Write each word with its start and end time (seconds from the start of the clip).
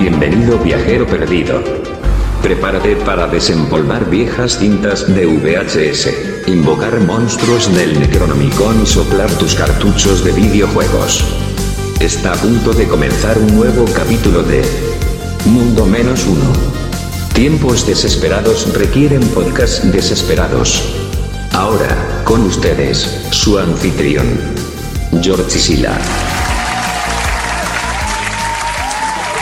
Bienvenido 0.00 0.58
viajero 0.58 1.06
perdido. 1.06 1.62
Prepárate 2.42 2.96
para 2.96 3.26
desempolvar 3.26 4.08
viejas 4.08 4.56
cintas 4.58 5.06
de 5.14 5.26
VHS, 5.26 6.48
invocar 6.48 6.98
monstruos 7.00 7.70
del 7.74 8.00
Necronomicon 8.00 8.82
y 8.82 8.86
soplar 8.86 9.28
tus 9.32 9.54
cartuchos 9.54 10.24
de 10.24 10.32
videojuegos. 10.32 11.22
Está 12.00 12.32
a 12.32 12.36
punto 12.36 12.72
de 12.72 12.88
comenzar 12.88 13.36
un 13.36 13.54
nuevo 13.54 13.84
capítulo 13.94 14.42
de 14.42 14.62
Mundo 15.44 15.84
Menos 15.84 16.24
Uno. 16.24 16.50
Tiempos 17.34 17.86
desesperados 17.86 18.72
requieren 18.72 19.20
podcasts 19.34 19.92
desesperados. 19.92 20.82
Ahora, 21.52 22.22
con 22.24 22.40
ustedes, 22.46 23.28
su 23.32 23.58
anfitrión, 23.58 24.26
George 25.20 25.58
Sila. 25.58 26.00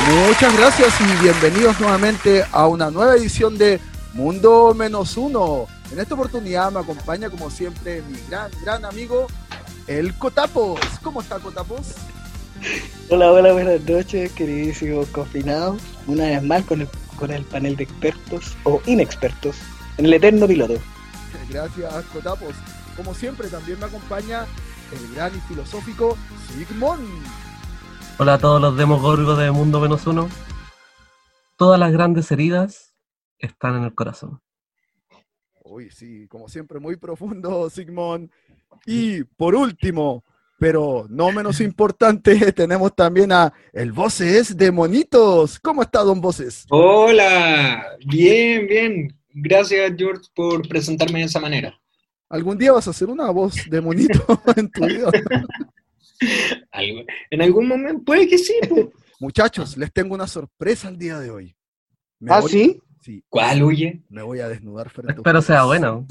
Muchas 0.09 0.57
gracias 0.57 0.95
y 1.03 1.23
bienvenidos 1.23 1.79
nuevamente 1.81 2.43
a 2.51 2.67
una 2.67 2.91
nueva 2.91 3.15
edición 3.17 3.59
de 3.59 3.79
Mundo 4.15 4.73
Menos 4.75 5.19
Uno. 5.19 5.67
En 5.93 6.01
esta 6.01 6.15
oportunidad 6.15 6.73
me 6.73 6.81
acompaña, 6.81 7.29
como 7.29 7.51
siempre, 7.51 8.01
mi 8.09 8.19
gran, 8.27 8.51
gran 8.63 8.87
amigo, 8.87 9.27
el 9.87 10.17
Cotapos. 10.17 10.81
¿Cómo 11.03 11.21
está, 11.21 11.39
Cotapos? 11.39 11.89
Hola, 13.11 13.31
hola, 13.33 13.53
buenas 13.53 13.83
noches, 13.83 14.33
queridísimos 14.33 15.09
confinados. 15.09 15.83
Una 16.07 16.25
vez 16.25 16.43
más 16.43 16.65
con 16.65 16.81
el, 16.81 16.89
con 17.17 17.31
el 17.31 17.45
panel 17.45 17.77
de 17.77 17.85
expertos 17.85 18.57
o 18.65 18.81
inexpertos 18.87 19.57
en 19.99 20.07
el 20.07 20.15
eterno 20.15 20.49
piloto. 20.49 20.79
Gracias, 21.51 22.05
Cotapos. 22.15 22.55
Como 22.97 23.13
siempre, 23.13 23.49
también 23.49 23.79
me 23.79 23.85
acompaña 23.85 24.47
el 24.91 25.15
gran 25.15 25.37
y 25.37 25.41
filosófico 25.41 26.17
Sigmund. 26.49 27.07
Hola 28.21 28.35
a 28.35 28.39
todos 28.39 28.61
los 28.61 28.77
demogorgos 28.77 29.39
de 29.39 29.53
Mundo 29.53 29.79
Menos 29.79 30.05
Uno. 30.09 30.29
Todas 31.57 31.79
las 31.79 31.93
grandes 31.93 32.29
heridas 32.33 32.97
están 33.39 33.77
en 33.77 33.85
el 33.85 33.95
corazón. 33.95 34.41
Uy, 35.63 35.89
sí, 35.93 36.27
como 36.27 36.49
siempre, 36.49 36.81
muy 36.81 36.97
profundo, 36.97 37.71
Sigmund. 37.71 38.29
Y 38.87 39.23
por 39.23 39.55
último, 39.55 40.25
pero 40.59 41.07
no 41.09 41.31
menos 41.31 41.61
importante, 41.61 42.51
tenemos 42.53 42.93
también 42.97 43.31
a 43.31 43.53
el 43.73 43.93
Voces 43.93 44.57
de 44.57 44.73
Monitos. 44.73 45.61
¿Cómo 45.61 45.83
está, 45.83 46.01
don 46.01 46.21
Voces? 46.21 46.67
Hola, 46.71 47.87
bien, 48.05 48.67
bien. 48.67 49.19
Gracias, 49.33 49.93
George, 49.97 50.29
por 50.35 50.67
presentarme 50.67 51.21
de 51.21 51.27
esa 51.27 51.39
manera. 51.39 51.81
¿Algún 52.29 52.59
día 52.59 52.73
vas 52.73 52.89
a 52.89 52.91
hacer 52.91 53.09
una 53.11 53.31
voz 53.31 53.55
de 53.71 53.81
monito 53.81 54.27
en 54.57 54.69
tu 54.73 54.87
vida? 54.87 55.09
Algo- 56.73 57.05
En 57.31 57.43
algún 57.43 57.69
momento, 57.69 58.03
puede 58.05 58.29
que 58.29 58.39
sí. 58.39 58.55
po. 58.69 58.91
Muchachos, 59.21 59.77
les 59.77 59.93
tengo 59.93 60.15
una 60.15 60.27
sorpresa 60.27 60.89
el 60.89 60.99
día 60.99 61.19
de 61.19 61.31
hoy. 61.31 61.57
Me 62.21 62.33
¿Ah, 62.33 62.41
voy- 62.41 62.51
sí? 62.51 62.83
Sí, 63.01 63.23
¿Cuál 63.29 63.63
huye? 63.63 64.03
me 64.09 64.23
voy 64.23 64.41
a 64.41 64.49
desnudar 64.49 64.91
frente 64.91 65.13
a 65.13 65.17
Espero 65.17 65.41
sea 65.41 65.65
ustedes. 65.65 65.81
bueno. 65.83 66.07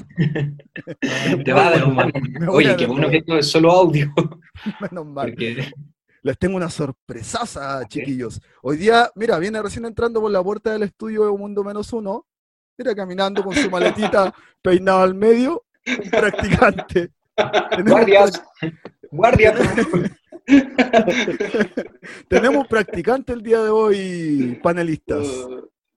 Te 1.44 1.52
va 1.52 1.68
a 1.68 1.70
dar 1.72 1.84
un 1.84 1.94
Me 1.96 2.46
voy 2.46 2.64
Oye, 2.64 2.70
a 2.70 2.76
qué 2.76 2.86
bueno 2.86 3.08
desnudar, 3.08 3.10
que 3.10 3.16
esto 3.18 3.38
es 3.38 3.46
solo 3.50 3.70
audio. 3.70 4.12
Menos 4.80 5.06
mal. 5.06 5.28
Porque 5.30 5.70
Les 6.22 6.38
tengo 6.38 6.56
una 6.56 6.70
sorpresaza, 6.70 7.86
chiquillos. 7.88 8.40
Hoy 8.62 8.78
día, 8.78 9.10
mira, 9.14 9.38
viene 9.38 9.62
recién 9.62 9.84
entrando 9.84 10.20
por 10.20 10.30
la 10.30 10.42
puerta 10.42 10.72
del 10.72 10.82
estudio 10.84 11.24
de 11.24 11.30
Un 11.30 11.40
Mundo 11.40 11.62
Menos 11.62 11.92
Uno. 11.92 12.26
Mira, 12.76 12.94
caminando 12.94 13.44
con 13.44 13.54
su 13.54 13.70
maletita 13.70 14.34
peinado 14.62 15.02
al 15.02 15.14
medio. 15.14 15.64
Un 15.86 16.10
practicante. 16.10 17.10
Guardias, 17.86 18.42
guardias. 19.10 19.54
Tenemos 22.28 22.62
un 22.62 22.66
practicante 22.68 23.32
el 23.32 23.42
día 23.42 23.62
de 23.62 23.70
hoy, 23.70 24.58
panelistas. 24.62 25.26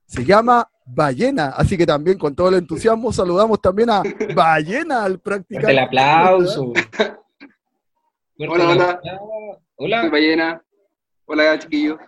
Se 0.05 0.25
llama 0.25 0.69
Ballena, 0.85 1.47
así 1.55 1.77
que 1.77 1.85
también 1.85 2.17
con 2.17 2.35
todo 2.35 2.49
el 2.49 2.55
entusiasmo 2.55 3.13
saludamos 3.13 3.61
también 3.61 3.89
a 3.89 4.03
Ballena, 4.35 5.03
al 5.05 5.19
practicante. 5.19 5.71
el 5.71 5.79
aplauso. 5.79 6.73
Hola, 8.37 8.69
hola. 8.69 8.99
Soy 9.03 9.59
Hola. 9.77 10.09
ballena. 10.09 10.61
Hola, 11.25 11.59
chiquillos. 11.59 11.99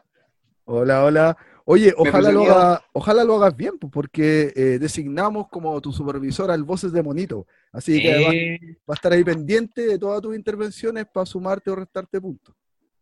Hola, 0.65 1.03
hola. 1.05 1.37
Oye, 1.65 1.93
ojalá 1.97 2.31
lo, 2.31 2.41
presentó. 2.41 2.59
haga- 2.59 2.85
ojalá 2.91 3.23
lo 3.23 3.35
hagas 3.35 3.55
bien, 3.55 3.77
pues, 3.79 3.91
porque 3.91 4.51
eh, 4.55 4.77
designamos 4.79 5.47
como 5.49 5.79
tu 5.79 5.93
supervisor 5.93 6.51
al 6.51 6.63
Voces 6.63 6.91
de 6.91 7.01
Monito. 7.01 7.47
Así 7.71 8.01
que 8.01 8.19
va, 8.19 8.33
Eh, 8.33 8.59
va 8.89 8.93
a 8.93 8.95
estar 8.95 9.13
ahí 9.13 9.23
pendiente 9.23 9.81
de 9.83 9.97
todas 9.97 10.21
tus 10.21 10.35
intervenciones 10.35 11.05
para 11.05 11.25
sumarte 11.25 11.69
o 11.71 11.75
restarte 11.75 12.19
puntos. 12.19 12.53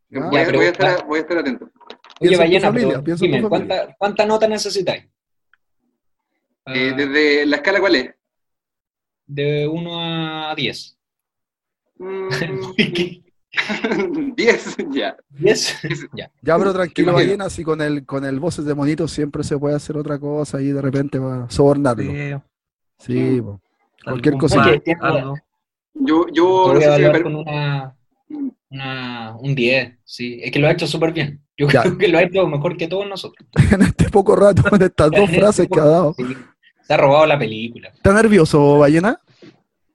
¿Ya? 0.10 0.20
Voy, 0.30 0.44
voy 0.46 0.52
voy 0.54 0.66
a 0.66 1.22
estar 1.22 1.38
atento. 1.40 1.72
Oye, 2.20 2.30
en 2.30 2.34
tu 2.34 2.38
Ballena, 2.38 2.68
familia, 2.68 2.90
pero 2.90 3.04
piensa 3.04 3.26
en 3.26 3.32
tu 3.32 3.38
dime. 3.38 3.50
¿cuánta, 3.50 3.96
¿cuánta 3.98 4.26
nota 4.26 4.48
necesitáis? 4.48 5.04
Eh, 6.68 6.92
Ah, 6.92 6.96
desde 6.96 7.46
la 7.48 7.56
escala, 7.56 7.80
¿cuál 7.80 7.96
es? 7.96 8.16
de 9.26 9.66
1 9.68 10.50
a 10.50 10.54
10. 10.56 10.98
Mm, 11.98 12.28
¿Qué? 12.76 13.24
10, 14.36 14.78
ya. 14.92 15.16
10. 15.30 15.82
Ya. 16.14 16.32
Ya, 16.42 16.58
pero 16.58 16.74
tranquilo. 16.74 17.14
Ballena, 17.14 17.50
si 17.50 17.64
con 17.64 17.82
el, 17.82 18.06
con 18.06 18.24
el 18.26 18.40
Voces 18.40 18.66
de 18.66 18.74
Monito 18.76 19.08
siempre 19.08 19.44
se 19.44 19.58
puede 19.58 19.76
hacer 19.76 19.98
otra 19.98 20.18
cosa 20.20 20.62
y 20.62 20.68
de 20.72 20.82
repente 20.82 21.20
va 21.20 21.44
a 21.46 21.50
sobornarlo. 21.50 22.04
Sí, 22.12 22.34
Sí, 23.00 23.42
po. 23.42 23.60
Cualquier 24.04 24.36
algo. 25.02 25.36
Yo, 25.94 26.26
yo 26.34 26.68
no 26.68 26.74
voy 26.76 26.84
a 26.84 27.14
si 27.16 27.22
con 27.24 27.36
una, 27.36 27.96
una- 28.70 29.36
un 29.38 29.54
10, 29.56 29.98
sí. 30.04 30.40
Es 30.42 30.52
que 30.52 30.60
lo 30.60 30.68
ha 30.68 30.72
hecho 30.72 30.88
súper 30.88 31.12
bien. 31.12 31.42
Yo 31.58 31.68
Ya. 31.68 31.82
creo 31.82 31.98
que 31.98 32.08
lo 32.08 32.18
ha 32.18 32.24
hecho 32.24 32.48
mejor 32.48 32.78
que 32.78 32.88
todos 32.88 33.08
nosotros. 33.08 33.48
en 33.72 33.82
este 33.82 34.10
poco 34.10 34.36
rato, 34.36 34.64
en 34.76 34.82
estas 34.82 35.12
dos 35.12 35.30
frases 35.30 35.68
que 35.72 35.80
ha 35.80 35.86
dado. 35.86 36.14
Sí. 36.18 36.24
Se 36.84 36.94
ha 36.94 36.98
robado 36.98 37.26
la 37.26 37.38
película. 37.38 37.90
¿Está 37.90 38.14
nervioso, 38.14 38.80
Ballena? 38.80 39.20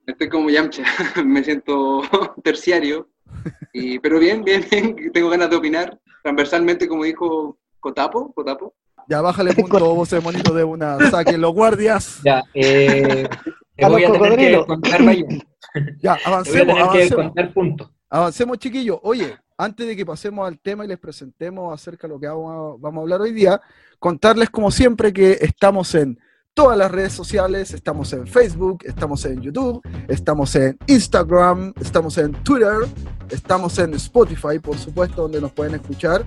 Estoy 0.06 0.28
como 0.28 0.50
Yamcha, 0.50 0.84
me 1.25 1.43
siento 1.43 2.03
terciario. 2.44 3.09
Y, 3.72 3.98
pero 3.98 4.19
bien, 4.19 4.42
bien, 4.42 4.66
bien, 4.70 5.12
tengo 5.12 5.28
ganas 5.30 5.50
de 5.50 5.56
opinar 5.56 5.98
transversalmente, 6.22 6.88
como 6.88 7.04
dijo 7.04 7.58
Cotapo. 7.80 8.32
Cotapo. 8.34 8.74
Ya, 9.08 9.20
bájale 9.20 9.52
punto, 9.54 9.78
Voces 9.94 10.19
de 10.19 10.24
Monito 10.24 10.52
de 10.54 10.64
una. 10.64 10.98
Saquen 11.10 11.41
los 11.41 11.52
guardias. 11.52 12.20
Ya, 12.25 12.42
eh, 12.54 13.28
te 13.76 13.86
voy 13.86 14.04
a 14.04 14.12
tener 14.12 14.36
que 14.36 14.66
contar. 14.66 15.00
Ya, 16.00 16.14
Te 16.16 16.22
voy 16.25 16.25
a 16.25 16.28
avancemos, 16.28 16.75
tener 16.75 16.76
que 16.76 17.14
avancemos. 17.14 17.52
contar. 17.52 17.88
Avancemos, 18.08 18.58
chiquillos. 18.58 18.98
Oye, 19.02 19.36
antes 19.58 19.86
de 19.86 19.94
que 19.96 20.06
pasemos 20.06 20.46
al 20.46 20.58
tema 20.58 20.84
y 20.84 20.88
les 20.88 20.98
presentemos 20.98 21.72
acerca 21.75 22.06
de 22.06 22.14
lo 22.14 22.20
que 22.20 22.28
vamos 22.28 22.76
a, 22.76 22.80
vamos 22.80 23.00
a 23.00 23.02
hablar 23.02 23.20
hoy 23.20 23.32
día, 23.32 23.60
contarles 23.98 24.48
como 24.48 24.70
siempre 24.70 25.12
que 25.12 25.32
estamos 25.41 25.94
en 25.94 26.19
todas 26.56 26.78
las 26.78 26.91
redes 26.91 27.12
sociales, 27.12 27.75
estamos 27.75 28.15
en 28.15 28.27
Facebook, 28.27 28.78
estamos 28.87 29.22
en 29.27 29.43
YouTube, 29.43 29.83
estamos 30.09 30.56
en 30.56 30.78
Instagram, 30.87 31.75
estamos 31.78 32.17
en 32.17 32.33
Twitter, 32.33 32.78
estamos 33.28 33.78
en 33.78 33.93
Spotify, 33.93 34.59
por 34.59 34.78
supuesto, 34.78 35.21
donde 35.21 35.39
nos 35.39 35.53
pueden 35.53 35.75
escuchar. 35.75 36.25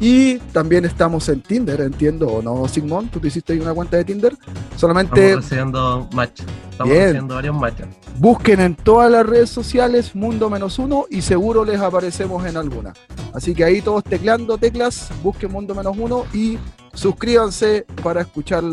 Y 0.00 0.38
también 0.54 0.86
estamos 0.86 1.28
en 1.28 1.42
Tinder, 1.42 1.82
entiendo, 1.82 2.28
¿o 2.28 2.40
no, 2.40 2.66
Sigmund? 2.66 3.10
¿Tú 3.10 3.20
te 3.20 3.28
hiciste 3.28 3.52
ahí 3.52 3.60
una 3.60 3.74
cuenta 3.74 3.98
de 3.98 4.06
Tinder? 4.06 4.34
Solamente 4.74 5.32
Estamos 5.32 5.44
recibiendo 5.44 6.08
match. 6.14 6.40
Estamos 6.70 6.90
Bien. 6.90 7.02
recibiendo 7.02 7.34
varios 7.34 7.56
matches. 7.56 7.86
Busquen 8.18 8.60
en 8.60 8.74
todas 8.74 9.10
las 9.10 9.26
redes 9.26 9.50
sociales 9.50 10.14
Mundo 10.14 10.48
Menos 10.48 10.78
Uno 10.78 11.04
y 11.10 11.20
seguro 11.20 11.66
les 11.66 11.78
aparecemos 11.78 12.46
en 12.46 12.56
alguna. 12.56 12.94
Así 13.34 13.54
que 13.54 13.64
ahí 13.64 13.82
todos 13.82 14.02
teclando 14.02 14.56
teclas, 14.56 15.10
busquen 15.22 15.52
Mundo 15.52 15.74
Menos 15.74 15.94
Uno 15.98 16.24
y 16.32 16.56
suscríbanse 16.94 17.84
para 18.02 18.22
escuchar 18.22 18.64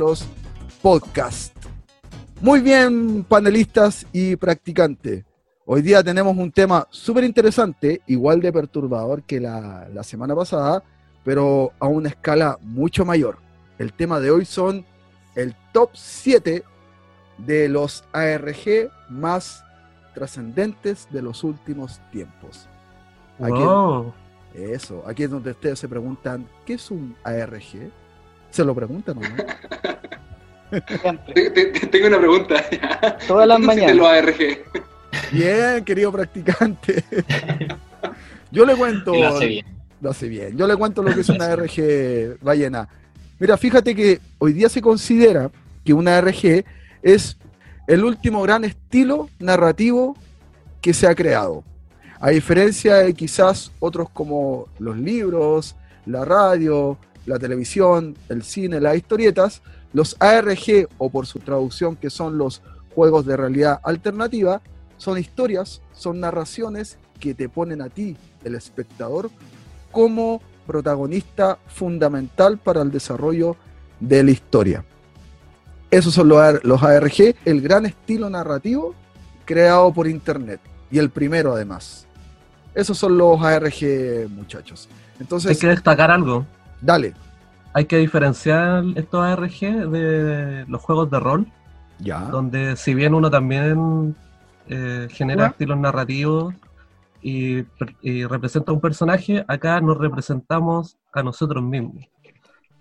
los 0.85 1.01
podcasts. 1.01 1.51
Muy 2.41 2.59
bien, 2.59 3.23
panelistas 3.23 4.05
y 4.13 4.35
practicantes. 4.35 5.23
Hoy 5.65 5.81
día 5.81 6.03
tenemos 6.03 6.37
un 6.37 6.51
tema 6.51 6.87
súper 6.91 7.23
interesante, 7.23 8.01
igual 8.05 8.39
de 8.39 8.53
perturbador 8.53 9.23
que 9.23 9.39
la, 9.39 9.87
la 9.91 10.03
semana 10.03 10.35
pasada, 10.35 10.83
pero 11.23 11.71
a 11.79 11.87
una 11.87 12.09
escala 12.09 12.59
mucho 12.61 13.03
mayor. 13.03 13.37
El 13.79 13.93
tema 13.93 14.19
de 14.19 14.29
hoy 14.29 14.45
son 14.45 14.85
el 15.33 15.55
top 15.73 15.89
7 15.93 16.63
de 17.39 17.69
los 17.69 18.03
ARG 18.13 18.91
más 19.09 19.63
trascendentes 20.13 21.07
de 21.09 21.23
los 21.23 21.43
últimos 21.43 21.99
tiempos. 22.11 22.67
Aquí, 23.39 23.53
Wow. 23.53 24.13
Eso, 24.53 25.03
aquí 25.05 25.23
es 25.23 25.31
donde 25.31 25.51
ustedes 25.51 25.79
se 25.79 25.89
preguntan, 25.89 26.47
¿qué 26.65 26.75
es 26.75 26.91
un 26.91 27.15
ARG? 27.23 27.91
¿Se 28.51 28.63
lo 28.63 28.73
preguntan 28.73 29.17
o 29.17 29.21
no? 29.21 29.27
Siempre. 31.01 31.33
Te- 31.33 31.49
te- 31.51 31.65
te- 31.79 31.87
Tengo 31.87 32.07
una 32.07 32.17
pregunta. 32.19 32.63
Todas 33.27 33.47
las 33.47 33.59
¿Qué 33.59 33.65
mañanas. 33.65 33.95
los 33.95 34.07
ARG? 34.07 34.35
Bien, 35.31 35.83
querido 35.85 36.11
practicante. 36.11 37.03
Yo 38.51 38.65
le 38.65 38.75
cuento... 38.75 39.13
Y 39.15 39.21
lo 39.21 39.27
hace 39.29 39.45
bien. 39.47 39.65
Lo 40.01 40.09
hace 40.11 40.27
bien. 40.27 40.57
Yo 40.57 40.67
le 40.67 40.75
cuento 40.75 41.01
lo 41.01 41.13
que 41.13 41.21
es 41.21 41.29
una 41.29 41.55
RG 41.55 42.37
ballena. 42.41 42.87
Mira, 43.39 43.57
fíjate 43.57 43.95
que 43.95 44.19
hoy 44.37 44.53
día 44.53 44.69
se 44.69 44.81
considera 44.81 45.49
que 45.83 45.93
una 45.93 46.19
RG 46.21 46.63
es 47.01 47.37
el 47.87 48.03
último 48.03 48.41
gran 48.43 48.63
estilo 48.65 49.29
narrativo 49.39 50.15
que 50.81 50.93
se 50.93 51.07
ha 51.07 51.15
creado. 51.15 51.63
A 52.19 52.29
diferencia 52.29 52.95
de 52.95 53.13
quizás 53.13 53.71
otros 53.79 54.09
como 54.09 54.67
los 54.79 54.97
libros, 54.97 55.75
la 56.05 56.23
radio, 56.25 56.97
la 57.25 57.39
televisión, 57.39 58.15
el 58.29 58.43
cine, 58.43 58.79
las 58.79 58.95
historietas, 58.95 59.61
los 59.95 60.17
ARG 60.19 60.89
o 60.97 61.09
por 61.09 61.25
su 61.25 61.39
traducción 61.39 61.95
que 61.95 62.09
son 62.09 62.37
los 62.37 62.61
juegos 62.93 63.25
de 63.25 63.37
realidad 63.37 63.79
alternativa, 63.81 64.61
son 64.97 65.17
historias, 65.17 65.81
son 65.93 66.19
narraciones 66.19 66.97
que 67.17 67.33
te 67.33 67.47
ponen 67.47 67.81
a 67.81 67.87
ti, 67.87 68.17
el 68.43 68.55
espectador, 68.55 69.29
como 69.93 70.41
protagonista 70.67 71.59
fundamental 71.67 72.57
para 72.57 72.81
el 72.81 72.91
desarrollo 72.91 73.55
de 74.01 74.21
la 74.21 74.31
historia. 74.31 74.83
Esos 75.89 76.13
son 76.13 76.27
los, 76.27 76.39
AR 76.39 76.59
los 76.65 76.83
ARG, 76.83 77.33
el 77.45 77.61
gran 77.61 77.85
estilo 77.85 78.29
narrativo 78.29 78.93
creado 79.45 79.93
por 79.93 80.07
Internet 80.07 80.59
y 80.91 80.99
el 80.99 81.09
primero 81.09 81.53
además. 81.53 82.05
Esos 82.73 82.97
son 82.97 83.17
los 83.17 83.41
ARG, 83.41 84.27
muchachos. 84.29 84.89
Entonces, 85.21 85.51
Hay 85.51 85.57
que 85.57 85.67
destacar 85.67 86.11
algo. 86.11 86.45
dale. 86.81 87.13
Hay 87.75 87.83
que 87.87 87.97
diferenciar 87.97 88.85
estos 88.95 89.21
ARG 89.21 89.89
de 89.89 90.65
los 90.69 90.81
juegos 90.81 91.11
de 91.11 91.19
rol, 91.19 91.45
Ya. 91.99 92.21
donde 92.21 92.77
si 92.77 92.93
bien 92.93 93.13
uno 93.13 93.29
también 93.29 94.15
eh, 94.69 95.09
genera 95.11 95.43
¿Ya? 95.43 95.47
estilos 95.49 95.77
narrativos 95.77 96.53
y, 97.21 97.63
representa 98.29 98.71
un 98.71 98.79
personaje, 98.79 99.43
acá 99.45 99.81
nos 99.81 99.97
representamos 99.97 100.95
a 101.11 101.21
nosotros 101.21 101.61
mismos. 101.61 102.05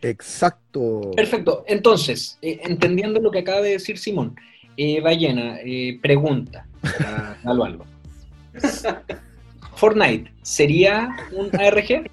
Exacto. 0.00 1.10
Perfecto. 1.16 1.64
Entonces, 1.66 2.38
eh, 2.40 2.60
entendiendo 2.62 3.18
lo 3.18 3.32
que 3.32 3.40
acaba 3.40 3.62
de 3.62 3.70
decir 3.70 3.98
Simón, 3.98 4.36
eh, 4.76 5.00
Ballena, 5.00 5.56
eh, 5.64 5.98
pregunta 6.00 6.68
Alba. 7.44 7.84
Fortnite, 9.74 10.32
¿sería 10.42 11.08
un 11.32 11.50
ARG? 11.60 12.08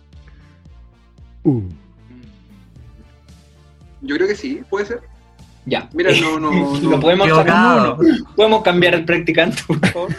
Uh. 1.44 1.62
Yo 4.02 4.16
creo 4.16 4.28
que 4.28 4.36
sí, 4.36 4.62
puede 4.70 4.86
ser. 4.86 5.00
Ya. 5.66 5.88
Mira, 5.94 6.12
no, 6.20 6.40
no, 6.40 6.52
¿Lo 6.82 6.90
no. 6.92 7.00
podemos, 7.00 7.28
Equivocado. 7.28 8.00
¿Podemos 8.36 8.64
cambiar 8.64 8.96
el 8.96 9.06
practicante, 9.06 9.62
por 9.68 9.86
favor? 9.88 10.10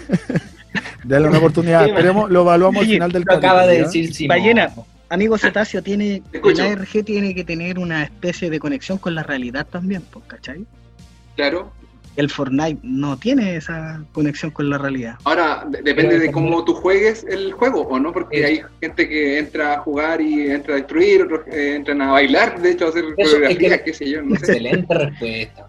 Dale 1.04 1.28
una 1.28 1.38
oportunidad. 1.38 1.84
Sí, 1.84 1.90
Esperemos, 1.90 2.30
lo 2.30 2.42
evaluamos 2.42 2.82
al 2.82 2.88
final 2.88 3.12
del 3.12 3.24
Lo 3.26 3.34
acaba 3.34 3.66
de 3.66 3.82
decir 3.82 4.14
Simón. 4.14 4.38
Ballena, 4.38 4.72
amigo 5.08 5.36
Cetáceo, 5.36 5.82
tiene, 5.82 6.22
el 6.32 6.60
ARG 6.60 7.04
tiene 7.04 7.34
que 7.34 7.44
tener 7.44 7.78
una 7.78 8.04
especie 8.04 8.50
de 8.50 8.58
conexión 8.60 8.98
con 8.98 9.14
la 9.14 9.22
realidad 9.22 9.66
también, 9.68 10.02
pues, 10.10 10.24
¿cachai? 10.26 10.64
Claro. 11.34 11.72
El 12.16 12.28
Fortnite 12.30 12.78
no 12.82 13.16
tiene 13.16 13.56
esa 13.56 14.02
conexión 14.12 14.50
con 14.50 14.68
la 14.68 14.76
realidad. 14.78 15.14
Ahora, 15.24 15.64
de- 15.68 15.80
depende 15.82 16.18
de 16.18 16.30
cómo 16.30 16.62
tú 16.64 16.74
juegues 16.74 17.24
el 17.28 17.52
juego, 17.52 17.82
¿o 17.82 17.98
no? 17.98 18.12
Porque 18.12 18.44
hay 18.44 18.62
gente 18.80 19.08
que 19.08 19.38
entra 19.38 19.74
a 19.74 19.78
jugar 19.78 20.20
y 20.20 20.50
entra 20.50 20.74
a 20.74 20.76
destruir, 20.76 21.22
otros 21.22 21.40
que 21.44 21.74
entran 21.76 22.02
a 22.02 22.12
bailar, 22.12 22.60
de 22.60 22.72
hecho, 22.72 22.86
a 22.86 22.88
hacer 22.90 23.04
Eso, 23.16 23.36
es 23.38 23.56
que- 23.58 23.82
qué 23.84 23.94
sé 23.94 24.10
yo, 24.10 24.20
no 24.22 24.36
sé. 24.36 24.44
Excelente 24.52 24.92
respuesta. 24.94 25.68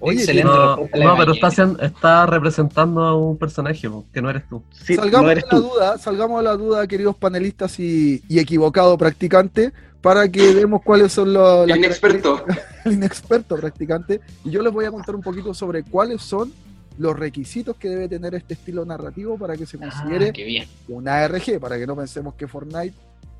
Oye, 0.00 0.18
Excelente 0.18 0.48
No, 0.50 0.76
respuesta. 0.76 0.98
no, 1.06 1.16
pero 1.16 1.32
está, 1.32 1.46
haciendo- 1.46 1.80
está 1.82 2.26
representando 2.26 3.02
a 3.04 3.16
un 3.16 3.38
personaje 3.38 3.88
que 4.12 4.20
no 4.20 4.28
eres 4.30 4.42
tú. 4.48 4.62
Sí, 4.72 4.96
salgamos 4.96 5.22
no 5.22 5.28
de 5.30 5.34
la 5.36 5.42
tú. 5.48 5.60
duda, 5.60 5.98
salgamos 5.98 6.38
de 6.40 6.44
la 6.44 6.56
duda, 6.56 6.86
queridos 6.86 7.16
panelistas 7.16 7.78
y, 7.80 8.20
y 8.28 8.38
equivocado 8.40 8.98
practicante, 8.98 9.72
para 10.04 10.28
que 10.28 10.52
vemos 10.52 10.82
cuáles 10.82 11.12
son 11.14 11.32
los 11.32 11.66
El 11.66 11.78
inexperto. 11.78 12.44
el 12.84 12.92
inexperto 12.92 13.56
practicante. 13.56 14.20
Y 14.44 14.50
yo 14.50 14.60
les 14.60 14.70
voy 14.70 14.84
a 14.84 14.90
contar 14.90 15.14
un 15.14 15.22
poquito 15.22 15.54
sobre 15.54 15.82
cuáles 15.82 16.20
son 16.20 16.52
los 16.98 17.18
requisitos 17.18 17.74
que 17.76 17.88
debe 17.88 18.06
tener 18.06 18.34
este 18.34 18.52
estilo 18.52 18.84
narrativo 18.84 19.38
para 19.38 19.56
que 19.56 19.64
se 19.64 19.78
considere 19.78 20.28
Ah, 20.28 20.32
qué 20.34 20.44
bien. 20.44 20.68
un 20.88 21.08
ARG, 21.08 21.58
para 21.58 21.78
que 21.78 21.86
no 21.86 21.96
pensemos 21.96 22.34
que 22.34 22.46
Fortnite 22.46 22.94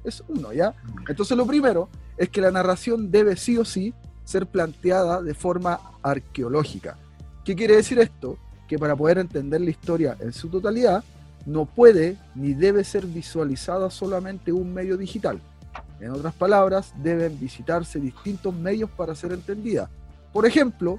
es 0.04 0.24
uno, 0.26 0.54
¿ya? 0.54 0.74
Entonces 1.06 1.36
lo 1.36 1.46
primero 1.46 1.90
es 2.16 2.30
que 2.30 2.40
la 2.40 2.50
narración 2.50 3.10
debe 3.10 3.36
sí 3.36 3.58
o 3.58 3.66
sí 3.66 3.92
ser 4.24 4.46
planteada 4.46 5.20
de 5.20 5.34
forma 5.34 5.78
arqueológica. 6.02 6.96
¿Qué 7.44 7.54
quiere 7.54 7.76
decir 7.76 7.98
esto? 7.98 8.38
Que 8.66 8.78
para 8.78 8.96
poder 8.96 9.18
entender 9.18 9.60
la 9.60 9.68
historia 9.68 10.16
en 10.18 10.32
su 10.32 10.48
totalidad, 10.48 11.04
no 11.44 11.66
puede 11.66 12.16
ni 12.34 12.54
debe 12.54 12.84
ser 12.84 13.04
visualizada 13.04 13.90
solamente 13.90 14.50
un 14.50 14.72
medio 14.72 14.96
digital. 14.96 15.42
En 16.04 16.10
otras 16.10 16.34
palabras, 16.34 16.92
deben 17.02 17.40
visitarse 17.40 17.98
distintos 17.98 18.54
medios 18.54 18.90
para 18.90 19.14
ser 19.14 19.32
entendida. 19.32 19.88
Por 20.34 20.44
ejemplo, 20.44 20.98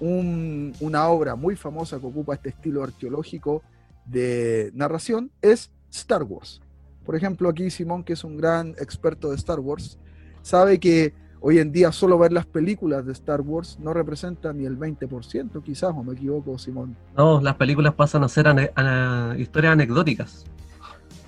un- 0.00 0.72
una 0.80 1.06
obra 1.08 1.34
muy 1.36 1.54
famosa 1.54 1.98
que 2.00 2.06
ocupa 2.06 2.34
este 2.34 2.48
estilo 2.48 2.82
arqueológico 2.82 3.62
de 4.06 4.70
narración 4.74 5.30
es 5.42 5.70
Star 5.90 6.22
Wars. 6.22 6.60
Por 7.04 7.14
ejemplo, 7.14 7.48
aquí 7.50 7.68
Simón, 7.70 8.04
que 8.04 8.14
es 8.14 8.24
un 8.24 8.36
gran 8.38 8.70
experto 8.78 9.28
de 9.30 9.36
Star 9.36 9.60
Wars, 9.60 9.98
sabe 10.40 10.80
que 10.80 11.12
hoy 11.40 11.58
en 11.58 11.70
día 11.70 11.92
solo 11.92 12.16
ver 12.18 12.32
las 12.32 12.46
películas 12.46 13.04
de 13.04 13.12
Star 13.12 13.42
Wars 13.42 13.76
no 13.80 13.92
representa 13.92 14.52
ni 14.54 14.64
el 14.64 14.76
20%, 14.78 15.60
quizás, 15.62 15.92
o 15.94 16.02
me 16.02 16.14
equivoco, 16.14 16.56
Simón. 16.58 16.96
No, 17.16 17.38
las 17.40 17.56
películas 17.56 17.92
pasan 17.94 18.24
a 18.24 18.28
ser 18.28 18.46
ane- 18.46 19.38
historias 19.38 19.72
anecdóticas, 19.74 20.44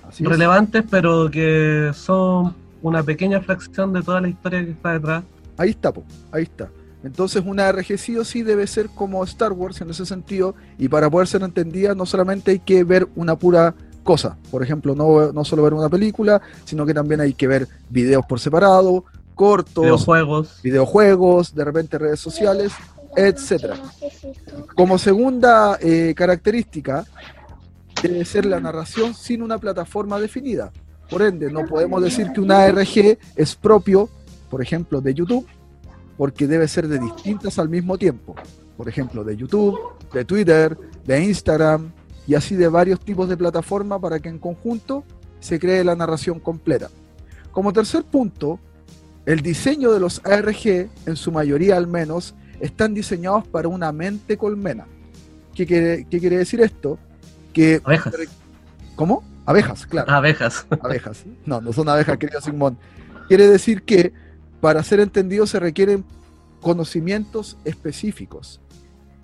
Así 0.07 0.23
es. 0.23 0.29
relevantes, 0.29 0.83
pero 0.89 1.29
que 1.29 1.91
son 1.93 2.55
una 2.87 3.03
pequeña 3.03 3.41
fracción 3.41 3.93
de 3.93 4.01
toda 4.01 4.21
la 4.21 4.27
historia 4.29 4.63
que 4.63 4.71
está 4.71 4.93
detrás. 4.93 5.23
Ahí 5.57 5.71
está, 5.71 5.91
po, 5.91 6.03
ahí 6.31 6.43
está. 6.43 6.69
Entonces 7.03 7.43
una 7.45 7.71
RG 7.71 7.97
sí 7.97 8.17
o 8.17 8.23
sí 8.23 8.43
debe 8.43 8.67
ser 8.67 8.89
como 8.89 9.23
Star 9.23 9.53
Wars 9.53 9.81
en 9.81 9.89
ese 9.89 10.05
sentido 10.05 10.55
y 10.77 10.87
para 10.87 11.09
poder 11.09 11.27
ser 11.27 11.43
entendida 11.43 11.93
no 11.95 12.05
solamente 12.05 12.51
hay 12.51 12.59
que 12.59 12.83
ver 12.83 13.07
una 13.15 13.35
pura 13.37 13.75
cosa, 14.03 14.37
por 14.51 14.61
ejemplo, 14.61 14.93
no, 14.93 15.31
no 15.31 15.43
solo 15.45 15.63
ver 15.63 15.73
una 15.73 15.89
película, 15.89 16.41
sino 16.63 16.85
que 16.85 16.93
también 16.93 17.21
hay 17.21 17.33
que 17.33 17.47
ver 17.47 17.67
videos 17.89 18.23
por 18.27 18.39
separado, 18.39 19.03
cortos, 19.33 19.83
Videojuegos, 19.83 20.61
videojuegos, 20.61 21.55
de 21.55 21.65
repente 21.65 21.97
redes 21.97 22.19
sociales, 22.19 22.71
etcétera. 23.15 23.77
Como 24.75 24.99
segunda 24.99 25.79
eh, 25.81 26.13
característica, 26.15 27.03
debe 28.01 28.25
ser 28.25 28.45
la 28.45 28.59
narración 28.59 29.15
sin 29.15 29.41
una 29.41 29.57
plataforma 29.57 30.19
definida. 30.19 30.71
Por 31.09 31.21
ende, 31.21 31.51
no 31.51 31.65
podemos 31.65 32.01
decir 32.01 32.31
que 32.31 32.41
una 32.41 32.63
ARG 32.63 33.17
es 33.35 33.55
propio, 33.55 34.09
por 34.49 34.61
ejemplo, 34.61 35.01
de 35.01 35.13
YouTube, 35.13 35.45
porque 36.17 36.47
debe 36.47 36.67
ser 36.67 36.87
de 36.87 36.99
distintas 36.99 37.59
al 37.59 37.69
mismo 37.69 37.97
tiempo. 37.97 38.35
Por 38.77 38.89
ejemplo, 38.89 39.23
de 39.23 39.37
YouTube, 39.37 39.77
de 40.13 40.25
Twitter, 40.25 40.77
de 41.05 41.23
Instagram 41.23 41.91
y 42.27 42.35
así 42.35 42.55
de 42.55 42.67
varios 42.67 42.99
tipos 42.99 43.29
de 43.29 43.37
plataformas 43.37 43.99
para 43.99 44.19
que 44.19 44.29
en 44.29 44.39
conjunto 44.39 45.03
se 45.39 45.59
cree 45.59 45.83
la 45.83 45.95
narración 45.95 46.39
completa. 46.39 46.89
Como 47.51 47.71
tercer 47.71 48.03
punto, 48.03 48.59
el 49.25 49.41
diseño 49.41 49.91
de 49.91 49.99
los 49.99 50.21
ARG, 50.25 50.89
en 51.05 51.15
su 51.15 51.31
mayoría 51.31 51.77
al 51.77 51.87
menos, 51.87 52.35
están 52.59 52.93
diseñados 52.93 53.47
para 53.47 53.67
una 53.67 53.91
mente 53.91 54.37
colmena. 54.37 54.87
¿Qué 55.53 55.65
quiere, 55.65 56.07
qué 56.09 56.19
quiere 56.19 56.37
decir 56.37 56.61
esto? 56.61 56.97
Que. 57.53 57.81
¿Cómo? 58.95 59.23
Abejas, 59.45 59.85
claro. 59.85 60.11
Abejas. 60.11 60.65
Abejas. 60.81 61.23
No, 61.45 61.61
no 61.61 61.71
son 61.71 61.87
abejas, 61.89 62.17
querido 62.17 62.41
Simón. 62.41 62.77
Quiere 63.27 63.47
decir 63.47 63.83
que 63.83 64.11
para 64.59 64.81
ser 64.83 64.99
entendido 64.99 65.45
se 65.45 65.59
requieren 65.59 66.03
conocimientos 66.61 67.57
específicos 67.63 68.61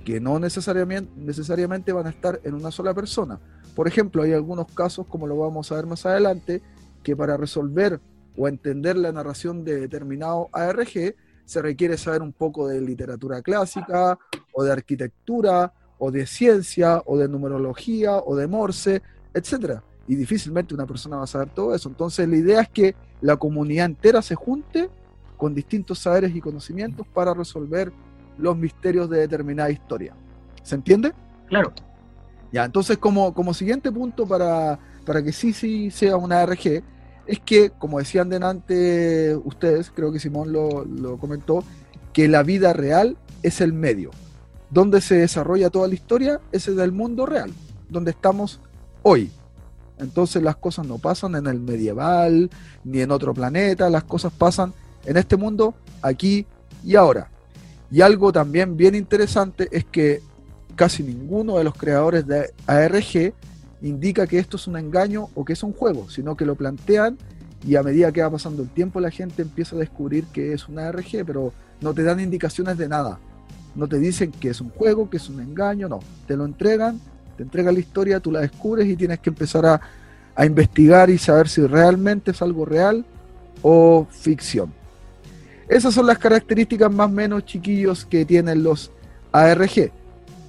que 0.05 0.19
no 0.19 0.39
necesariamente, 0.39 1.11
necesariamente 1.15 1.91
van 1.91 2.07
a 2.07 2.09
estar 2.09 2.39
en 2.43 2.53
una 2.53 2.71
sola 2.71 2.93
persona. 2.93 3.39
Por 3.75 3.87
ejemplo, 3.87 4.23
hay 4.23 4.33
algunos 4.33 4.67
casos, 4.71 5.05
como 5.07 5.27
lo 5.27 5.37
vamos 5.37 5.71
a 5.71 5.75
ver 5.75 5.85
más 5.85 6.05
adelante, 6.05 6.61
que 7.03 7.15
para 7.15 7.37
resolver 7.37 7.99
o 8.35 8.47
entender 8.47 8.97
la 8.97 9.11
narración 9.11 9.63
de 9.63 9.79
determinado 9.79 10.49
ARG 10.51 11.15
se 11.45 11.61
requiere 11.61 11.97
saber 11.97 12.21
un 12.21 12.33
poco 12.33 12.67
de 12.67 12.79
literatura 12.81 13.41
clásica 13.41 14.17
o 14.53 14.63
de 14.63 14.71
arquitectura 14.71 15.73
o 15.97 16.11
de 16.11 16.25
ciencia 16.25 17.01
o 17.05 17.17
de 17.17 17.27
numerología 17.27 18.17
o 18.17 18.35
de 18.35 18.47
Morse, 18.47 19.01
etcétera 19.33 19.83
y 20.07 20.15
difícilmente 20.15 20.73
una 20.73 20.85
persona 20.85 21.17
va 21.17 21.23
a 21.23 21.27
saber 21.27 21.49
todo 21.49 21.75
eso. 21.75 21.89
Entonces 21.89 22.27
la 22.27 22.35
idea 22.35 22.61
es 22.61 22.69
que 22.69 22.95
la 23.21 23.37
comunidad 23.37 23.85
entera 23.85 24.21
se 24.21 24.35
junte 24.35 24.89
con 25.37 25.55
distintos 25.55 25.99
saberes 25.99 26.35
y 26.35 26.41
conocimientos 26.41 27.07
para 27.07 27.33
resolver 27.33 27.91
los 28.37 28.57
misterios 28.57 29.09
de 29.09 29.19
determinada 29.19 29.69
historia. 29.71 30.13
¿Se 30.63 30.75
entiende? 30.75 31.13
Claro. 31.47 31.73
Ya, 32.51 32.65
entonces 32.65 32.97
como, 32.97 33.33
como 33.33 33.53
siguiente 33.53 33.91
punto 33.91 34.27
para, 34.27 34.79
para 35.05 35.23
que 35.23 35.31
sí, 35.31 35.53
sí 35.53 35.89
sea 35.89 36.17
una 36.17 36.45
RG, 36.45 36.83
es 37.25 37.39
que, 37.39 37.69
como 37.69 37.99
decían 37.99 38.29
delante 38.29 39.35
ustedes, 39.43 39.91
creo 39.91 40.11
que 40.11 40.19
Simón 40.19 40.51
lo, 40.51 40.83
lo 40.85 41.17
comentó, 41.17 41.63
que 42.13 42.27
la 42.27 42.43
vida 42.43 42.73
real 42.73 43.17
es 43.41 43.61
el 43.61 43.73
medio. 43.73 44.11
Donde 44.69 45.01
se 45.01 45.15
desarrolla 45.15 45.69
toda 45.69 45.87
la 45.87 45.93
historia 45.93 46.39
es 46.51 46.67
el 46.67 46.91
mundo 46.91 47.25
real, 47.25 47.51
donde 47.89 48.11
estamos 48.11 48.59
hoy. 49.03 49.31
Entonces 50.01 50.41
las 50.41 50.55
cosas 50.55 50.87
no 50.87 50.97
pasan 50.97 51.35
en 51.35 51.47
el 51.47 51.59
medieval, 51.59 52.49
ni 52.83 53.01
en 53.01 53.11
otro 53.11 53.33
planeta, 53.33 53.89
las 53.89 54.03
cosas 54.03 54.33
pasan 54.33 54.73
en 55.05 55.15
este 55.15 55.37
mundo, 55.37 55.75
aquí 56.01 56.45
y 56.83 56.95
ahora. 56.95 57.29
Y 57.91 58.01
algo 58.01 58.31
también 58.31 58.75
bien 58.75 58.95
interesante 58.95 59.69
es 59.71 59.85
que 59.85 60.21
casi 60.75 61.03
ninguno 61.03 61.57
de 61.57 61.63
los 61.63 61.75
creadores 61.75 62.25
de 62.25 62.51
ARG 62.65 63.33
indica 63.81 64.25
que 64.25 64.39
esto 64.39 64.57
es 64.57 64.67
un 64.67 64.77
engaño 64.77 65.29
o 65.35 65.45
que 65.45 65.53
es 65.53 65.63
un 65.63 65.73
juego, 65.73 66.09
sino 66.09 66.35
que 66.35 66.45
lo 66.45 66.55
plantean 66.55 67.17
y 67.67 67.75
a 67.75 67.83
medida 67.83 68.11
que 68.11 68.23
va 68.23 68.31
pasando 68.31 68.63
el 68.63 68.69
tiempo 68.69 68.99
la 68.99 69.11
gente 69.11 69.43
empieza 69.43 69.75
a 69.75 69.79
descubrir 69.79 70.25
que 70.27 70.53
es 70.53 70.67
una 70.67 70.87
ARG, 70.87 71.25
pero 71.25 71.53
no 71.79 71.93
te 71.93 72.03
dan 72.03 72.19
indicaciones 72.19 72.77
de 72.77 72.87
nada. 72.87 73.19
No 73.75 73.87
te 73.87 73.99
dicen 73.99 74.31
que 74.31 74.49
es 74.49 74.61
un 74.61 74.69
juego, 74.69 75.09
que 75.09 75.17
es 75.17 75.29
un 75.29 75.39
engaño, 75.39 75.87
no. 75.87 75.99
Te 76.27 76.35
lo 76.35 76.45
entregan, 76.45 76.99
te 77.41 77.45
entregan 77.45 77.73
la 77.73 77.79
historia, 77.79 78.19
tú 78.19 78.31
la 78.31 78.41
descubres 78.41 78.87
y 78.87 78.95
tienes 78.95 79.17
que 79.19 79.31
empezar 79.31 79.65
a, 79.65 79.81
a 80.35 80.45
investigar 80.45 81.09
y 81.09 81.17
saber 81.17 81.49
si 81.49 81.65
realmente 81.65 82.29
es 82.29 82.41
algo 82.43 82.65
real 82.65 83.03
o 83.63 84.05
ficción. 84.11 84.71
Esas 85.67 85.95
son 85.95 86.05
las 86.05 86.19
características 86.19 86.91
más 86.91 87.07
o 87.07 87.11
menos 87.11 87.43
chiquillos 87.45 88.05
que 88.05 88.25
tienen 88.25 88.61
los 88.61 88.91
ARG. 89.31 89.91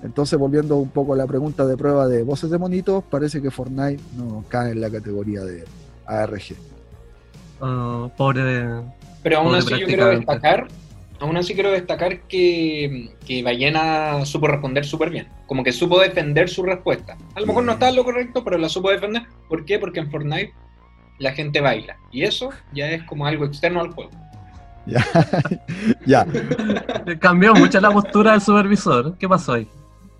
Entonces, 0.03 0.39
volviendo 0.39 0.77
un 0.77 0.91
poco 0.91 1.15
a 1.15 1.17
la 1.17 1.27
pregunta 1.27 1.65
de 1.65 1.79
prueba 1.79 2.09
de 2.09 2.25
voces 2.25 2.51
de 2.51 2.59
monitos, 2.59 3.05
parece 3.09 3.41
que 3.41 3.51
Fortnite 3.51 4.03
no 4.19 4.45
cae 4.49 4.73
en 4.73 4.81
la 4.83 4.91
categoría 4.91 5.41
de 5.43 5.65
ARG. 6.05 6.57
Ah, 7.63 8.11
pobre. 8.19 8.67
Pero 9.23 9.39
aún 9.39 9.55
así 9.55 9.79
yo 9.81 9.87
quiero 9.87 10.09
destacar, 10.09 10.67
aún 11.23 11.37
así 11.37 11.55
quiero 11.55 11.71
destacar 11.71 12.21
que, 12.23 13.15
que 13.27 13.43
Ballena 13.43 14.25
supo 14.27 14.49
responder 14.49 14.85
súper 14.85 15.11
bien. 15.11 15.29
Como 15.47 15.63
que 15.65 15.73
supo 15.73 16.01
defender 16.01 16.49
su 16.49 16.63
respuesta. 16.63 17.17
A 17.35 17.41
lo 17.41 17.47
mejor 17.47 17.65
no 17.65 17.73
está 17.73 17.89
en 17.89 17.97
lo 17.97 18.05
correcto, 18.05 18.43
pero 18.45 18.59
la 18.59 18.69
supo 18.69 18.91
defender. 18.91 19.23
¿Por 19.49 19.65
qué? 19.65 19.79
Porque 19.79 20.01
en 20.01 20.11
Fortnite 20.11 20.53
la 21.19 21.33
gente 21.33 21.61
baila. 21.61 21.97
Y 22.11 22.25
eso 22.25 22.51
ya 22.73 22.91
es 22.91 23.03
como 23.05 23.25
algo 23.27 23.45
externo 23.45 23.81
al 23.81 23.91
juego. 23.93 24.11
Ya, 24.87 25.05
ya. 26.07 26.27
Cambió 27.21 27.55
mucho 27.55 27.81
la 27.81 27.93
postura 27.93 28.33
del 28.33 28.41
supervisor. 28.41 29.17
¿Qué 29.17 29.29
pasó 29.29 29.53
ahí? 29.55 29.69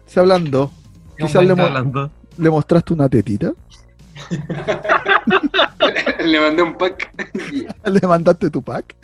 Se 0.07 0.21
hablando, 0.21 0.71
Quizás 1.19 1.45
le 1.45 1.55
mo- 1.55 1.63
hablando? 1.65 2.11
¿le 2.39 2.49
mostraste 2.51 2.93
una 2.95 3.09
tetita? 3.09 3.53
Le 6.25 6.41
mandé 6.41 6.63
un 6.63 6.75
pack. 6.75 7.11
¿Le 7.85 8.07
mandaste 8.07 8.51
tu 8.51 8.63
pack? 8.63 8.95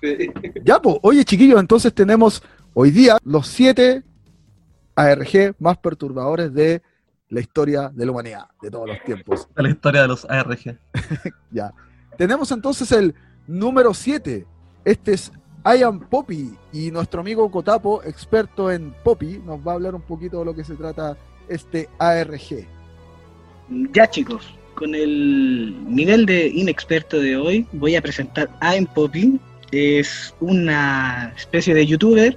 Sí. 0.00 0.30
Ya, 0.64 0.80
pues, 0.80 0.96
oye 1.02 1.24
chiquillos, 1.24 1.60
entonces 1.60 1.92
tenemos 1.94 2.42
hoy 2.74 2.90
día 2.90 3.18
los 3.24 3.46
siete 3.46 4.02
ARG 4.94 5.54
más 5.58 5.78
perturbadores 5.78 6.52
de 6.52 6.82
la 7.28 7.40
historia 7.40 7.90
de 7.94 8.04
la 8.04 8.12
humanidad, 8.12 8.46
de 8.60 8.70
todos 8.70 8.88
los 8.88 9.02
tiempos. 9.04 9.48
De 9.56 9.62
la 9.62 9.70
historia 9.70 10.02
de 10.02 10.08
los 10.08 10.24
ARG. 10.28 10.78
Ya. 11.50 11.72
Tenemos 12.18 12.52
entonces 12.52 12.92
el 12.92 13.14
número 13.46 13.94
7. 13.94 14.46
Este 14.84 15.14
es 15.14 15.32
I 15.64 15.82
Am 15.82 16.00
Poppy 16.00 16.54
y 16.72 16.90
nuestro 16.90 17.20
amigo 17.20 17.50
Cotapo, 17.50 18.02
experto 18.02 18.70
en 18.70 18.94
Poppy, 19.04 19.40
nos 19.46 19.66
va 19.66 19.72
a 19.72 19.74
hablar 19.76 19.94
un 19.94 20.02
poquito 20.02 20.40
de 20.40 20.44
lo 20.44 20.54
que 20.54 20.64
se 20.64 20.74
trata 20.74 21.16
este 21.48 21.88
ARG. 21.98 22.66
Ya 23.92 24.10
chicos, 24.10 24.54
con 24.74 24.94
el 24.94 25.74
nivel 25.94 26.26
de 26.26 26.48
inexperto 26.48 27.20
de 27.20 27.36
hoy 27.36 27.66
voy 27.72 27.96
a 27.96 28.02
presentar 28.02 28.50
I'm 28.60 28.86
Poppy. 28.86 29.40
Es 29.72 30.34
una 30.40 31.32
especie 31.36 31.74
de 31.74 31.86
youtuber 31.86 32.36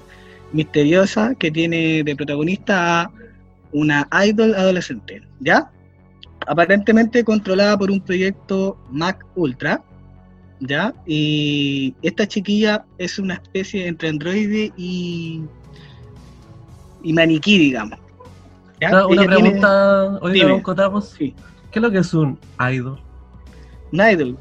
misteriosa 0.53 1.35
que 1.35 1.51
tiene 1.51 2.01
de 2.03 2.15
protagonista 2.15 3.01
a 3.03 3.11
una 3.73 4.07
idol 4.25 4.55
adolescente, 4.55 5.21
¿ya? 5.41 5.69
Aparentemente 6.47 7.23
controlada 7.23 7.77
por 7.77 7.91
un 7.91 7.99
proyecto 7.99 8.77
Mac 8.89 9.25
Ultra, 9.35 9.83
¿ya? 10.61 10.93
Y 11.05 11.93
esta 12.01 12.25
chiquilla 12.27 12.85
es 12.97 13.19
una 13.19 13.33
especie 13.35 13.85
entre 13.87 14.09
androide 14.09 14.71
y, 14.77 15.41
y 17.03 17.11
maniquí, 17.13 17.57
digamos. 17.57 17.99
¿ya? 18.79 18.89
Una, 19.07 19.23
Ella 19.23 19.27
tiene- 19.27 19.35
pregunta, 19.49 20.03
oiga, 20.21 20.33
Dime. 20.33 20.49
don 20.51 20.61
Cotapos. 20.61 21.09
Sí. 21.17 21.33
¿Qué 21.71 21.79
es 21.79 21.83
lo 21.83 21.91
que 21.91 21.97
es 21.97 22.13
un 22.13 22.39
idol? 22.71 22.97
Un 23.91 23.99
idol. 24.09 24.37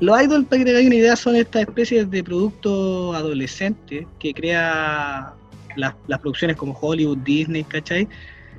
Los 0.00 0.22
idols, 0.22 0.46
para 0.46 0.64
que 0.64 0.72
te 0.72 0.86
una 0.86 0.94
idea, 0.94 1.16
son 1.16 1.36
estas 1.36 1.62
especies 1.62 2.10
de 2.10 2.22
productos 2.22 3.16
adolescentes 3.16 4.06
que 4.18 4.34
crea 4.34 5.34
las, 5.76 5.94
las 6.06 6.20
producciones 6.20 6.56
como 6.56 6.76
Hollywood, 6.78 7.18
Disney, 7.18 7.64
¿cachai? 7.64 8.08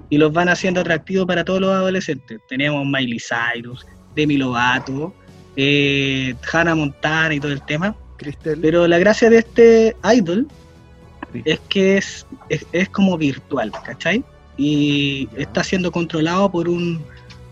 Y 0.09 0.17
los 0.17 0.33
van 0.33 0.49
haciendo 0.49 0.81
atractivos 0.81 1.25
para 1.25 1.45
todos 1.45 1.61
los 1.61 1.71
adolescentes. 1.71 2.39
Tenemos 2.49 2.85
Miley 2.85 3.19
Cyrus, 3.19 3.85
Demi 4.15 4.37
Lovato, 4.37 5.13
eh, 5.55 6.35
Hannah 6.51 6.75
Montana 6.75 7.33
y 7.33 7.39
todo 7.39 7.51
el 7.51 7.61
tema. 7.65 7.95
Cristel. 8.17 8.59
Pero 8.61 8.87
la 8.87 8.97
gracia 8.99 9.29
de 9.29 9.37
este 9.37 9.95
idol 10.15 10.47
es 11.45 11.59
que 11.69 11.97
es, 11.97 12.25
es, 12.49 12.65
es 12.71 12.89
como 12.89 13.17
virtual, 13.17 13.71
¿cachai? 13.85 14.23
Y 14.57 15.29
está 15.37 15.63
siendo 15.63 15.91
controlado 15.91 16.51
por 16.51 16.67
un, 16.67 17.01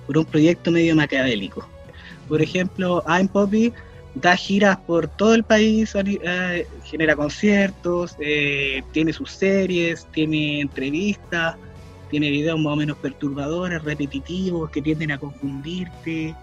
por 0.06 0.18
un 0.18 0.26
proyecto 0.26 0.72
medio 0.72 0.96
maquiavélico. 0.96 1.68
Por 2.29 2.41
ejemplo, 2.41 3.03
I'm 3.07 3.27
Poppy 3.27 3.74
da 4.15 4.36
giras 4.36 4.77
por 4.88 5.07
todo 5.07 5.33
el 5.33 5.43
país, 5.43 5.93
eh, 5.95 6.67
genera 6.83 7.15
conciertos, 7.15 8.15
eh, 8.19 8.81
tiene 8.91 9.12
sus 9.13 9.31
series, 9.31 10.07
tiene 10.13 10.62
entrevistas, 10.62 11.57
tiene 12.09 12.29
videos 12.29 12.59
más 12.59 12.74
o 12.74 12.75
menos 12.75 12.98
perturbadores, 12.98 13.83
repetitivos, 13.83 14.69
que 14.71 14.81
tienden 14.81 15.12
a 15.12 15.17
confundirte. 15.17 16.36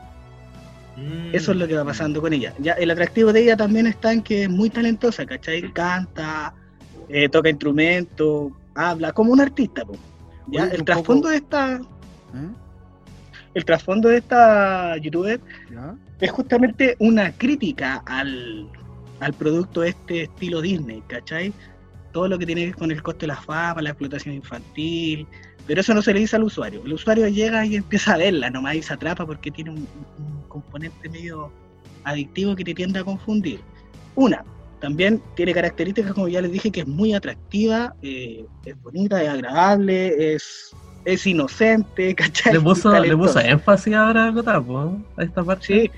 Eso 1.33 1.53
es 1.53 1.59
lo 1.59 1.69
que 1.69 1.75
va 1.77 1.85
pasando 1.85 2.21
con 2.21 2.33
ella. 2.33 2.55
Ya, 2.59 2.73
el 2.73 2.91
atractivo 2.91 3.33
de 3.33 3.43
ella 3.43 3.57
también 3.57 3.87
está 3.87 4.13
en 4.13 4.23
que 4.23 4.45
es 4.45 4.49
muy 4.51 4.71
talentosa, 4.71 5.27
¿cachai? 5.27 5.71
Canta, 5.73 6.55
eh, 7.09 7.29
toca 7.29 7.51
instrumentos, 7.51 8.53
habla, 8.75 9.13
como 9.13 9.33
un 9.33 9.41
artista. 9.41 9.83
El 10.53 10.79
un 10.81 10.85
trasfondo 10.85 11.23
poco- 11.23 11.29
de 11.31 11.37
esta. 11.37 11.81
El 13.57 13.65
trasfondo 13.65 14.11
de 14.11 14.19
esta 14.19 14.99
youtuber 14.99 15.41
¿Ya? 15.73 15.97
es 16.21 16.31
justamente 16.31 16.95
una 16.99 17.33
crítica 17.33 18.03
al, 18.05 18.69
al 19.21 19.33
producto 19.33 19.83
este 19.83 20.25
estilo 20.25 20.61
Disney, 20.61 21.03
¿cachai? 21.07 21.55
Todo 22.13 22.29
lo 22.29 22.39
que 22.39 22.45
tiene 22.45 22.61
que 22.61 22.67
ver 22.69 22.77
con 22.77 22.91
el 22.91 23.03
coste 23.03 23.23
de 23.23 23.29
la 23.29 23.41
fama, 23.41 23.81
la 23.81 23.91
explotación 23.91 24.35
infantil, 24.35 25.27
pero 25.67 25.81
eso 25.81 25.95
no 25.95 26.03
se 26.03 26.13
le 26.13 26.21
dice 26.21 26.37
al 26.37 26.45
usuario. 26.45 26.83
El 26.85 26.93
usuario 26.93 27.27
llega 27.29 27.65
y 27.65 27.77
empieza 27.77 28.13
a 28.13 28.19
verla 28.19 28.51
nomás 28.51 28.75
y 28.75 28.83
se 28.83 28.93
atrapa 28.93 29.25
porque 29.25 29.51
tiene 29.51 29.71
un, 29.71 29.89
un 30.19 30.43
componente 30.49 31.09
medio 31.09 31.51
adictivo 32.05 32.55
que 32.57 32.65
te 32.65 32.75
tiende 32.75 33.01
a 33.01 33.05
confundir. 33.05 33.61
Una, 34.17 34.45
también 34.81 35.23
tiene 35.35 35.55
características, 35.55 36.13
como 36.13 36.29
ya 36.29 36.43
les 36.43 36.53
dije, 36.53 36.71
que 36.71 36.81
es 36.81 36.87
muy 36.87 37.15
atractiva, 37.15 37.97
eh, 38.03 38.45
es 38.67 38.83
bonita, 38.83 39.23
es 39.23 39.31
agradable, 39.31 40.35
es, 40.35 40.77
es 41.07 41.27
inocente, 41.27 42.15
¿cachai? 42.21 42.53
Le 42.53 42.61
puso, 42.61 42.93
le 42.99 43.17
puso 43.17 43.41
énfasis 43.41 43.95
ahora 43.95 44.27
a 44.27 44.63
a 45.17 45.25
esta 45.25 45.45
parte. 45.45 45.67
Sí, 45.67 45.91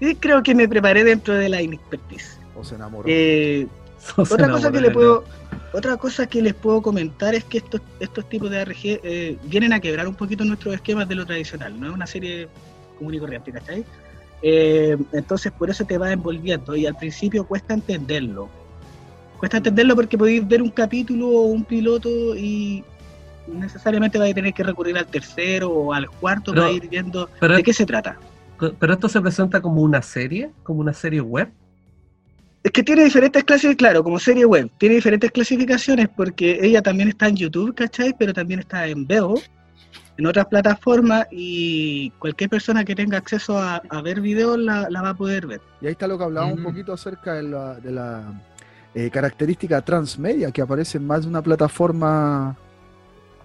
sí, 0.00 0.16
creo 0.16 0.42
que 0.42 0.54
me 0.54 0.66
preparé 0.66 1.04
dentro 1.04 1.34
de 1.34 1.48
la 1.48 1.62
inexpertise. 1.62 2.40
¿O 2.56 2.64
se 2.64 2.74
enamoró? 2.74 3.04
Eh, 3.06 3.68
Se 3.98 4.20
otra 4.20 4.50
cosa 4.50 4.72
que 4.72 4.80
le 4.80 4.90
puedo, 4.90 5.24
otra 5.72 5.96
cosa 5.96 6.26
que 6.26 6.42
les 6.42 6.54
puedo 6.54 6.82
comentar 6.82 7.34
es 7.34 7.44
que 7.44 7.58
estos, 7.58 7.80
estos 8.00 8.28
tipos 8.28 8.50
de 8.50 8.60
ARG 8.60 8.76
eh, 8.84 9.38
vienen 9.44 9.72
a 9.72 9.80
quebrar 9.80 10.06
un 10.08 10.14
poquito 10.14 10.44
nuestros 10.44 10.74
esquemas 10.74 11.08
de 11.08 11.14
lo 11.14 11.24
tradicional, 11.24 11.78
no 11.78 11.88
es 11.88 11.94
una 11.94 12.06
serie 12.06 12.48
común 12.98 13.14
y 13.14 13.18
corriente, 13.18 13.50
¿cachai? 13.50 13.84
Eh, 14.42 14.96
entonces 15.12 15.52
por 15.52 15.70
eso 15.70 15.86
te 15.86 15.96
va 15.96 16.12
envolviendo 16.12 16.76
y 16.76 16.84
al 16.84 16.96
principio 16.96 17.46
cuesta 17.46 17.72
entenderlo. 17.72 18.48
Cuesta 19.38 19.56
entenderlo 19.56 19.96
porque 19.96 20.18
podéis 20.18 20.46
ver 20.46 20.60
un 20.60 20.70
capítulo 20.70 21.28
o 21.28 21.42
un 21.46 21.64
piloto 21.64 22.36
y 22.36 22.84
necesariamente 23.46 24.18
vais 24.18 24.32
a 24.32 24.34
tener 24.34 24.52
que 24.54 24.62
recurrir 24.62 24.96
al 24.98 25.06
tercero 25.06 25.70
o 25.70 25.92
al 25.92 26.08
cuarto 26.08 26.52
Pero- 26.52 26.62
para 26.64 26.74
ir 26.74 26.88
viendo 26.88 27.28
Pero, 27.40 27.56
de 27.56 27.62
qué 27.62 27.72
se 27.72 27.84
trata. 27.86 28.16
pero 28.78 28.94
esto 28.94 29.08
se 29.08 29.20
presenta 29.20 29.60
como 29.60 29.82
una 29.82 30.00
serie, 30.02 30.50
como 30.62 30.80
una 30.80 30.92
serie 30.92 31.20
web. 31.20 31.48
Es 32.62 32.70
que 32.70 32.82
tiene 32.82 33.04
diferentes 33.04 33.44
clases, 33.44 33.76
claro, 33.76 34.02
como 34.02 34.18
serie 34.18 34.46
web, 34.46 34.70
tiene 34.78 34.94
diferentes 34.94 35.30
clasificaciones 35.30 36.08
porque 36.08 36.58
ella 36.62 36.80
también 36.80 37.08
está 37.08 37.28
en 37.28 37.36
YouTube, 37.36 37.74
¿cachai? 37.74 38.14
Pero 38.18 38.32
también 38.32 38.60
está 38.60 38.86
en 38.86 39.06
Veo, 39.06 39.34
en 40.16 40.24
otras 40.26 40.46
plataformas 40.46 41.26
y 41.30 42.10
cualquier 42.18 42.48
persona 42.48 42.82
que 42.84 42.94
tenga 42.94 43.18
acceso 43.18 43.58
a, 43.58 43.82
a 43.90 44.00
ver 44.00 44.22
videos 44.22 44.58
la, 44.58 44.88
la 44.88 45.02
va 45.02 45.10
a 45.10 45.14
poder 45.14 45.46
ver. 45.46 45.60
Y 45.82 45.86
ahí 45.86 45.92
está 45.92 46.06
lo 46.06 46.16
que 46.16 46.24
hablaba 46.24 46.46
un 46.46 46.60
Mm. 46.60 46.64
poquito 46.64 46.92
acerca 46.94 47.34
de 47.34 47.42
la, 47.42 47.74
de 47.74 47.90
la 47.92 48.32
eh, 48.94 49.10
característica 49.10 49.82
transmedia 49.82 50.50
que 50.50 50.62
aparece 50.62 50.96
en 50.98 51.06
más 51.06 51.22
de 51.24 51.28
una 51.28 51.42
plataforma 51.42 52.56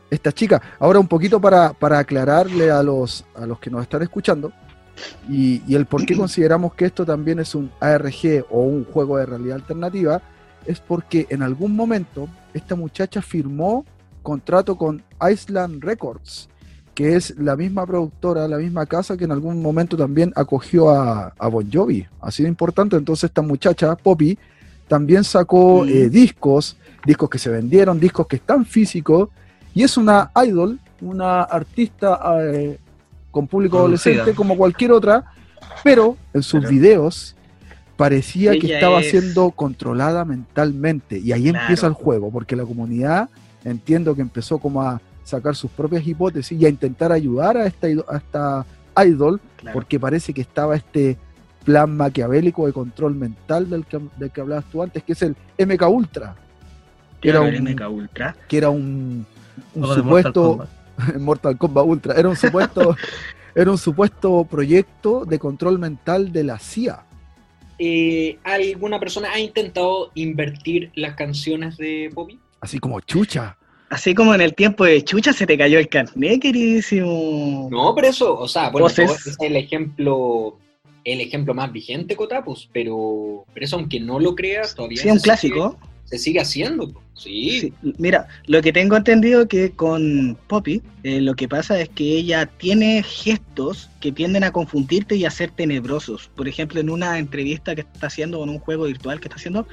esta 0.09 0.31
chica. 0.31 0.61
Ahora 0.79 0.99
un 0.99 1.07
poquito 1.07 1.39
para, 1.39 1.73
para 1.73 1.99
aclararle 1.99 2.71
a 2.71 2.81
los, 2.83 3.25
a 3.35 3.45
los 3.45 3.59
que 3.59 3.69
nos 3.69 3.81
están 3.83 4.01
escuchando 4.01 4.51
y, 5.29 5.61
y 5.67 5.75
el 5.75 5.85
por 5.85 6.05
qué 6.05 6.15
consideramos 6.17 6.73
que 6.73 6.85
esto 6.85 7.05
también 7.05 7.39
es 7.39 7.55
un 7.55 7.71
ARG 7.79 8.45
o 8.49 8.61
un 8.61 8.85
juego 8.85 9.17
de 9.17 9.25
realidad 9.25 9.55
alternativa, 9.55 10.21
es 10.65 10.79
porque 10.79 11.27
en 11.29 11.41
algún 11.41 11.75
momento 11.75 12.27
esta 12.53 12.75
muchacha 12.75 13.21
firmó 13.21 13.85
contrato 14.21 14.75
con 14.75 15.01
Island 15.31 15.83
Records, 15.83 16.49
que 16.93 17.15
es 17.15 17.33
la 17.37 17.55
misma 17.55 17.85
productora, 17.85 18.47
la 18.47 18.57
misma 18.57 18.85
casa 18.85 19.15
que 19.15 19.23
en 19.23 19.31
algún 19.31 19.61
momento 19.61 19.95
también 19.95 20.33
acogió 20.35 20.89
a, 20.89 21.33
a 21.37 21.47
Bon 21.47 21.67
Jovi. 21.71 22.05
Ha 22.19 22.29
sido 22.29 22.49
importante, 22.49 22.97
entonces 22.97 23.25
esta 23.25 23.41
muchacha, 23.41 23.95
Poppy, 23.95 24.37
también 24.87 25.23
sacó 25.23 25.85
Mm. 25.85 25.89
eh, 25.89 26.09
discos, 26.09 26.75
discos 27.05 27.29
que 27.29 27.37
se 27.39 27.49
vendieron, 27.49 27.99
discos 27.99 28.27
que 28.27 28.35
están 28.35 28.65
físicos, 28.65 29.29
y 29.73 29.83
es 29.83 29.97
una 29.97 30.31
idol, 30.45 30.79
una 31.01 31.41
artista 31.43 32.19
eh, 32.43 32.79
con 33.31 33.47
público 33.47 33.77
Conocida. 33.77 34.11
adolescente 34.13 34.35
como 34.35 34.57
cualquier 34.57 34.91
otra, 34.91 35.25
Pero 35.83 36.17
en 36.33 36.43
sus 36.43 36.59
Pero- 36.61 36.71
videos 36.71 37.35
parecía 37.95 38.51
que 38.59 38.73
estaba 38.75 38.99
es- 39.01 39.11
siendo 39.11 39.51
controlada 39.51 40.25
mentalmente. 40.25 41.17
Y 41.19 41.31
ahí 41.31 41.43
Claro. 41.43 41.59
empieza 41.59 41.87
el 41.87 41.93
juego, 41.93 42.31
porque 42.31 42.55
la 42.55 42.65
comunidad 42.65 43.29
entiendo 43.63 44.15
que 44.15 44.21
empezó 44.21 44.57
como 44.57 44.81
a 44.81 44.99
sacar 45.23 45.55
sus 45.55 45.69
propias 45.71 46.05
hipótesis 46.05 46.59
y 46.59 46.65
a 46.65 46.69
intentar 46.69 47.11
ayudar 47.11 47.55
a 47.57 47.65
esta, 47.65 47.87
ido- 47.89 48.05
a 48.09 48.17
esta 48.17 48.65
idol, 49.05 49.39
Claro. 49.57 49.73
porque 49.73 49.99
parece 49.99 50.33
que 50.33 50.41
estaba 50.41 50.75
este 50.75 51.17
plan 51.63 51.95
maquiavélico 51.95 52.65
de 52.65 52.73
control 52.73 53.15
mental 53.15 53.69
del 53.69 53.85
que, 53.85 53.99
del 54.17 54.31
que 54.31 54.41
hablabas 54.41 54.65
tú 54.71 54.81
antes, 54.81 55.03
que 55.03 55.13
es 55.13 55.21
el 55.21 55.35
MK 55.57 55.87
Ultra, 55.87 56.35
que 57.21 57.29
era 57.29 57.39
Claro, 57.39 57.53
el 57.55 57.61
un, 57.61 57.67
MK 57.69 57.89
Ultra. 57.89 58.35
que 58.47 58.57
era 58.57 58.69
un, 58.69 59.25
un 59.75 59.83
Juego 59.83 59.95
de 59.95 60.01
Mortal 60.01 60.33
supuesto 60.33 60.41
Kombat. 60.43 60.69
Mortal 61.19 61.57
Kombat 61.57 61.85
Ultra, 61.85 62.13
era 62.15 62.29
un 62.29 62.35
supuesto 62.35 62.95
era 63.55 63.71
un 63.71 63.77
supuesto 63.77 64.43
proyecto 64.45 65.25
de 65.25 65.39
control 65.39 65.79
mental 65.79 66.31
de 66.31 66.43
la 66.43 66.59
CIA. 66.59 67.03
Eh, 67.77 68.37
¿Alguna 68.43 68.99
persona 68.99 69.31
ha 69.31 69.39
intentado 69.39 70.11
invertir 70.15 70.91
las 70.95 71.15
canciones 71.15 71.77
de 71.77 72.11
Poppy? 72.13 72.39
Así 72.59 72.77
como 72.79 72.99
chucha. 72.99 73.55
Así 73.89 74.13
como 74.13 74.35
en 74.35 74.41
el 74.41 74.53
tiempo 74.53 74.83
de 74.85 75.03
Chucha 75.03 75.33
se 75.33 75.47
te 75.47 75.57
cayó 75.57 75.79
el 75.79 75.87
carnet, 75.89 76.39
queridísimo. 76.41 77.69
No, 77.71 77.95
pero 77.95 78.07
eso, 78.09 78.37
o 78.37 78.47
sea, 78.47 78.69
bueno, 78.69 78.87
todo 78.87 79.05
es 79.05 79.35
el 79.41 79.55
ejemplo, 79.55 80.57
el 81.03 81.21
ejemplo 81.21 81.55
más 81.55 81.71
vigente, 81.71 82.15
Cotapus, 82.15 82.69
pero, 82.71 83.45
pero 83.51 83.65
eso 83.65 83.77
aunque 83.77 83.99
no 83.99 84.19
lo 84.19 84.35
creas, 84.35 84.75
todavía 84.75 85.01
Sí, 85.01 85.09
un 85.09 85.17
se 85.19 85.23
clásico. 85.23 85.71
sigue- 85.71 85.89
se 86.09 86.17
sigue 86.17 86.39
haciendo. 86.39 86.91
Sí, 87.13 87.59
Sí, 87.59 87.73
Mira, 87.97 88.27
lo 88.47 88.61
que 88.61 88.73
tengo 88.73 88.95
entendido 88.95 89.47
que 89.47 89.71
con 89.71 90.37
Poppy, 90.47 90.81
eh, 91.03 91.21
lo 91.21 91.35
que 91.35 91.47
pasa 91.47 91.79
es 91.79 91.89
que 91.89 92.03
ella 92.17 92.45
tiene 92.45 93.03
gestos 93.03 93.89
que 93.99 94.11
tienden 94.11 94.43
a 94.43 94.51
confundirte 94.51 95.15
y 95.15 95.25
a 95.25 95.29
ser 95.31 95.51
tenebrosos. 95.51 96.31
Por 96.35 96.47
ejemplo, 96.47 96.79
en 96.79 96.89
una 96.89 97.19
entrevista 97.19 97.75
que 97.75 97.81
está 97.81 98.07
haciendo, 98.07 98.39
o 98.39 98.43
en 98.43 98.49
un 98.49 98.59
juego 98.59 98.85
virtual 98.85 99.19
que 99.19 99.27
está 99.27 99.35
haciendo, 99.35 99.67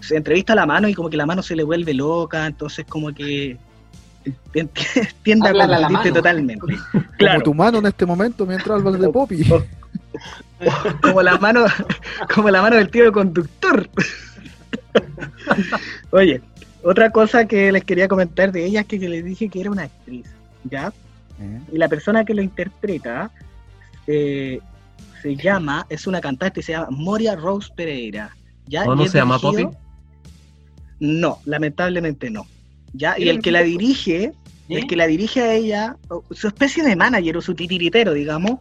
se 0.00 0.16
entrevista 0.16 0.54
la 0.54 0.64
mano 0.64 0.88
y 0.88 0.94
como 0.94 1.10
que 1.10 1.16
la 1.16 1.26
mano 1.26 1.42
se 1.42 1.56
le 1.56 1.64
vuelve 1.64 1.92
loca, 1.92 2.46
entonces 2.46 2.86
como 2.88 3.12
que 3.12 3.58
tiende 5.22 5.48
a 5.48 5.50
Háblale 5.50 5.74
a 5.74 5.78
la 5.80 5.88
confundirte 5.88 6.10
mano. 6.10 6.14
totalmente. 6.14 6.78
Como 7.18 7.40
tu 7.42 7.54
mano 7.54 7.78
en 7.78 7.86
este 7.86 8.06
momento 8.06 8.46
mientras 8.46 8.78
hablas 8.78 8.98
de 9.00 9.08
Poppy. 9.08 9.44
como 11.02 11.22
la 11.22 11.36
mano, 11.38 11.66
como 12.34 12.48
la 12.48 12.62
mano 12.62 12.76
del 12.76 12.90
tío 12.90 13.12
conductor. 13.12 13.88
Oye, 16.10 16.40
otra 16.82 17.10
cosa 17.10 17.46
que 17.46 17.72
les 17.72 17.84
quería 17.84 18.08
comentar 18.08 18.52
de 18.52 18.64
ella 18.64 18.80
es 18.80 18.86
que, 18.86 19.00
que 19.00 19.08
les 19.08 19.24
dije 19.24 19.48
que 19.48 19.60
era 19.60 19.70
una 19.70 19.84
actriz, 19.84 20.26
¿ya? 20.64 20.92
Eh, 21.40 21.60
y 21.72 21.78
la 21.78 21.88
persona 21.88 22.24
que 22.24 22.34
lo 22.34 22.42
interpreta 22.42 23.30
eh, 24.06 24.60
se 25.22 25.36
llama, 25.36 25.86
es 25.88 26.06
una 26.06 26.20
cantante, 26.20 26.62
se 26.62 26.72
llama 26.72 26.88
Moria 26.90 27.36
Rose 27.36 27.70
Pereira. 27.74 28.34
¿ya? 28.66 28.84
¿O 28.84 28.94
Y 28.94 28.96
no 28.96 29.04
es 29.04 29.10
se 29.10 29.18
llama 29.18 29.38
Poppy? 29.38 29.66
No, 31.00 31.40
lamentablemente 31.44 32.30
no. 32.30 32.46
¿ya? 32.92 33.18
Y 33.18 33.28
el 33.28 33.40
que 33.40 33.50
la 33.50 33.62
dirige, 33.62 34.24
¿Eh? 34.24 34.32
el 34.68 34.86
que 34.86 34.96
la 34.96 35.06
dirige 35.06 35.42
a 35.42 35.52
ella, 35.54 35.96
su 36.30 36.48
especie 36.48 36.82
de 36.82 36.96
manager 36.96 37.36
o 37.36 37.42
su 37.42 37.54
titiritero, 37.54 38.12
digamos, 38.12 38.60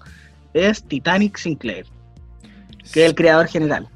es 0.54 0.84
Titanic 0.84 1.38
Sinclair, 1.38 1.86
que 2.92 3.04
es 3.04 3.10
el 3.10 3.16
creador 3.16 3.48
general. 3.48 3.88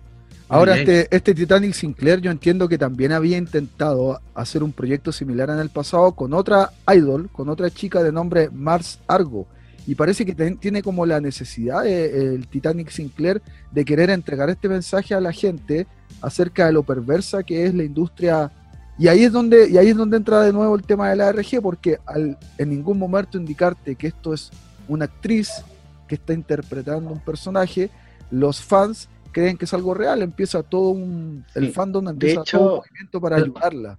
Ahora, 0.49 0.73
este, 1.03 1.15
este 1.15 1.35
Titanic 1.35 1.73
Sinclair, 1.73 2.21
yo 2.21 2.31
entiendo 2.31 2.67
que 2.67 2.77
también 2.77 3.11
había 3.11 3.37
intentado 3.37 4.19
hacer 4.33 4.63
un 4.63 4.71
proyecto 4.71 5.11
similar 5.11 5.49
en 5.51 5.59
el 5.59 5.69
pasado 5.69 6.11
con 6.13 6.33
otra 6.33 6.71
idol, 6.93 7.29
con 7.31 7.49
otra 7.49 7.69
chica 7.69 8.01
de 8.01 8.11
nombre 8.11 8.49
Mars 8.51 8.99
Argo. 9.07 9.47
Y 9.85 9.95
parece 9.95 10.25
que 10.25 10.35
ten- 10.35 10.57
tiene 10.57 10.81
como 10.83 11.05
la 11.05 11.19
necesidad 11.21 11.83
de- 11.83 12.33
el 12.35 12.47
Titanic 12.47 12.89
Sinclair 12.89 13.41
de 13.71 13.85
querer 13.85 14.09
entregar 14.09 14.49
este 14.49 14.67
mensaje 14.69 15.13
a 15.13 15.21
la 15.21 15.31
gente 15.31 15.87
acerca 16.21 16.65
de 16.65 16.73
lo 16.73 16.83
perversa 16.83 17.43
que 17.43 17.65
es 17.65 17.73
la 17.73 17.83
industria. 17.83 18.51
Y 18.97 19.07
ahí 19.07 19.23
es 19.23 19.31
donde, 19.31 19.69
y 19.69 19.77
ahí 19.77 19.87
es 19.89 19.95
donde 19.95 20.17
entra 20.17 20.41
de 20.41 20.51
nuevo 20.51 20.75
el 20.75 20.83
tema 20.83 21.09
de 21.09 21.15
la 21.15 21.29
RG, 21.31 21.61
porque 21.61 21.99
al 22.05 22.37
en 22.57 22.69
ningún 22.69 22.97
momento 22.99 23.37
indicarte 23.37 23.95
que 23.95 24.07
esto 24.07 24.33
es 24.33 24.51
una 24.87 25.05
actriz 25.05 25.49
que 26.07 26.15
está 26.15 26.33
interpretando 26.33 27.11
un 27.11 27.19
personaje, 27.19 27.89
los 28.31 28.61
fans 28.61 29.07
creen 29.31 29.57
que 29.57 29.65
es 29.65 29.73
algo 29.73 29.93
real, 29.93 30.21
empieza 30.21 30.63
todo 30.63 30.89
un, 30.89 31.45
el 31.55 31.71
fandom 31.71 32.07
empieza 32.07 32.41
hecho, 32.41 32.57
todo 32.57 32.67
un 32.73 32.77
movimiento 32.79 33.21
para 33.21 33.37
el- 33.37 33.43
ayudarla. 33.43 33.97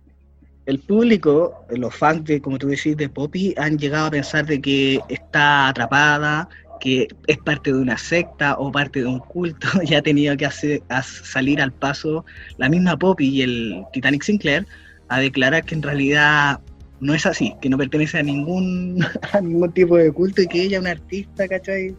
el 0.67 0.79
público, 0.81 1.65
los 1.71 1.95
fans 1.95 2.25
de, 2.25 2.41
como 2.41 2.59
tú 2.59 2.69
decís, 2.69 2.97
de 2.97 3.09
Poppy, 3.09 3.55
han 3.57 3.79
llegado 3.79 4.07
a 4.07 4.11
pensar 4.11 4.47
de 4.47 4.61
que 4.61 5.01
está 5.09 5.69
atrapada, 5.69 6.49
que 6.81 7.09
es 7.27 7.39
parte 7.39 7.73
de 7.73 7.79
una 7.79 7.99
secta 7.99 8.57
o 8.59 8.73
parte 8.73 9.01
de 9.01 9.07
un 9.07 9.19
culto, 9.21 9.69
y 9.83 9.95
ha 9.95 10.03
tenido 10.03 10.37
que 10.37 10.47
hacer, 10.47 10.83
salir 11.03 11.61
al 11.61 11.73
paso 11.73 12.25
la 12.57 12.69
misma 12.69 12.99
Poppy 12.99 13.29
y 13.29 13.43
el 13.43 13.85
Titanic 13.93 14.23
Sinclair 14.23 14.67
a 15.09 15.19
declarar 15.21 15.65
que 15.65 15.75
en 15.75 15.83
realidad 15.83 16.61
no 17.01 17.15
es 17.15 17.27
así, 17.27 17.55
que 17.61 17.69
no 17.69 17.77
pertenece 17.79 18.19
a 18.19 18.23
ningún, 18.23 19.03
a 19.33 19.41
ningún 19.41 19.73
tipo 19.73 19.97
de 19.97 20.13
culto 20.13 20.43
y 20.43 20.47
que 20.47 20.63
ella 20.63 20.77
es 20.77 20.81
una 20.83 20.91
artista, 20.93 21.49
¿cachai? 21.49 21.95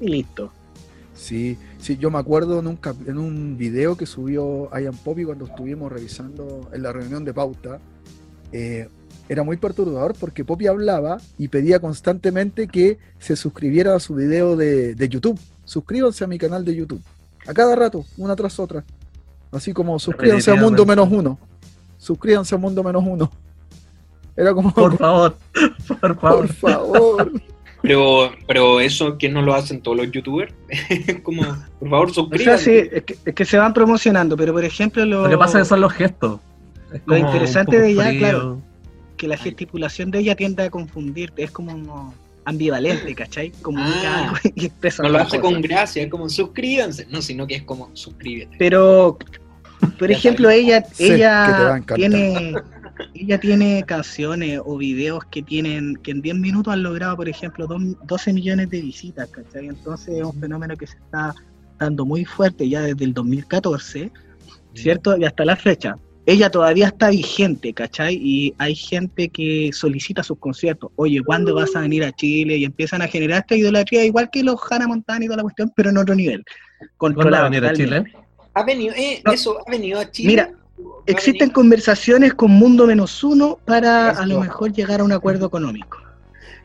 Y 0.00 0.08
listo. 0.08 0.50
Sí, 1.14 1.58
sí, 1.80 1.96
yo 1.96 2.10
me 2.10 2.18
acuerdo 2.18 2.58
en 2.60 2.66
un, 2.66 2.78
en 3.06 3.18
un 3.18 3.56
video 3.56 3.96
que 3.96 4.06
subió 4.06 4.70
Ian 4.78 4.96
Poppy 4.96 5.24
cuando 5.24 5.46
estuvimos 5.46 5.90
revisando 5.90 6.68
en 6.72 6.82
la 6.82 6.92
reunión 6.92 7.24
de 7.24 7.34
pauta. 7.34 7.80
eh, 8.52 8.88
era 9.28 9.44
muy 9.44 9.56
perturbador 9.58 10.16
porque 10.18 10.44
Poppy 10.44 10.66
hablaba 10.66 11.18
y 11.38 11.46
pedía 11.46 11.78
constantemente 11.78 12.66
que 12.66 12.98
se 13.20 13.36
suscribiera 13.36 13.94
a 13.94 14.00
su 14.00 14.16
video 14.16 14.56
de, 14.56 14.96
de 14.96 15.08
YouTube. 15.08 15.38
Suscríbanse 15.64 16.24
a 16.24 16.26
mi 16.26 16.36
canal 16.36 16.64
de 16.64 16.74
YouTube. 16.74 17.00
A 17.46 17.54
cada 17.54 17.76
rato, 17.76 18.04
una 18.16 18.34
tras 18.34 18.58
otra. 18.58 18.84
Así 19.52 19.72
como 19.72 20.00
suscríbanse 20.00 20.50
a 20.50 20.56
Mundo 20.56 20.84
Menos 20.84 21.08
Uno. 21.12 21.38
Suscríbanse 21.96 22.56
a 22.56 22.58
Mundo 22.58 22.82
Menos 22.82 23.04
Uno. 23.06 23.30
Era 24.36 24.52
como, 24.52 24.74
Por 24.74 24.96
favor, 24.96 25.36
por 26.00 26.18
favor. 26.18 26.46
por 26.46 26.48
favor. 26.48 27.32
Pero, 27.82 28.30
pero 28.46 28.80
eso 28.80 29.16
que 29.16 29.28
no 29.28 29.40
lo 29.42 29.54
hacen 29.54 29.80
todos 29.80 29.96
los 29.96 30.10
youtubers. 30.10 30.52
Como, 31.22 31.42
por 31.78 31.88
favor, 31.90 32.10
O 32.10 32.12
sea, 32.12 32.22
suscríbanse. 32.24 32.82
sí, 32.82 32.88
es 32.92 33.02
que, 33.04 33.16
es 33.24 33.34
que 33.34 33.44
se 33.44 33.56
van 33.58 33.72
promocionando, 33.72 34.36
pero 34.36 34.52
por 34.52 34.64
ejemplo, 34.64 35.04
lo, 35.06 35.22
Lo 35.24 35.30
que 35.30 35.38
pasa 35.38 35.58
es 35.58 35.64
que 35.64 35.68
son 35.70 35.80
los 35.80 35.92
gestos. 35.92 36.40
Es 36.92 37.00
Lo 37.06 37.16
interesante 37.16 37.78
de 37.80 37.90
ella, 37.90 38.04
frío. 38.08 38.18
claro. 38.20 38.62
que 39.16 39.28
la 39.28 39.36
gesticulación 39.36 40.10
de 40.10 40.18
ella 40.20 40.34
tiende 40.34 40.62
a 40.64 40.70
confundirte, 40.70 41.42
es 41.42 41.50
como 41.50 42.14
ambivalente, 42.46 43.14
¿cachai? 43.14 43.50
Comunica 43.62 44.00
Ah. 44.04 44.22
algo 44.24 44.36
y 44.54 44.66
expresa 44.66 45.02
No 45.02 45.10
lo 45.10 45.18
hace 45.18 45.38
cosa. 45.38 45.42
con 45.52 45.60
gracia, 45.62 46.02
es 46.02 46.10
como 46.10 46.28
suscríbanse. 46.28 47.06
No, 47.10 47.20
sino 47.22 47.46
que 47.46 47.56
es 47.56 47.62
como 47.62 47.90
suscríbete. 47.94 48.56
Pero, 48.58 49.18
por 49.98 50.10
ejemplo, 50.10 50.48
ella, 50.50 50.82
Sé 50.84 51.08
que 51.08 51.16
te 51.16 51.22
va 51.24 51.74
a 51.74 51.76
ella 51.78 51.94
tiene, 51.96 52.54
ella 53.20 53.38
tiene 53.38 53.82
canciones 53.86 54.60
o 54.64 54.78
videos 54.78 55.24
que 55.30 55.42
tienen, 55.42 55.96
que 55.96 56.10
en 56.12 56.22
10 56.22 56.36
minutos 56.36 56.72
han 56.72 56.82
logrado, 56.82 57.16
por 57.16 57.28
ejemplo, 57.28 57.66
dos- 57.66 57.82
12 58.06 58.32
millones 58.32 58.70
de 58.70 58.80
visitas, 58.80 59.28
¿cachai? 59.28 59.66
Entonces 59.68 60.16
es 60.18 60.22
un 60.24 60.40
fenómeno 60.40 60.74
que 60.76 60.86
se 60.86 60.96
está 60.96 61.34
dando 61.78 62.04
muy 62.06 62.24
fuerte 62.24 62.68
ya 62.68 62.80
desde 62.82 63.04
el 63.04 63.12
2014, 63.12 64.10
¿cierto? 64.74 65.16
Y 65.18 65.24
hasta 65.24 65.44
la 65.44 65.56
fecha. 65.56 65.96
Ella 66.26 66.50
todavía 66.50 66.86
está 66.86 67.10
vigente, 67.10 67.72
¿cachai? 67.74 68.14
Y 68.14 68.54
hay 68.58 68.74
gente 68.74 69.28
que 69.30 69.70
solicita 69.72 70.22
sus 70.22 70.38
conciertos. 70.38 70.90
Oye, 70.96 71.20
¿cuándo 71.22 71.54
vas 71.54 71.74
a 71.74 71.80
venir 71.80 72.04
a 72.04 72.12
Chile? 72.12 72.56
Y 72.58 72.64
empiezan 72.64 73.02
a 73.02 73.08
generar 73.08 73.40
esta 73.40 73.56
idolatría, 73.56 74.04
igual 74.04 74.30
que 74.30 74.42
los 74.42 74.60
Hannah 74.70 74.86
Montana 74.86 75.24
y 75.24 75.28
toda 75.28 75.38
la 75.38 75.42
cuestión, 75.42 75.72
pero 75.74 75.90
en 75.90 75.98
otro 75.98 76.14
nivel. 76.14 76.44
¿Cuándo 76.96 77.28
va 77.30 77.38
a 77.40 77.44
venir 77.44 77.64
a. 77.64 77.72
Chile? 77.72 78.04
Ha 78.54 78.64
venido, 78.64 78.94
eh, 78.96 79.20
No. 79.24 79.32
eso, 79.32 79.58
ha 79.66 79.70
venido 79.70 79.98
a 80.00 80.10
Chile. 80.10 80.28
Mira, 80.28 80.50
¿Va 80.52 80.56
a 80.56 80.59
Existen 81.06 81.50
conversaciones 81.50 82.34
con 82.34 82.50
Mundo 82.52 82.86
Menos 82.86 83.22
Uno 83.24 83.58
para 83.64 84.10
a 84.10 84.26
lo 84.26 84.40
mejor 84.40 84.72
llegar 84.72 85.00
a 85.00 85.04
un 85.04 85.12
acuerdo 85.12 85.46
económico. 85.46 85.98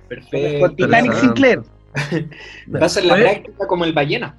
Perfecto. 0.07 0.59
Con 0.59 0.75
Titanic. 0.75 1.13
Sinclair, 1.13 1.61
Va 2.73 2.85
a 2.85 2.89
ser 2.89 3.05
la 3.05 3.15
práctica 3.15 3.67
como 3.67 3.85
el 3.85 3.93
ballena. 3.93 4.35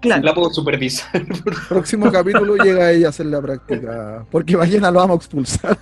claro. 0.00 0.22
La 0.24 0.34
puedo 0.34 0.50
supervisar. 0.50 1.22
Próximo 1.68 2.10
capítulo 2.10 2.56
llega 2.56 2.90
ella 2.90 3.06
a 3.06 3.10
hacer 3.10 3.26
la 3.26 3.40
práctica. 3.40 4.24
Porque 4.30 4.56
Ballena 4.56 4.90
lo 4.90 4.98
vamos 5.00 5.14
a 5.14 5.18
expulsar. 5.18 5.78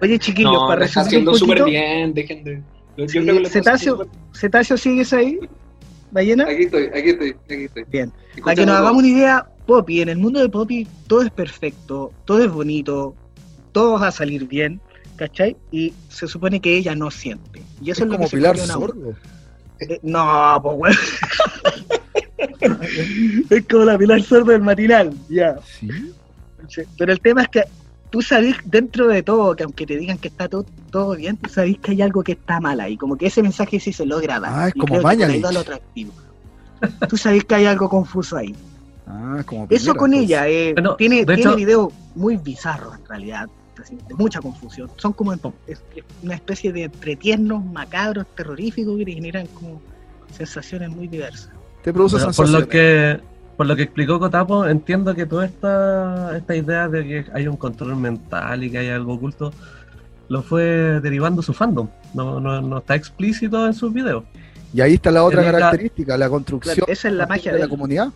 Oye, 0.00 0.18
chiquillos, 0.18 0.52
No, 0.52 0.66
para 0.68 0.86
está 0.86 1.02
resumir 1.02 1.28
un 1.28 1.34
haciendo 1.34 1.34
súper 1.34 1.64
bien. 1.64 2.14
Dejen 2.14 2.44
de. 2.44 2.62
Yo 2.96 3.08
Sí, 3.08 3.20
creo 3.20 3.36
que 3.36 3.42
está 3.42 3.58
Cetáceo. 3.60 4.08
Cetáceo, 4.34 4.76
¿sigues 4.78 5.12
ahí? 5.12 5.38
¿Ballena? 6.10 6.44
Aquí 6.44 6.64
estoy, 6.64 6.84
aquí 6.86 7.10
estoy, 7.10 7.30
aquí 7.44 7.64
estoy. 7.64 7.84
Bien. 7.88 8.12
Para 8.42 8.54
que 8.54 8.66
nos 8.66 8.74
todo. 8.74 8.76
hagamos 8.84 9.02
una 9.02 9.08
idea, 9.08 9.46
Poppy, 9.66 10.00
en 10.00 10.08
el 10.08 10.18
mundo 10.18 10.40
de 10.40 10.48
Poppy 10.48 10.86
todo 11.06 11.22
es 11.22 11.30
perfecto, 11.30 12.12
todo 12.24 12.42
es 12.44 12.50
bonito, 12.50 13.14
todo 13.72 13.98
va 14.00 14.08
a 14.08 14.12
salir 14.12 14.46
bien, 14.46 14.80
¿cachai? 15.16 15.56
Y 15.70 15.92
se 16.08 16.26
supone 16.28 16.60
que 16.60 16.76
ella 16.76 16.94
no 16.94 17.10
siente. 17.10 17.62
Y 17.82 17.90
eso 17.90 18.04
Es 18.04 18.06
es, 18.06 18.06
lo 18.06 18.12
como 18.12 18.24
que 18.24 18.30
se 18.30 18.36
Pilar 18.36 18.54
uno. 18.56 18.66
Sordo. 18.66 19.14
Eh, 19.80 19.98
No, 20.02 20.60
pues 20.62 20.76
weón. 20.78 20.96
es 23.50 23.64
como 23.66 23.84
la 23.84 23.98
Pilar 23.98 24.22
Sordo 24.22 24.52
del 24.52 24.62
matinal, 24.62 25.12
ya. 25.28 25.56
Sí, 25.64 25.88
Pero 26.98 27.12
el 27.12 27.20
tema 27.20 27.42
es 27.42 27.48
que 27.48 27.62
tú 28.16 28.22
sabes 28.22 28.56
dentro 28.64 29.08
de 29.08 29.22
todo, 29.22 29.54
que 29.54 29.64
aunque 29.64 29.84
te 29.84 29.94
digan 29.98 30.16
que 30.16 30.28
está 30.28 30.48
todo, 30.48 30.64
todo 30.90 31.14
bien, 31.16 31.36
tú 31.36 31.50
sabes 31.50 31.76
que 31.76 31.90
hay 31.90 32.00
algo 32.00 32.24
que 32.24 32.32
está 32.32 32.60
mal 32.60 32.80
ahí. 32.80 32.96
Como 32.96 33.14
que 33.18 33.26
ese 33.26 33.42
mensaje 33.42 33.78
sí 33.78 33.92
se 33.92 34.06
logra 34.06 34.40
dar. 34.40 34.52
Ah, 34.54 34.68
es 34.68 34.74
Y 34.74 34.78
como 34.78 35.02
Mañalich. 35.02 35.44
va 35.44 35.52
lo 35.52 35.60
atractivo. 35.60 36.14
tú 37.10 37.18
sabes 37.18 37.44
que 37.44 37.54
hay 37.56 37.66
algo 37.66 37.90
confuso 37.90 38.38
ahí. 38.38 38.56
Ah, 39.06 39.42
como 39.44 39.64
Eso 39.64 39.68
Piñera, 39.92 39.94
con 39.98 40.14
ella, 40.14 40.48
eh, 40.48 40.72
Bueno, 40.72 40.96
tiene, 40.96 41.26
tiene 41.26 41.42
hecho- 41.42 41.56
videos 41.56 41.92
muy 42.14 42.38
bizarros 42.38 42.96
en 42.98 43.04
realidad, 43.04 43.50
así, 43.82 43.98
de 44.08 44.14
mucha 44.14 44.40
confusión. 44.40 44.90
Son 44.96 45.12
como 45.12 45.34
es- 45.34 45.40
es 45.66 45.78
una 46.22 46.36
especie 46.36 46.72
de 46.72 46.84
entretiernos, 46.84 47.62
macabros, 47.66 48.24
terroríficos 48.34 48.96
que 48.96 49.04
te 49.04 49.12
generan 49.12 49.46
como 49.48 49.82
sensaciones 50.34 50.88
muy 50.88 51.06
diversas. 51.06 51.50
Te 51.84 51.92
produce 51.92 52.14
Bueno, 52.16 52.26
por 52.28 52.46
sensaciones. 52.46 52.60
lo 52.62 52.68
que 52.70 53.20
por 53.56 53.66
lo 53.66 53.74
que 53.76 53.82
explicó 53.82 54.18
Cotapo, 54.18 54.66
entiendo 54.66 55.14
que 55.14 55.26
toda 55.26 55.46
esta, 55.46 56.36
esta 56.36 56.54
idea 56.56 56.88
de 56.88 57.04
que 57.06 57.24
hay 57.32 57.48
un 57.48 57.56
control 57.56 57.96
mental 57.96 58.64
y 58.64 58.70
que 58.70 58.78
hay 58.78 58.88
algo 58.90 59.14
oculto 59.14 59.52
lo 60.28 60.42
fue 60.42 61.00
derivando 61.00 61.40
su 61.40 61.52
fandom. 61.54 61.88
No, 62.12 62.40
no, 62.40 62.60
no 62.60 62.78
está 62.78 62.94
explícito 62.96 63.64
en 63.66 63.72
sus 63.74 63.92
videos. 63.92 64.24
Y 64.74 64.80
ahí 64.80 64.94
está 64.94 65.10
la 65.10 65.22
otra 65.22 65.42
característica, 65.44 66.18
la 66.18 66.28
construcción 66.28 66.74
Claro, 66.74 66.92
esa 66.92 67.08
es 67.08 67.14
la 67.14 67.26
magia 67.26 67.52
de 67.52 67.58
de 67.58 67.64
la 67.64 67.68
comunidad. 67.68 68.08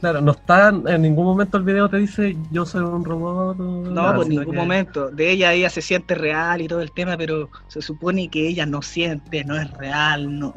Claro, 0.00 0.20
no 0.20 0.32
está 0.32 0.68
en 0.68 1.00
ningún 1.00 1.24
momento 1.24 1.56
el 1.56 1.62
video 1.62 1.88
te 1.88 1.96
dice 1.98 2.36
yo 2.50 2.66
soy 2.66 2.82
un 2.82 3.04
robot. 3.04 3.56
No, 3.56 3.90
nada, 3.90 4.16
por 4.16 4.24
sino 4.26 4.40
ningún 4.40 4.54
que- 4.54 4.60
momento. 4.60 5.10
De 5.10 5.30
ella, 5.30 5.52
ella 5.54 5.70
se 5.70 5.80
siente 5.80 6.14
real 6.14 6.60
y 6.60 6.68
todo 6.68 6.82
el 6.82 6.90
tema, 6.92 7.16
pero 7.16 7.48
se 7.68 7.80
supone 7.80 8.28
que 8.28 8.46
ella 8.48 8.66
no 8.66 8.82
siente, 8.82 9.44
no 9.44 9.56
es 9.56 9.70
real, 9.70 10.38
no, 10.38 10.52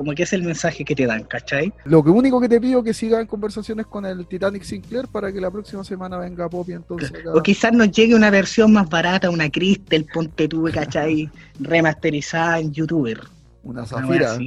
como 0.00 0.14
que 0.14 0.22
es 0.22 0.32
el 0.32 0.42
mensaje 0.42 0.82
que 0.82 0.94
te 0.94 1.04
dan, 1.04 1.24
¿cachai? 1.24 1.74
Lo 1.84 2.02
que 2.02 2.08
único 2.08 2.40
que 2.40 2.48
te 2.48 2.58
pido 2.58 2.78
es 2.78 2.86
que 2.86 2.94
sigan 2.94 3.26
conversaciones 3.26 3.84
con 3.84 4.06
el 4.06 4.26
Titanic 4.26 4.62
Sinclair 4.62 5.08
para 5.08 5.30
que 5.30 5.42
la 5.42 5.50
próxima 5.50 5.84
semana 5.84 6.16
venga 6.16 6.48
Poppy 6.48 6.72
entonces. 6.72 7.12
O 7.34 7.42
quizás 7.42 7.70
nos 7.74 7.90
llegue 7.90 8.14
una 8.14 8.30
versión 8.30 8.72
más 8.72 8.88
barata, 8.88 9.28
una 9.28 9.50
Crystal, 9.50 10.06
ponte 10.10 10.48
tú, 10.48 10.70
¿cachai? 10.72 11.30
Remasterizada 11.60 12.60
en 12.60 12.72
YouTuber. 12.72 13.20
Una 13.62 13.84
zafira. 13.84 14.38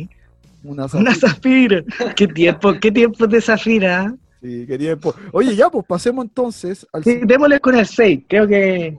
Una 0.63 0.87
zafira. 0.87 0.99
Una 0.99 1.13
Zafira. 1.13 1.83
¿Qué 2.15 2.27
tiempo, 2.29 2.73
qué 2.81 2.91
tiempo 2.91 3.27
de 3.27 3.39
Zafira? 3.39 4.11
Sí, 4.41 4.65
qué 4.65 4.75
tiempo. 4.75 5.13
Oye, 5.33 5.55
ya, 5.55 5.69
pues 5.69 5.85
pasemos 5.85 6.25
entonces 6.25 6.87
al 6.91 7.03
Sí, 7.03 7.19
démosle 7.25 7.59
con 7.59 7.75
el 7.75 7.85
6, 7.85 8.23
creo 8.27 8.47
que 8.47 8.97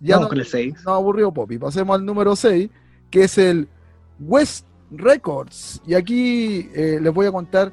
ya 0.00 0.16
vamos 0.16 0.26
no, 0.26 0.28
con 0.28 0.38
el 0.40 0.46
6. 0.46 0.74
no 0.84 0.92
aburrió 0.92 1.32
Poppy. 1.32 1.56
Pasemos 1.56 1.98
al 1.98 2.04
número 2.04 2.36
6, 2.36 2.68
que 3.10 3.24
es 3.24 3.38
el 3.38 3.66
West 4.20 4.66
Records. 4.90 5.80
Y 5.86 5.94
aquí 5.94 6.70
eh, 6.74 6.98
les 7.00 7.12
voy 7.12 7.26
a 7.26 7.32
contar 7.32 7.72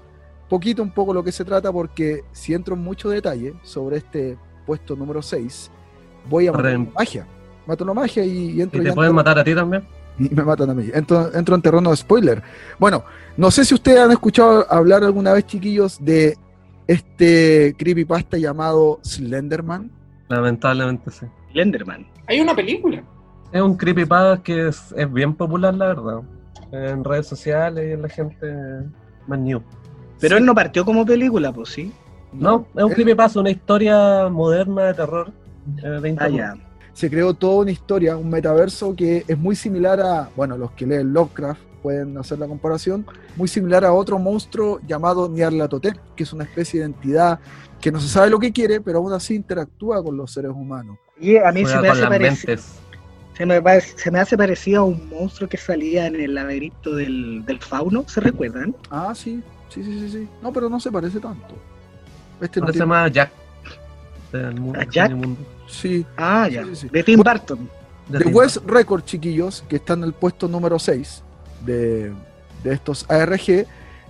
poquito 0.49 0.83
un 0.83 0.91
poco 0.91 1.13
lo 1.13 1.23
que 1.23 1.31
se 1.31 1.43
trata, 1.45 1.71
porque 1.71 2.23
si 2.31 2.53
entro 2.53 2.75
en 2.75 2.81
mucho 2.81 3.09
detalle 3.09 3.53
sobre 3.63 3.97
este 3.97 4.37
puesto 4.65 4.95
número 4.95 5.21
6, 5.21 5.71
voy 6.29 6.47
a 6.47 6.51
matar 6.51 6.77
magia. 6.77 7.27
Mato 7.65 7.85
la 7.85 7.93
magia 7.93 8.25
y, 8.25 8.51
y 8.51 8.61
entro 8.61 8.81
¿Y 8.81 8.83
te 8.83 8.89
en 8.89 8.95
pueden 8.95 9.15
matar 9.15 9.39
a 9.39 9.43
ti 9.43 9.55
también? 9.55 9.83
y 10.19 10.29
me 10.35 10.43
matan 10.43 10.69
a 10.69 10.73
mí. 10.73 10.89
Entro, 10.93 11.33
entro 11.33 11.55
en 11.55 11.61
terreno 11.61 11.89
de 11.89 11.95
spoiler. 11.97 12.43
Bueno, 12.79 13.03
no 13.37 13.51
sé 13.51 13.65
si 13.65 13.73
ustedes 13.73 13.99
han 13.99 14.11
escuchado 14.11 14.65
hablar 14.71 15.03
alguna 15.03 15.33
vez, 15.33 15.45
chiquillos, 15.45 16.03
de 16.03 16.37
este 16.87 17.75
creepypasta 17.77 18.37
llamado 18.37 18.99
Slenderman. 19.03 19.91
Lamentablemente 20.27 21.11
sí. 21.11 21.25
Lenderman. 21.53 22.07
Hay 22.27 22.39
una 22.41 22.55
película. 22.55 23.03
Es 23.51 23.61
un 23.61 23.75
creepypasta 23.75 24.41
que 24.41 24.67
es, 24.67 24.93
es 24.97 25.11
bien 25.11 25.33
popular, 25.33 25.73
la 25.73 25.87
verdad. 25.87 26.21
En 26.73 27.03
redes 27.03 27.27
sociales 27.27 27.85
y 27.87 27.91
en 27.93 28.01
la 28.01 28.09
gente 28.09 28.47
más 29.27 29.39
new. 29.39 29.61
Pero 30.19 30.35
Sí. 30.35 30.39
él 30.41 30.45
no 30.45 30.55
partió 30.55 30.83
como 30.83 31.05
película, 31.05 31.53
pues 31.53 31.69
sí. 31.69 31.91
No, 32.33 32.65
es 32.75 32.83
un 32.83 32.89
él- 32.89 32.95
creepypasta, 32.95 33.39
una 33.39 33.51
historia 33.51 34.27
moderna 34.29 34.85
de 34.85 34.93
terror 34.95 35.31
eh, 35.83 35.87
de 35.87 36.15
Ah, 36.19 36.55
se 36.93 37.09
creó 37.09 37.33
toda 37.33 37.61
una 37.61 37.71
historia, 37.71 38.17
un 38.17 38.29
metaverso 38.29 38.95
que 38.95 39.23
es 39.27 39.37
muy 39.37 39.55
similar 39.55 40.01
a, 40.01 40.29
bueno, 40.35 40.57
los 40.57 40.71
que 40.71 40.85
leen 40.85 41.13
Lovecraft 41.13 41.61
pueden 41.81 42.17
hacer 42.17 42.39
la 42.39 42.47
comparación, 42.47 43.05
muy 43.35 43.47
similar 43.47 43.83
a 43.85 43.93
otro 43.93 44.17
monstruo 44.19 44.79
llamado 44.87 45.29
Nyarlathotep, 45.29 45.95
que 46.15 46.23
es 46.23 46.33
una 46.33 46.43
especie 46.45 46.79
de 46.81 46.87
entidad 46.87 47.39
que 47.81 47.91
no 47.91 47.99
se 47.99 48.07
sabe 48.07 48.29
lo 48.29 48.39
que 48.39 48.51
quiere, 48.51 48.79
pero 48.81 48.99
aún 48.99 49.11
así 49.13 49.35
interactúa 49.35 50.03
con 50.03 50.15
los 50.17 50.31
seres 50.31 50.51
humanos. 50.51 50.97
Y 51.19 51.37
a 51.37 51.51
mí 51.51 51.65
se 51.65 51.77
me, 51.79 51.89
hace 51.89 52.01
las 52.01 52.09
pareci- 52.11 52.19
mentes. 52.47 52.79
Se, 53.37 53.45
me 53.45 53.61
se 53.81 54.11
me 54.11 54.19
hace 54.19 54.37
parecido 54.37 54.81
a 54.81 54.85
un 54.85 55.09
monstruo 55.09 55.49
que 55.49 55.57
salía 55.57 56.07
en 56.07 56.15
el 56.19 56.35
laberinto 56.35 56.95
del, 56.95 57.43
del 57.45 57.59
fauno, 57.59 58.05
¿se 58.07 58.19
recuerdan? 58.21 58.75
Ah, 58.89 59.13
sí, 59.15 59.41
sí, 59.69 59.83
sí, 59.83 59.99
sí, 59.99 60.09
sí. 60.09 60.27
No, 60.41 60.51
pero 60.53 60.69
no 60.69 60.79
se 60.79 60.91
parece 60.91 61.19
tanto. 61.19 61.55
Este 62.41 62.59
no 62.59 62.67
se 62.67 62.73
tiene- 62.73 62.85
llama 62.85 63.07
Jack. 63.09 63.31
¿A 64.75 64.83
Jack? 64.85 65.09
del 65.09 65.15
mundo. 65.17 65.39
Sí, 65.67 66.05
Ah, 66.17 66.47
ya. 66.49 66.63
sí, 66.65 66.75
sí. 66.75 66.87
De 66.91 67.03
Tim 67.03 67.21
Burton. 67.21 67.69
De 68.09 68.17
The 68.19 68.23
Tim 68.25 68.35
West 68.35 68.57
Record, 68.65 69.03
chiquillos, 69.05 69.63
que 69.69 69.75
está 69.77 69.93
en 69.93 70.03
el 70.03 70.13
puesto 70.13 70.47
número 70.47 70.79
6 70.79 71.23
de, 71.65 72.11
de 72.63 72.73
estos 72.73 73.05
ARG, 73.09 73.65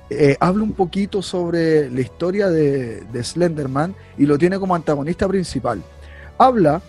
eh, 0.09 0.38
habla 0.39 0.63
un 0.63 0.73
poquito 0.73 1.21
sobre 1.21 1.89
la 1.89 2.01
historia 2.01 2.49
de, 2.49 3.01
de 3.01 3.23
Slenderman 3.23 3.93
y 4.17 4.25
lo 4.25 4.38
tiene 4.38 4.57
como 4.59 4.75
antagonista 4.75 5.27
principal. 5.27 5.81
Habla, 6.38 6.81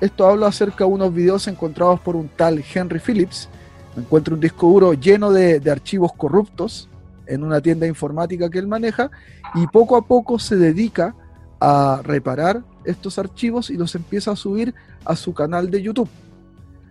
esto 0.00 0.26
habla 0.26 0.48
acerca 0.48 0.84
de 0.84 0.90
unos 0.90 1.14
videos 1.14 1.46
encontrados 1.48 2.00
por 2.00 2.16
un 2.16 2.28
tal 2.28 2.62
Henry 2.74 2.98
Phillips. 2.98 3.48
Encuentra 3.96 4.34
un 4.34 4.40
disco 4.40 4.66
duro 4.68 4.92
lleno 4.94 5.30
de, 5.30 5.62
archivos 5.70 6.12
corruptos 6.12 6.88
en 7.26 7.42
una 7.42 7.60
tienda 7.60 7.86
informática 7.86 8.50
que 8.50 8.58
él 8.58 8.66
maneja 8.66 9.10
y 9.54 9.66
poco 9.68 9.96
a 9.96 10.02
poco 10.02 10.38
se 10.38 10.56
dedica 10.56 11.14
a 11.60 12.00
reparar 12.02 12.62
estos 12.84 13.18
archivos 13.18 13.70
y 13.70 13.76
los 13.76 13.94
empieza 13.94 14.32
a 14.32 14.36
subir 14.36 14.74
a 15.04 15.16
su 15.16 15.32
canal 15.32 15.70
de 15.70 15.80
YouTube. 15.80 16.08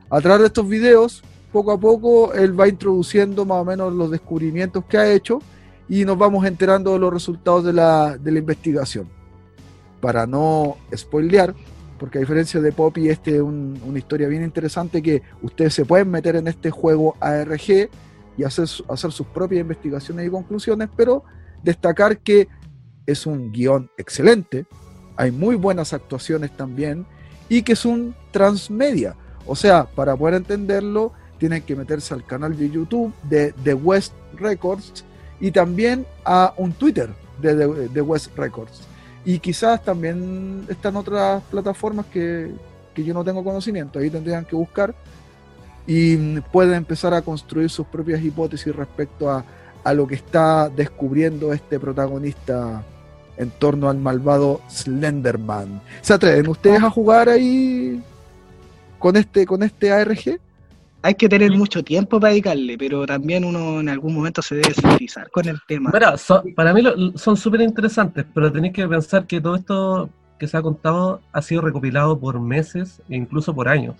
A 0.09 0.21
través 0.21 0.41
de 0.41 0.47
estos 0.47 0.67
videos, 0.67 1.23
poco 1.51 1.71
a 1.71 1.79
poco, 1.79 2.33
él 2.33 2.59
va 2.59 2.67
introduciendo 2.67 3.45
más 3.45 3.57
o 3.57 3.65
menos 3.65 3.93
los 3.93 4.09
descubrimientos 4.09 4.85
que 4.85 4.97
ha 4.97 5.11
hecho 5.11 5.39
y 5.89 6.05
nos 6.05 6.17
vamos 6.17 6.45
enterando 6.45 6.93
de 6.93 6.99
los 6.99 7.13
resultados 7.13 7.63
de 7.63 7.73
la, 7.73 8.17
de 8.17 8.31
la 8.31 8.39
investigación. 8.39 9.07
Para 9.99 10.25
no 10.25 10.77
spoilear, 10.95 11.53
porque 11.97 12.17
a 12.17 12.21
diferencia 12.21 12.59
de 12.59 12.71
Poppy, 12.71 13.09
este 13.09 13.35
es 13.35 13.41
un- 13.41 13.79
una 13.85 13.99
historia 13.99 14.27
bien 14.27 14.43
interesante 14.43 15.01
que 15.01 15.21
ustedes 15.41 15.73
se 15.73 15.85
pueden 15.85 16.09
meter 16.09 16.35
en 16.35 16.47
este 16.47 16.69
juego 16.71 17.15
ARG 17.19 17.89
y 18.37 18.43
hacer, 18.43 18.67
hacer 18.89 19.11
sus 19.11 19.27
propias 19.27 19.61
investigaciones 19.61 20.27
y 20.27 20.29
conclusiones, 20.29 20.89
pero 20.95 21.23
destacar 21.63 22.17
que 22.19 22.47
es 23.05 23.25
un 23.25 23.51
guion 23.51 23.89
excelente, 23.97 24.65
hay 25.15 25.31
muy 25.31 25.55
buenas 25.55 25.93
actuaciones 25.93 26.55
también 26.55 27.05
y 27.49 27.61
que 27.61 27.73
es 27.73 27.85
un 27.85 28.15
transmedia. 28.31 29.15
O 29.45 29.55
sea, 29.55 29.85
para 29.85 30.15
poder 30.15 30.35
entenderlo, 30.35 31.13
tienen 31.37 31.61
que 31.61 31.75
meterse 31.75 32.13
al 32.13 32.25
canal 32.25 32.57
de 32.57 32.69
YouTube 32.69 33.13
de 33.23 33.53
The 33.63 33.73
West 33.73 34.13
Records 34.37 35.03
y 35.39 35.51
también 35.51 36.05
a 36.25 36.53
un 36.57 36.71
Twitter 36.71 37.09
de 37.41 37.89
The 37.89 38.01
West 38.01 38.35
Records. 38.37 38.81
Y 39.25 39.39
quizás 39.39 39.83
también 39.83 40.65
están 40.69 40.95
otras 40.95 41.41
plataformas 41.43 42.05
que, 42.07 42.51
que 42.93 43.03
yo 43.03 43.13
no 43.13 43.23
tengo 43.23 43.43
conocimiento, 43.43 43.99
ahí 43.99 44.09
tendrían 44.09 44.45
que 44.45 44.55
buscar 44.55 44.93
y 45.85 46.39
pueden 46.39 46.75
empezar 46.75 47.13
a 47.13 47.21
construir 47.21 47.69
sus 47.69 47.85
propias 47.87 48.23
hipótesis 48.23 48.73
respecto 48.75 49.29
a, 49.29 49.43
a 49.83 49.93
lo 49.93 50.07
que 50.07 50.15
está 50.15 50.69
descubriendo 50.69 51.51
este 51.51 51.79
protagonista 51.79 52.83
en 53.37 53.49
torno 53.51 53.89
al 53.89 53.97
malvado 53.97 54.61
Slenderman. 54.69 55.81
¿Se 56.01 56.13
atreven 56.13 56.47
ustedes 56.47 56.81
a 56.81 56.89
jugar 56.89 57.29
ahí 57.29 58.01
con 58.99 59.17
este, 59.17 59.45
con 59.45 59.63
este 59.63 59.91
ARG? 59.91 60.39
Hay 61.03 61.15
que 61.15 61.27
tener 61.27 61.51
mucho 61.51 61.83
tiempo 61.83 62.19
para 62.19 62.31
dedicarle, 62.31 62.77
pero 62.77 63.05
también 63.05 63.43
uno 63.43 63.81
en 63.81 63.89
algún 63.89 64.15
momento 64.15 64.41
se 64.41 64.55
debe 64.55 64.73
sensibilizar 64.73 65.29
con 65.29 65.47
el 65.47 65.59
tema. 65.67 65.91
Mira, 65.93 66.17
so- 66.17 66.41
para 66.55 66.73
mí 66.73 66.81
lo- 66.81 67.17
son 67.17 67.35
súper 67.37 67.61
interesantes, 67.61 68.25
pero 68.33 68.51
tenéis 68.51 68.73
que 68.73 68.87
pensar 68.87 69.27
que 69.27 69.41
todo 69.41 69.55
esto 69.55 70.09
que 70.39 70.47
se 70.47 70.55
ha 70.57 70.61
contado 70.61 71.21
ha 71.33 71.41
sido 71.41 71.61
recopilado 71.61 72.17
por 72.17 72.39
meses 72.39 73.01
e 73.09 73.15
incluso 73.17 73.53
por 73.53 73.67
años, 73.67 73.95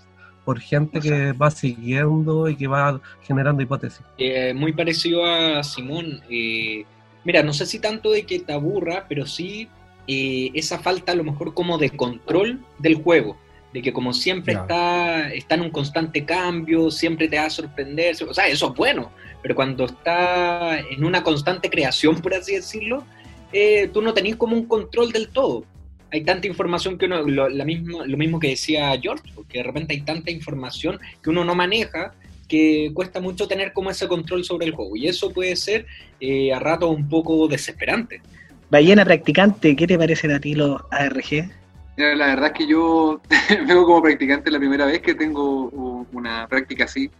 por 0.46 0.58
gente 0.60 0.98
que 1.00 1.32
va 1.32 1.50
siguiendo 1.50 2.48
y 2.48 2.56
que 2.56 2.66
va 2.66 3.00
generando 3.22 3.62
hipótesis. 3.62 4.00
Eh, 4.18 4.52
muy 4.54 4.72
parecido 4.72 5.24
a 5.26 5.62
Simón. 5.62 6.20
eh, 6.30 6.84
mira, 7.24 7.42
no 7.42 7.52
sé 7.52 7.66
si 7.66 7.78
tanto 7.80 8.10
de 8.10 8.24
que 8.24 8.40
te 8.40 8.52
aburra, 8.54 9.04
pero 9.08 9.26
sí 9.26 9.68
eh, 10.06 10.50
esa 10.54 10.78
falta 10.78 11.12
a 11.12 11.14
lo 11.14 11.24
mejor 11.24 11.54
como 11.54 11.78
de 11.78 11.90
control 11.90 12.60
del 12.78 12.96
juego. 12.96 13.36
De 13.74 13.82
que 13.82 13.92
como 13.92 14.14
siempre 14.14 14.54
está, 14.54 15.34
está 15.34 15.56
en 15.56 15.62
un 15.62 15.70
constante 15.70 16.24
cambio, 16.24 16.90
siempre 16.90 17.28
te 17.28 17.36
va 17.36 17.46
a 17.46 17.50
sorprender. 17.50 18.16
O 18.26 18.32
sea, 18.32 18.46
eso 18.46 18.68
es 18.68 18.74
bueno, 18.74 19.10
pero 19.42 19.54
cuando 19.54 19.84
está 19.84 20.78
en 20.78 21.04
una 21.04 21.22
constante 21.22 21.68
creación, 21.68 22.22
por 22.22 22.32
así 22.32 22.54
decirlo, 22.54 23.04
eh, 23.52 23.90
tú 23.92 24.00
no 24.00 24.14
tenés 24.14 24.36
como 24.36 24.56
un 24.56 24.66
control 24.66 25.10
del 25.10 25.28
todo. 25.28 25.64
Hay 26.12 26.22
tanta 26.22 26.46
información 26.46 26.96
que 26.96 27.06
uno, 27.06 27.22
lo, 27.22 27.48
la 27.48 27.64
misma, 27.64 28.06
lo 28.06 28.16
mismo 28.16 28.38
que 28.38 28.50
decía 28.50 28.96
George, 29.02 29.24
porque 29.34 29.58
de 29.58 29.64
repente 29.64 29.94
hay 29.94 30.02
tanta 30.02 30.30
información 30.30 31.00
que 31.20 31.30
uno 31.30 31.44
no 31.44 31.56
maneja 31.56 32.14
que 32.48 32.92
cuesta 32.94 33.20
mucho 33.20 33.48
tener 33.48 33.72
como 33.72 33.90
ese 33.90 34.06
control 34.06 34.44
sobre 34.44 34.66
el 34.66 34.72
juego. 34.72 34.96
Y 34.96 35.08
eso 35.08 35.30
puede 35.32 35.56
ser 35.56 35.86
eh, 36.20 36.52
a 36.52 36.60
rato 36.60 36.88
un 36.90 37.08
poco 37.08 37.48
desesperante. 37.48 38.22
Ballena 38.70 39.04
practicante, 39.04 39.76
¿qué 39.76 39.86
te 39.86 39.98
parecen 39.98 40.30
a 40.30 40.40
ti 40.40 40.54
los 40.54 40.80
ARG? 40.90 41.50
Mira, 41.96 42.14
la 42.16 42.26
verdad 42.26 42.46
es 42.46 42.52
que 42.52 42.66
yo 42.66 43.20
vengo 43.66 43.84
como 43.86 44.02
practicante 44.02 44.50
la 44.50 44.58
primera 44.58 44.86
vez 44.86 45.00
que 45.00 45.14
tengo 45.14 45.68
una 46.12 46.46
práctica 46.48 46.84
así 46.84 47.10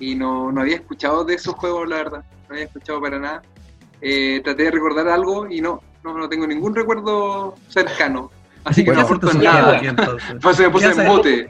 y 0.00 0.14
no, 0.14 0.50
no 0.52 0.60
había 0.60 0.76
escuchado 0.76 1.24
de 1.24 1.34
esos 1.34 1.54
juegos, 1.54 1.88
la 1.88 1.96
verdad, 1.96 2.24
no 2.48 2.54
había 2.54 2.64
escuchado 2.64 3.00
para 3.00 3.18
nada. 3.18 3.42
eh, 4.00 4.40
traté 4.44 4.64
de 4.64 4.70
recordar 4.72 5.08
algo 5.08 5.48
y 5.48 5.60
no, 5.60 5.80
no, 6.04 6.18
no 6.18 6.28
tengo 6.28 6.46
ningún 6.46 6.74
recuerdo 6.74 7.54
cercano. 7.68 8.30
Así 8.64 8.84
que 8.84 8.90
¿Qué 8.90 8.96
no 8.96 9.02
aporto 9.04 9.32
nada. 9.34 9.76
aquí 9.76 9.86
entonces? 9.96 10.36
Pues 10.42 10.58
me 10.58 10.70
puse 10.70 10.92
¿Qué 10.92 11.00
en 11.00 11.06
bote. 11.08 11.46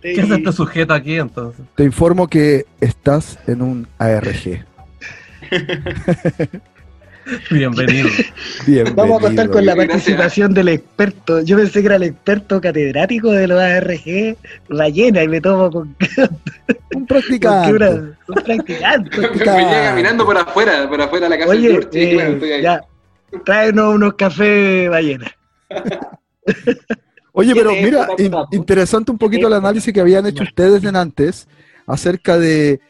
¿Qué 0.00 0.20
hace 0.20 0.34
este 0.36 0.52
sujeto 0.52 0.94
aquí 0.94 1.16
entonces? 1.16 1.66
Te 1.74 1.82
informo 1.82 2.28
que 2.28 2.64
estás 2.80 3.38
en 3.48 3.60
un 3.60 3.88
ARG. 3.98 4.64
Bienvenido. 7.50 8.08
Bienvenido. 8.66 8.94
Vamos 8.96 9.18
a 9.18 9.26
contar 9.26 9.50
con 9.50 9.64
la 9.66 9.74
Gracias. 9.74 9.92
participación 9.96 10.54
del 10.54 10.68
experto. 10.68 11.40
Yo 11.42 11.56
pensé 11.56 11.80
que 11.80 11.86
era 11.86 11.96
el 11.96 12.02
experto 12.04 12.60
catedrático 12.60 13.30
de 13.32 13.46
los 13.46 13.60
ARG 13.60 14.36
ballena 14.68 15.22
y 15.22 15.28
me 15.28 15.40
tomo 15.40 15.70
con, 15.70 15.96
Un 16.94 17.06
practicante. 17.06 17.72
una- 17.72 17.90
un 18.28 18.34
practicante. 18.44 19.18
Me 19.20 19.28
venía 19.28 19.82
caminando 19.84 20.24
por 20.24 20.36
afuera, 20.38 20.88
por 20.88 21.00
afuera 21.00 21.26
de 21.26 21.30
la 21.30 21.38
casa 21.38 21.52
del 21.52 21.60
Oye, 21.60 21.68
bueno, 22.14 22.30
eh, 22.30 22.32
estoy 22.34 22.52
ahí. 22.52 22.62
ya, 22.62 22.80
tráenos 23.44 23.94
unos 23.94 24.14
cafés 24.14 24.88
ballena. 24.90 25.30
Oye, 27.32 27.54
pero 27.54 27.70
¿Quién 27.70 27.84
es 27.84 27.92
mira, 28.18 28.46
interesante 28.52 29.12
un 29.12 29.18
poquito 29.18 29.46
el 29.46 29.52
análisis 29.52 29.92
que 29.92 30.00
habían 30.00 30.26
hecho 30.26 30.42
ustedes 30.42 30.82
en 30.84 30.96
antes 30.96 31.46
acerca 31.86 32.38
de 32.38 32.80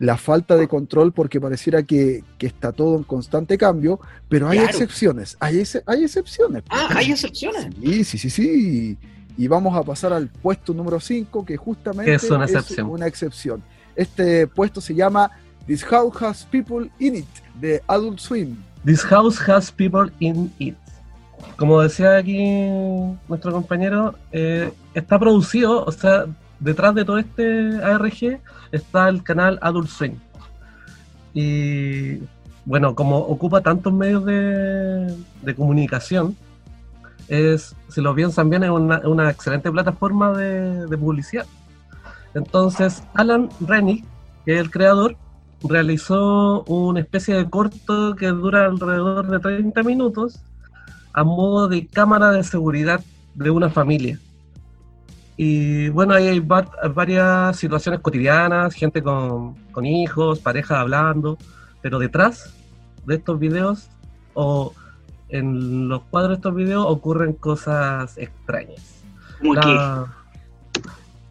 la 0.00 0.16
falta 0.16 0.56
de 0.56 0.66
control 0.66 1.12
porque 1.12 1.40
pareciera 1.40 1.82
que, 1.84 2.24
que 2.38 2.46
está 2.48 2.72
todo 2.72 2.96
en 2.96 3.04
constante 3.04 3.56
cambio, 3.56 4.00
pero 4.28 4.48
hay 4.48 4.58
Claro. 4.58 4.70
excepciones, 4.72 5.36
hay, 5.38 5.60
ex- 5.60 5.82
hay 5.86 6.02
excepciones. 6.04 6.62
Ah, 6.70 6.88
hay 6.96 7.12
excepciones. 7.12 7.68
Sí, 7.80 8.02
sí, 8.04 8.18
sí, 8.18 8.30
sí. 8.30 8.98
Y 9.36 9.46
vamos 9.46 9.76
a 9.76 9.82
pasar 9.82 10.12
al 10.12 10.28
puesto 10.28 10.74
número 10.74 10.98
5, 11.00 11.44
que 11.44 11.56
justamente 11.56 12.12
es 12.14 12.28
una 12.30 12.44
excepción. 12.46 12.88
una 12.88 13.06
excepción. 13.06 13.62
Este 13.94 14.46
puesto 14.48 14.80
se 14.80 14.94
llama 14.94 15.30
This 15.66 15.84
House 15.84 16.20
Has 16.22 16.44
People 16.46 16.90
in 16.98 17.16
It, 17.16 17.26
de 17.60 17.82
Adult 17.86 18.18
Swim. 18.18 18.56
This 18.84 19.02
house 19.04 19.38
has 19.48 19.70
people 19.70 20.10
in 20.18 20.50
it. 20.58 20.74
Como 21.56 21.80
decía 21.82 22.16
aquí 22.16 22.38
nuestro 23.28 23.52
compañero, 23.52 24.14
eh, 24.32 24.72
está 24.94 25.18
producido, 25.18 25.84
o 25.84 25.92
sea, 25.92 26.24
detrás 26.58 26.94
de 26.94 27.04
todo 27.04 27.18
este 27.18 27.76
ARG 27.82 28.40
está 28.72 29.08
el 29.08 29.22
canal 29.22 29.58
Adult 29.62 29.88
Swim. 29.88 30.16
Y 31.34 32.18
bueno, 32.64 32.94
como 32.94 33.18
ocupa 33.18 33.60
tantos 33.60 33.92
medios 33.92 34.24
de, 34.24 35.54
comunicación, 35.56 36.36
es, 37.28 37.74
si 37.88 38.00
lo 38.00 38.14
piensan 38.14 38.50
bien, 38.50 38.64
es 38.64 38.70
una, 38.70 38.98
una 39.04 39.30
excelente 39.30 39.70
plataforma 39.70 40.32
de, 40.32 40.86
de 40.86 40.98
publicidad. 40.98 41.46
Entonces, 42.34 43.02
Alan 43.14 43.48
Rennick, 43.60 44.04
que 44.44 44.54
es 44.54 44.60
el 44.60 44.70
creador, 44.70 45.16
realizó 45.62 46.62
una 46.64 47.00
especie 47.00 47.34
de 47.34 47.48
corto 47.48 48.14
que 48.16 48.28
dura 48.28 48.66
alrededor 48.66 49.26
de 49.26 49.38
30 49.38 49.82
minutos 49.82 50.40
a 51.12 51.24
modo 51.24 51.68
de 51.68 51.86
cámara 51.86 52.30
de 52.30 52.44
seguridad 52.44 53.00
de 53.34 53.50
una 53.50 53.68
familia. 53.68 54.18
Y 55.42 55.88
bueno, 55.88 56.12
ahí 56.12 56.26
hay 56.28 56.38
va- 56.40 56.68
varias 56.94 57.56
situaciones 57.56 58.00
cotidianas, 58.02 58.74
gente 58.74 59.02
con, 59.02 59.54
con 59.72 59.86
hijos, 59.86 60.38
parejas 60.40 60.76
hablando, 60.76 61.38
pero 61.80 61.98
detrás 61.98 62.54
de 63.06 63.14
estos 63.14 63.38
videos 63.38 63.88
o 64.34 64.74
en 65.30 65.88
los 65.88 66.02
cuadros 66.10 66.32
de 66.32 66.34
estos 66.36 66.54
videos 66.54 66.84
ocurren 66.86 67.32
cosas 67.32 68.18
extrañas. 68.18 69.02
Que, 69.40 69.48
La- 69.54 70.06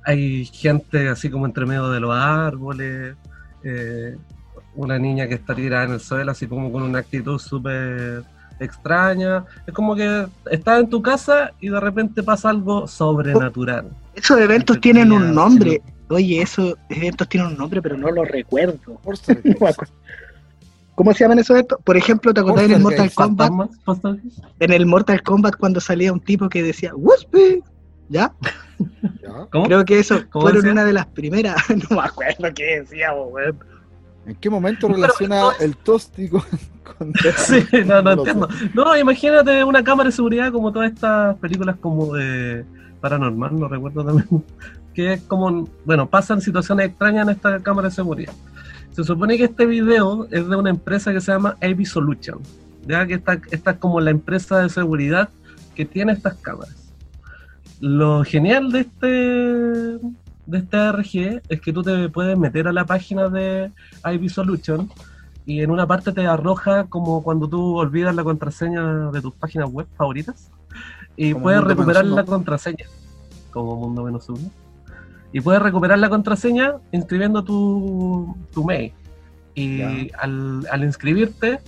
Hay 0.05 0.45
gente 0.45 1.07
así 1.09 1.29
como 1.29 1.45
entre 1.45 1.67
medio 1.67 1.89
de 1.91 1.99
los 1.99 2.15
árboles, 2.15 3.15
eh, 3.63 4.17
una 4.73 4.97
niña 4.97 5.27
que 5.27 5.35
está 5.35 5.53
tirada 5.53 5.83
en 5.83 5.91
el 5.91 5.99
suelo 5.99 6.31
así 6.31 6.47
como 6.47 6.71
con 6.71 6.81
una 6.81 6.97
actitud 6.97 7.37
súper 7.37 8.23
extraña. 8.59 9.45
Es 9.65 9.73
como 9.73 9.95
que 9.95 10.27
estás 10.51 10.81
en 10.81 10.89
tu 10.89 11.01
casa 11.01 11.51
y 11.59 11.69
de 11.69 11.79
repente 11.79 12.23
pasa 12.23 12.49
algo 12.49 12.87
sobrenatural. 12.87 13.89
esos 14.15 14.39
eventos 14.39 14.77
Entre 14.77 14.91
tienen 14.93 15.11
un 15.11 15.33
nombre. 15.33 15.81
Oye, 16.09 16.41
esos 16.41 16.75
eventos 16.89 17.29
tienen 17.29 17.51
un 17.51 17.57
nombre, 17.57 17.81
pero 17.81 17.97
no 17.97 18.09
lo 18.11 18.25
recuerdo. 18.25 18.99
¿Cómo 20.95 21.13
se 21.13 21.23
llaman 21.23 21.39
esos 21.39 21.51
eventos? 21.51 21.79
Por 21.83 21.95
ejemplo, 21.95 22.33
¿te 22.33 22.41
acordás 22.41 22.65
en 22.65 22.71
el 22.73 22.81
Mortal 22.81 23.11
Kombat? 23.13 23.51
En 24.59 24.73
el 24.73 24.85
Mortal 24.85 25.23
Kombat 25.23 25.55
cuando 25.55 25.79
salía 25.79 26.11
un 26.11 26.19
tipo 26.19 26.49
que 26.49 26.61
decía 26.61 26.93
¡Wuspe! 26.95 27.61
¿Ya? 28.09 28.33
Creo 29.65 29.85
que 29.85 29.99
eso 29.99 30.23
¿Cómo 30.29 30.43
fueron 30.43 30.61
decía? 30.61 30.71
una 30.73 30.83
de 30.83 30.93
las 30.93 31.05
primeras. 31.05 31.55
no 31.89 31.95
me 31.95 32.01
acuerdo 32.01 32.49
qué 32.55 32.81
decía, 32.81 33.13
weón. 33.13 33.57
¿En 34.29 34.35
qué 34.35 34.49
momento 34.49 34.87
relaciona 34.87 35.41
el 35.59 35.75
tosti 35.75 36.29
con, 36.29 36.41
con- 36.97 37.13
Sí, 37.37 37.63
no, 37.85 38.01
no 38.01 38.11
entiendo. 38.11 38.47
No, 38.73 38.95
imagínate 38.97 39.63
una 39.63 39.83
cámara 39.83 40.09
de 40.09 40.15
seguridad 40.15 40.51
como 40.51 40.71
todas 40.71 40.91
estas 40.91 41.35
películas 41.37 41.77
como 41.81 42.13
de 42.13 42.63
paranormal, 43.01 43.59
no 43.59 43.67
recuerdo 43.67 44.03
también, 44.05 44.27
que 44.93 45.13
es 45.13 45.21
como, 45.21 45.67
bueno, 45.85 46.09
pasan 46.09 46.41
situaciones 46.41 46.87
extrañas 46.87 47.27
en 47.27 47.33
esta 47.35 47.59
cámara 47.59 47.89
de 47.89 47.95
seguridad. 47.95 48.33
Se 48.91 49.03
supone 49.03 49.37
que 49.37 49.45
este 49.45 49.65
video 49.65 50.27
es 50.31 50.47
de 50.47 50.55
una 50.55 50.69
empresa 50.69 51.11
que 51.13 51.21
se 51.21 51.31
llama 51.31 51.55
AV 51.61 51.85
Solution, 51.85 52.39
ya 52.85 53.05
que 53.07 53.15
esta, 53.15 53.39
esta 53.51 53.71
es 53.71 53.77
como 53.77 53.99
la 54.01 54.11
empresa 54.11 54.59
de 54.59 54.69
seguridad 54.69 55.29
que 55.75 55.85
tiene 55.85 56.11
estas 56.11 56.35
cámaras. 56.35 56.75
Lo 57.79 58.25
genial 58.25 58.71
de 58.73 58.79
este 58.81 60.05
de 60.49 60.57
este 60.59 60.77
ARG 60.77 61.41
es 61.49 61.61
que 61.61 61.71
tú 61.73 61.83
te 61.83 62.09
puedes 62.09 62.37
meter 62.37 62.67
a 62.67 62.73
la 62.73 62.85
página 62.85 63.29
de 63.29 63.71
IV 64.03 64.29
Solution 64.29 64.89
y 65.45 65.61
en 65.61 65.71
una 65.71 65.87
parte 65.87 66.11
te 66.11 66.25
arroja 66.27 66.85
como 66.85 67.23
cuando 67.23 67.47
tú 67.47 67.77
olvidas 67.77 68.15
la 68.15 68.23
contraseña 68.23 69.11
de 69.11 69.21
tus 69.21 69.33
páginas 69.35 69.69
web 69.71 69.87
favoritas 69.97 70.49
y 71.15 71.31
Como 71.33 71.43
puedes 71.43 71.61
recuperar 71.63 72.05
la 72.05 72.23
contraseña 72.25 72.85
como 73.51 73.75
Mundo 73.75 74.03
Menos 74.03 74.29
Uno. 74.29 74.49
Y 75.31 75.41
puedes 75.41 75.61
recuperar 75.61 75.99
la 75.99 76.09
contraseña 76.09 76.75
inscribiendo 76.91 77.43
tu, 77.43 78.35
tu 78.53 78.63
mail. 78.63 78.93
Y 79.55 79.81
al, 80.17 80.65
al 80.71 80.83
inscribirte 80.83 81.59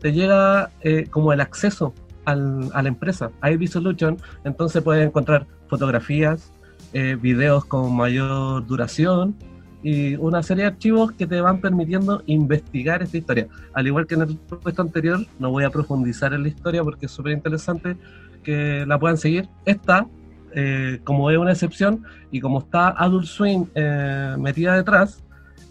te 0.00 0.12
llega 0.12 0.70
eh, 0.82 1.06
como 1.10 1.32
el 1.32 1.40
acceso 1.40 1.92
al- 2.24 2.70
a 2.72 2.82
la 2.82 2.88
empresa, 2.88 3.30
IV 3.42 3.66
Solution, 3.68 4.16
entonces 4.44 4.82
puedes 4.82 5.06
encontrar 5.06 5.46
fotografías, 5.68 6.52
eh, 6.92 7.16
videos 7.20 7.64
con 7.64 7.94
mayor 7.94 8.66
duración 8.66 9.34
y 9.82 10.14
una 10.16 10.42
serie 10.42 10.64
de 10.64 10.68
archivos 10.70 11.12
que 11.12 11.26
te 11.26 11.40
van 11.40 11.60
permitiendo 11.60 12.22
investigar 12.26 13.02
esta 13.02 13.18
historia. 13.18 13.48
Al 13.74 13.86
igual 13.86 14.06
que 14.06 14.14
en 14.14 14.22
el 14.22 14.36
puesto 14.36 14.82
anterior, 14.82 15.26
no 15.38 15.50
voy 15.50 15.64
a 15.64 15.70
profundizar 15.70 16.32
en 16.32 16.42
la 16.42 16.48
historia 16.48 16.82
porque 16.84 17.06
es 17.06 17.12
súper 17.12 17.32
interesante 17.32 17.96
que 18.44 18.84
la 18.86 18.98
puedan 18.98 19.16
seguir. 19.16 19.48
Esta, 19.64 20.06
eh, 20.54 21.00
como 21.04 21.30
es 21.30 21.38
una 21.38 21.52
excepción 21.52 22.04
y 22.30 22.40
como 22.40 22.60
está 22.60 22.90
Adult 22.90 23.26
Swim 23.26 23.66
eh, 23.74 24.36
metida 24.38 24.76
detrás, 24.76 25.22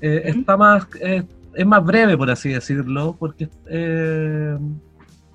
eh, 0.02 0.24
está 0.26 0.58
más, 0.58 0.88
es 1.00 1.66
más 1.66 1.84
breve, 1.84 2.18
por 2.18 2.30
así 2.30 2.50
decirlo, 2.50 3.16
porque, 3.18 3.48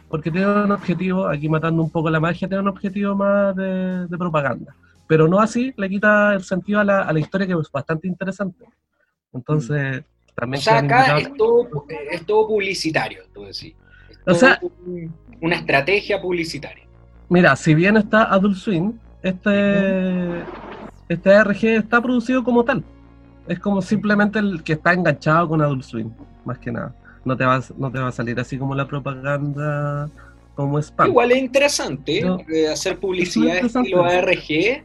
porque 0.08 0.30
tiene 0.30 0.64
un 0.64 0.72
objetivo, 0.72 1.28
aquí 1.28 1.48
matando 1.48 1.82
un 1.82 1.90
poco 1.90 2.10
la 2.10 2.20
magia, 2.20 2.46
tiene 2.46 2.62
un 2.62 2.68
objetivo 2.68 3.14
más 3.14 3.56
de, 3.56 4.06
de 4.06 4.18
propaganda. 4.18 4.74
Pero 5.06 5.28
no 5.28 5.40
así 5.40 5.72
le 5.76 5.88
quita 5.88 6.34
el 6.34 6.42
sentido 6.42 6.80
a 6.80 6.84
la, 6.84 7.02
a 7.02 7.12
la 7.12 7.20
historia 7.20 7.46
que 7.46 7.52
es 7.52 7.70
bastante 7.70 8.08
interesante. 8.08 8.64
Entonces, 9.32 10.00
O 10.30 10.34
también 10.34 10.62
sea, 10.62 10.82
quedan 10.82 10.92
acá 10.92 11.18
es 11.18 11.34
todo, 11.36 11.68
es 12.10 12.26
todo 12.26 12.48
publicitario, 12.48 13.22
tú 13.32 13.42
decís. 13.42 13.74
Es 14.10 14.16
O 14.26 14.34
sea- 14.34 14.58
un- 14.62 15.14
una 15.40 15.56
estrategia 15.56 16.20
publicitaria. 16.20 16.84
Mira, 17.28 17.54
si 17.56 17.74
bien 17.74 17.96
está 17.96 18.24
Adult 18.24 18.56
Swim, 18.56 18.98
este, 19.22 20.42
este 21.08 21.34
ARG 21.34 21.64
está 21.64 22.00
producido 22.00 22.42
como 22.42 22.64
tal. 22.64 22.82
Es 23.46 23.58
como 23.60 23.80
simplemente 23.82 24.38
el 24.38 24.62
que 24.62 24.72
está 24.74 24.92
enganchado 24.92 25.48
con 25.48 25.60
Adult 25.62 25.82
Swim, 25.84 26.10
más 26.44 26.58
que 26.58 26.72
nada. 26.72 26.94
No 27.24 27.36
te 27.36 27.44
va, 27.44 27.60
no 27.76 27.90
te 27.90 27.98
va 27.98 28.08
a 28.08 28.12
salir 28.12 28.38
así 28.40 28.56
como 28.58 28.74
la 28.74 28.86
propaganda 28.86 30.08
como 30.54 30.78
spam. 30.80 31.08
Igual 31.08 31.32
es 31.32 31.38
interesante 31.38 32.22
No. 32.22 32.38
eh, 32.48 32.68
hacer 32.68 32.98
publicidad 32.98 33.58
Es 33.58 33.74
estilo. 33.76 34.04
ARG, 34.04 34.82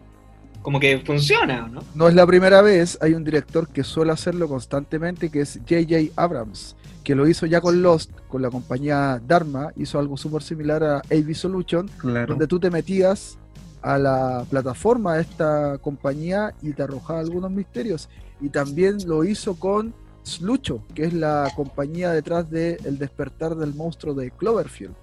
como 0.61 0.79
que 0.79 0.99
funciona, 0.99 1.67
¿no? 1.67 1.81
No 1.95 2.07
es 2.07 2.13
la 2.15 2.25
primera 2.27 2.61
vez, 2.61 2.97
hay 3.01 3.13
un 3.13 3.23
director 3.23 3.67
que 3.67 3.83
suele 3.83 4.11
hacerlo 4.11 4.47
constantemente, 4.47 5.29
que 5.29 5.41
es 5.41 5.59
J.J. 5.67 6.11
Abrams, 6.15 6.75
que 7.03 7.15
lo 7.15 7.27
hizo 7.27 7.45
ya 7.45 7.61
con 7.61 7.81
Lost, 7.81 8.11
con 8.27 8.41
la 8.41 8.49
compañía 8.49 9.19
Dharma, 9.27 9.71
hizo 9.75 9.97
algo 9.99 10.17
súper 10.17 10.43
similar 10.43 10.83
a 10.83 10.97
AV 10.97 11.33
Solution, 11.33 11.87
Claro. 11.97 12.27
donde 12.27 12.47
tú 12.47 12.59
te 12.59 12.69
metías 12.69 13.37
a 13.81 13.97
la 13.97 14.45
plataforma 14.49 15.15
de 15.15 15.21
esta 15.23 15.77
compañía 15.79 16.53
y 16.61 16.71
te 16.73 16.83
arrojaba 16.83 17.19
algunos 17.19 17.49
misterios. 17.49 18.09
Y 18.39 18.49
también 18.49 18.97
lo 19.07 19.23
hizo 19.23 19.55
con 19.55 19.93
Slucho, 20.23 20.83
que 20.93 21.05
es 21.05 21.13
la 21.13 21.51
compañía 21.55 22.11
detrás 22.11 22.49
de 22.51 22.77
El 22.85 22.99
despertar 22.99 23.55
del 23.55 23.73
monstruo 23.73 24.13
de 24.13 24.29
Cloverfield. 24.29 24.93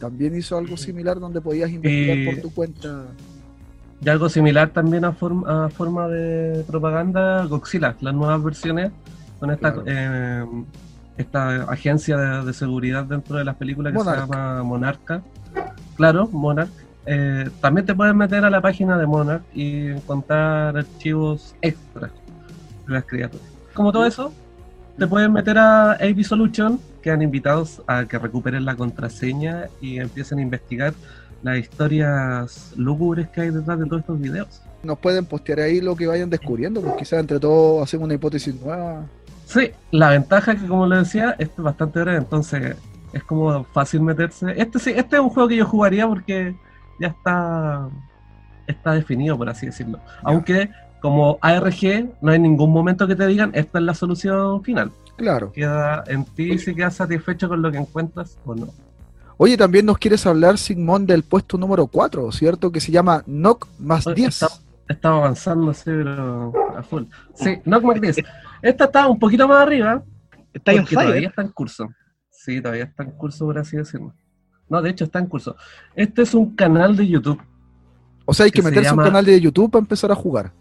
También 0.00 0.36
hizo 0.36 0.58
algo 0.58 0.76
similar 0.76 1.20
donde 1.20 1.40
podías 1.40 1.70
investigar 1.70 2.24
por 2.34 2.42
tu 2.42 2.52
cuenta. 2.52 3.04
Y 4.04 4.08
algo 4.08 4.28
similar 4.28 4.68
también 4.70 5.04
a, 5.04 5.12
form- 5.12 5.46
a 5.48 5.68
forma 5.70 6.08
de 6.08 6.62
propaganda, 6.66 7.44
Godzilla, 7.46 7.94
las 8.00 8.14
nuevas 8.14 8.42
versiones 8.42 8.92
con 9.40 9.50
esta 9.50 9.72
Claro. 9.72 9.84
eh, 9.86 10.44
esta 11.16 11.62
agencia 11.70 12.16
de, 12.16 12.44
de 12.44 12.52
seguridad 12.52 13.04
dentro 13.04 13.36
de 13.36 13.44
las 13.44 13.56
películas 13.56 13.92
que 13.92 13.98
Monarch. 13.98 14.26
se 14.26 14.32
llama 14.32 14.62
Monarca. 14.62 15.22
Claro, 15.96 16.28
Monarch. 16.28 16.70
Eh, 17.06 17.48
también 17.60 17.86
te 17.86 17.94
puedes 17.94 18.14
meter 18.14 18.44
a 18.44 18.50
la 18.50 18.60
página 18.60 18.98
de 18.98 19.06
Monarch 19.06 19.42
y 19.54 19.88
encontrar 19.88 20.76
archivos 20.76 21.54
extras 21.62 22.10
de 22.86 22.92
las 22.94 23.04
criaturas. 23.04 23.46
Como 23.74 23.92
todo 23.92 24.04
eso, 24.06 24.32
te 24.98 25.06
puedes 25.06 25.30
meter 25.30 25.56
a 25.58 25.92
AV 25.92 26.24
Solution, 26.24 26.80
que 27.02 27.10
han 27.10 27.22
invitados 27.22 27.82
a 27.86 28.04
que 28.06 28.18
recuperen 28.18 28.64
la 28.64 28.74
contraseña 28.76 29.66
y 29.80 29.98
empiecen 29.98 30.38
a 30.38 30.42
investigar 30.42 30.94
las 31.44 31.58
historias 31.58 32.72
lúgubres 32.74 33.28
que 33.28 33.42
hay 33.42 33.50
detrás 33.50 33.78
de 33.78 33.84
todos 33.84 34.00
estos 34.00 34.18
videos. 34.18 34.62
Nos 34.82 34.98
pueden 34.98 35.26
postear 35.26 35.60
ahí 35.60 35.80
lo 35.80 35.94
que 35.94 36.06
vayan 36.06 36.30
descubriendo, 36.30 36.80
pues 36.80 36.94
quizás 36.94 37.20
entre 37.20 37.38
todos 37.38 37.82
hacemos 37.82 38.06
una 38.06 38.14
hipótesis 38.14 38.58
nueva. 38.60 39.04
Sí, 39.44 39.70
la 39.90 40.08
ventaja 40.10 40.52
es 40.52 40.62
que 40.62 40.66
como 40.66 40.86
le 40.86 40.96
decía, 40.96 41.36
esto 41.38 41.54
es 41.58 41.64
bastante 41.64 42.00
breve, 42.00 42.16
entonces 42.16 42.76
es 43.12 43.22
como 43.24 43.62
fácil 43.64 44.00
meterse. 44.00 44.54
Este 44.56 44.78
sí, 44.78 44.90
este 44.96 45.16
es 45.16 45.22
un 45.22 45.28
juego 45.28 45.48
que 45.48 45.56
yo 45.56 45.66
jugaría 45.66 46.08
porque 46.08 46.54
ya 46.98 47.08
está 47.08 47.88
está 48.66 48.92
definido, 48.92 49.36
por 49.36 49.50
así 49.50 49.66
decirlo. 49.66 50.00
Aunque 50.22 50.70
como 51.02 51.38
ARG 51.42 52.08
no 52.22 52.32
hay 52.32 52.38
ningún 52.38 52.72
momento 52.72 53.06
que 53.06 53.16
te 53.16 53.26
digan 53.26 53.50
esta 53.52 53.78
es 53.78 53.84
la 53.84 53.92
solución 53.92 54.62
final. 54.64 54.90
Claro. 55.16 55.52
Queda 55.52 56.04
en 56.06 56.24
ti 56.24 56.58
si 56.58 56.74
quedas 56.74 56.94
satisfecho 56.94 57.50
con 57.50 57.60
lo 57.60 57.70
que 57.70 57.76
encuentras 57.76 58.38
o 58.46 58.54
no. 58.54 58.68
Oye, 59.36 59.56
también 59.56 59.86
nos 59.86 59.98
quieres 59.98 60.24
hablar, 60.26 60.58
Sigmund, 60.58 61.08
del 61.08 61.22
puesto 61.24 61.58
número 61.58 61.86
4, 61.86 62.30
¿cierto? 62.32 62.70
Que 62.70 62.80
se 62.80 62.92
llama 62.92 63.22
Knock 63.26 63.66
más 63.78 64.06
Oye, 64.06 64.16
10. 64.16 64.28
Está, 64.42 64.48
estaba 64.88 65.16
avanzando, 65.18 65.74
sí, 65.74 65.82
pero 65.86 66.52
a 66.76 66.82
full. 66.82 67.04
Sí, 67.34 67.56
Knockback 67.64 68.00
10. 68.00 68.16
Esta 68.62 68.84
está 68.84 69.08
un 69.08 69.18
poquito 69.18 69.48
más 69.48 69.62
arriba, 69.62 70.02
Está 70.52 70.70
ahí 70.70 70.78
en 70.78 70.84
todavía 70.86 71.28
está 71.28 71.42
en 71.42 71.48
curso. 71.48 71.88
Sí, 72.30 72.60
todavía 72.60 72.84
está 72.84 73.02
en 73.02 73.10
curso, 73.12 73.44
por 73.46 73.58
así 73.58 73.76
decirlo. 73.76 74.14
No, 74.68 74.80
de 74.80 74.90
hecho 74.90 75.04
está 75.04 75.18
en 75.18 75.26
curso. 75.26 75.56
Este 75.96 76.22
es 76.22 76.32
un 76.34 76.54
canal 76.54 76.96
de 76.96 77.06
YouTube. 77.08 77.40
O 78.24 78.32
sea, 78.32 78.44
hay 78.44 78.50
que 78.52 78.56
que 78.56 78.62
se 78.62 78.68
meterse 78.68 78.88
a 78.88 78.92
llama- 78.92 79.02
un 79.02 79.08
canal 79.08 79.24
de 79.24 79.40
YouTube 79.40 79.70
para 79.70 79.80
empezar 79.82 80.12
a 80.12 80.14
jugar. 80.14 80.52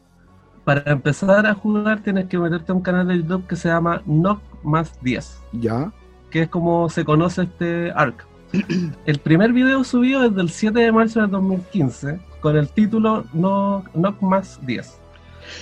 Para 0.65 0.91
empezar 0.91 1.45
a 1.45 1.53
jugar 1.53 2.01
tienes 2.01 2.25
que 2.25 2.38
meterte 2.39 2.71
a 2.71 2.75
un 2.75 2.81
canal 2.81 3.07
de 3.07 3.17
YouTube 3.17 3.45
que 3.47 3.55
se 3.55 3.67
llama 3.69 4.01
Knock 4.05 4.41
más 4.63 4.99
10, 5.01 5.39
Ya. 5.53 5.91
que 6.31 6.43
es 6.43 6.47
como 6.49 6.89
se 6.89 7.05
conoce 7.05 7.43
este 7.43 7.91
arc. 7.91 8.25
El 9.05 9.19
primer 9.19 9.51
video 9.51 9.83
subido 9.83 10.23
es 10.25 10.35
del 10.35 10.49
7 10.49 10.79
de 10.79 10.91
marzo 10.91 11.21
del 11.21 11.31
2015 11.31 12.19
con 12.39 12.55
el 12.55 12.69
título 12.69 13.25
No- 13.33 13.83
Knock 13.93 14.21
más 14.21 14.59
10. 14.65 14.99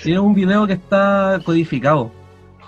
Y 0.05 0.11
es 0.11 0.19
un 0.19 0.33
video 0.33 0.67
que 0.67 0.73
está 0.73 1.39
codificado. 1.45 2.11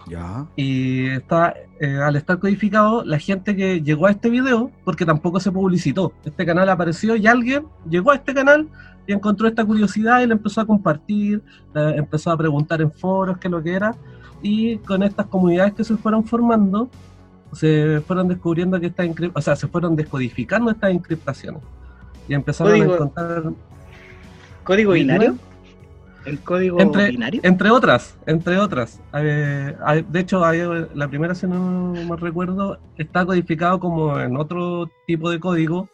Ya. 0.07 0.45
Y 0.55 1.07
está, 1.07 1.53
eh, 1.79 1.97
al 1.97 2.15
estar 2.15 2.39
codificado, 2.39 3.03
la 3.05 3.19
gente 3.19 3.55
que 3.55 3.81
llegó 3.81 4.07
a 4.07 4.11
este 4.11 4.29
video, 4.29 4.71
porque 4.83 5.05
tampoco 5.05 5.39
se 5.39 5.51
publicitó, 5.51 6.11
este 6.25 6.45
canal 6.45 6.69
apareció 6.69 7.15
y 7.15 7.25
alguien 7.27 7.65
llegó 7.89 8.11
a 8.11 8.15
este 8.15 8.33
canal 8.33 8.67
y 9.07 9.13
encontró 9.13 9.47
esta 9.47 9.63
curiosidad 9.65 10.21
y 10.21 10.27
la 10.27 10.33
empezó 10.33 10.61
a 10.61 10.65
compartir, 10.65 11.41
empezó 11.73 12.31
a 12.31 12.37
preguntar 12.37 12.81
en 12.81 12.91
foros 12.91 13.37
qué 13.37 13.47
lo 13.49 13.63
que 13.63 13.73
era, 13.73 13.95
y 14.41 14.77
con 14.79 15.03
estas 15.03 15.27
comunidades 15.27 15.73
que 15.73 15.83
se 15.85 15.95
fueron 15.95 16.23
formando, 16.25 16.89
se 17.53 18.01
fueron 18.05 18.27
descubriendo 18.27 18.79
que 18.79 18.87
estas 18.87 19.07
o 19.33 19.41
sea, 19.41 19.55
se 19.55 19.67
fueron 19.67 19.95
descodificando 19.95 20.71
estas 20.71 20.91
encriptaciones. 20.91 21.61
Y 22.27 22.33
empezaron 22.33 22.73
Código- 22.73 22.91
a 22.91 22.95
encontrar 22.95 23.43
¿Código 24.63 24.95
¿Y 24.95 24.99
binario? 24.99 25.35
¿El 26.25 26.39
código 26.39 26.79
Entre- 26.79 27.09
binario? 27.09 27.41
Entre 27.43 27.69
otras, 27.69 28.15
entre 28.25 28.57
otras. 28.57 29.01
Eh, 29.13 29.75
hay- 29.85 30.05
de 30.07 30.19
hecho, 30.21 30.45
hay- 30.45 30.61
la 30.95 31.07
primera, 31.09 31.35
si 31.35 31.47
no 31.47 31.93
me 31.93 32.15
recuerdo, 32.15 32.79
está 32.97 33.25
codificado 33.25 33.77
como 33.79 34.17
en 34.17 34.37
otro 34.37 34.89
tipo 35.05 35.29
de 35.29 35.41
código 35.41 35.89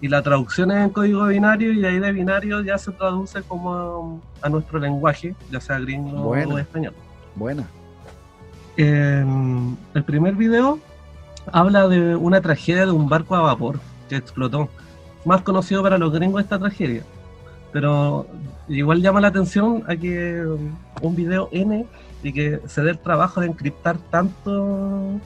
y 0.00 0.06
la 0.06 0.22
traducción 0.22 0.70
es 0.70 0.84
en 0.84 0.90
código 0.90 1.26
binario 1.26 1.72
y 1.72 1.80
de 1.80 1.88
ahí 1.88 1.98
de 1.98 2.12
binario 2.12 2.60
ya 2.60 2.78
se 2.78 2.92
traduce 2.92 3.42
como 3.42 4.22
a, 4.40 4.46
a 4.46 4.48
nuestro 4.48 4.78
lenguaje, 4.78 5.34
ya 5.50 5.60
sea 5.60 5.80
gringo 5.80 6.22
Bueno. 6.22 6.54
o 6.54 6.58
español. 6.58 6.94
Buena. 7.34 7.66
Eh, 8.76 9.24
el 9.94 10.04
primer 10.04 10.34
video 10.34 10.78
habla 11.52 11.88
de 11.88 12.16
una 12.16 12.40
tragedia 12.40 12.86
de 12.86 12.92
un 12.92 13.08
barco 13.08 13.34
a 13.34 13.40
vapor 13.40 13.80
que 14.08 14.16
explotó. 14.16 14.68
Más 15.24 15.42
conocido 15.42 15.82
para 15.82 15.98
los 15.98 16.12
gringos 16.12 16.42
esta 16.42 16.58
tragedia. 16.58 17.02
Pero 17.72 18.26
igual 18.68 19.02
llama 19.02 19.20
la 19.20 19.28
atención 19.28 19.82
a 19.88 19.96
que 19.96 20.40
um, 20.44 20.70
un 21.02 21.16
video 21.16 21.48
N 21.52 21.84
y 22.22 22.32
que 22.32 22.60
se 22.66 22.82
dé 22.82 22.90
el 22.90 22.98
trabajo 22.98 23.40
de 23.40 23.48
encriptar 23.48 23.96
tanto 24.10 25.20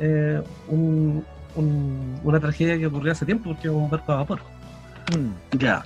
eh, 0.00 0.42
un- 0.68 1.24
un- 1.54 2.20
una 2.24 2.40
tragedia 2.40 2.76
que 2.78 2.86
ocurrió 2.86 3.12
hace 3.12 3.24
tiempo, 3.26 3.50
porque 3.50 3.68
es 3.68 3.74
un 3.74 3.88
barco 3.90 4.12
a 4.12 4.16
vapor. 4.16 4.40
Mm. 5.16 5.56
Ya. 5.58 5.84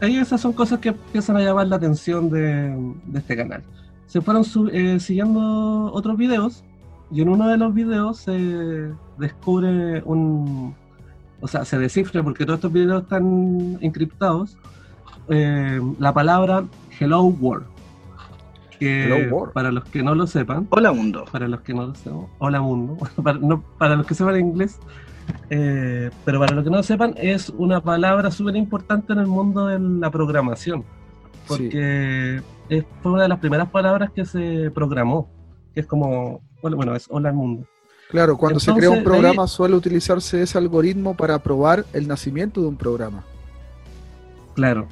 Esas 0.00 0.40
son 0.40 0.52
cosas 0.52 0.78
que 0.78 0.90
empiezan 0.90 1.36
a 1.38 1.40
llamar 1.40 1.66
la 1.66 1.76
atención 1.76 2.28
de, 2.30 2.76
de 3.06 3.18
este 3.18 3.36
canal. 3.36 3.62
Se 4.06 4.20
fueron 4.20 4.44
su- 4.44 4.68
eh, 4.68 5.00
siguiendo 5.00 5.90
otros 5.92 6.16
videos 6.16 6.64
y 7.10 7.22
en 7.22 7.28
uno 7.28 7.48
de 7.48 7.56
los 7.56 7.74
videos 7.74 8.18
se 8.18 8.90
descubre 9.18 10.02
un... 10.04 10.74
O 11.40 11.48
sea, 11.48 11.64
se 11.64 11.78
descifra 11.78 12.22
porque 12.22 12.44
todos 12.46 12.58
estos 12.58 12.72
videos 12.72 13.02
están 13.02 13.78
encriptados. 13.80 14.56
eh, 15.28 15.80
la 15.98 16.12
palabra 16.14 16.64
Hello 16.98 17.22
World. 17.22 17.66
Que 18.78 19.04
Hello 19.06 19.34
World. 19.36 19.52
para 19.54 19.72
los 19.72 19.84
que 19.84 20.02
no 20.02 20.14
lo 20.14 20.26
sepan, 20.26 20.66
Hola 20.70 20.92
mundo. 20.92 21.24
para 21.32 21.48
los 21.48 21.60
que 21.62 21.74
no 21.74 21.86
lo 21.86 21.94
sepan, 21.94 22.26
hola 22.38 22.60
mundo, 22.60 22.96
para, 23.22 23.38
no- 23.38 23.62
para 23.78 23.96
los 23.96 24.06
que 24.06 24.14
sepan 24.14 24.38
inglés, 24.38 24.78
eh, 25.50 26.10
pero 26.24 26.38
para 26.40 26.54
los 26.54 26.62
que 26.64 26.70
no 26.70 26.76
lo 26.76 26.82
sepan, 26.82 27.14
es 27.16 27.48
una 27.56 27.80
palabra 27.80 28.30
súper 28.30 28.54
importante 28.56 29.12
en 29.14 29.18
el 29.20 29.26
mundo 29.26 29.66
de 29.66 29.78
la 29.80 30.10
programación, 30.10 30.84
porque 31.48 32.42
es- 32.68 32.84
fue 33.02 33.12
una 33.12 33.22
de 33.22 33.28
las 33.28 33.38
primeras 33.38 33.68
palabras 33.70 34.10
que 34.14 34.24
se 34.24 34.70
programó, 34.74 35.28
que 35.74 35.80
es 35.80 35.86
como, 35.86 36.40
bueno, 36.62 36.94
es 36.94 37.06
hola 37.10 37.28
al 37.30 37.34
mundo. 37.34 37.66
Claro, 38.10 38.36
cuando 38.36 38.60
se 38.60 38.72
crea 38.72 38.90
un 38.90 38.98
ahí- 38.98 39.02
programa 39.04 39.46
suele 39.48 39.74
utilizarse 39.74 40.42
ese 40.42 40.56
algoritmo 40.58 41.14
para 41.16 41.38
probar 41.40 41.84
el 41.92 42.06
nacimiento 42.06 42.60
de 42.60 42.68
un 42.68 42.76
programa. 42.76 43.24
Claro. 44.54 44.86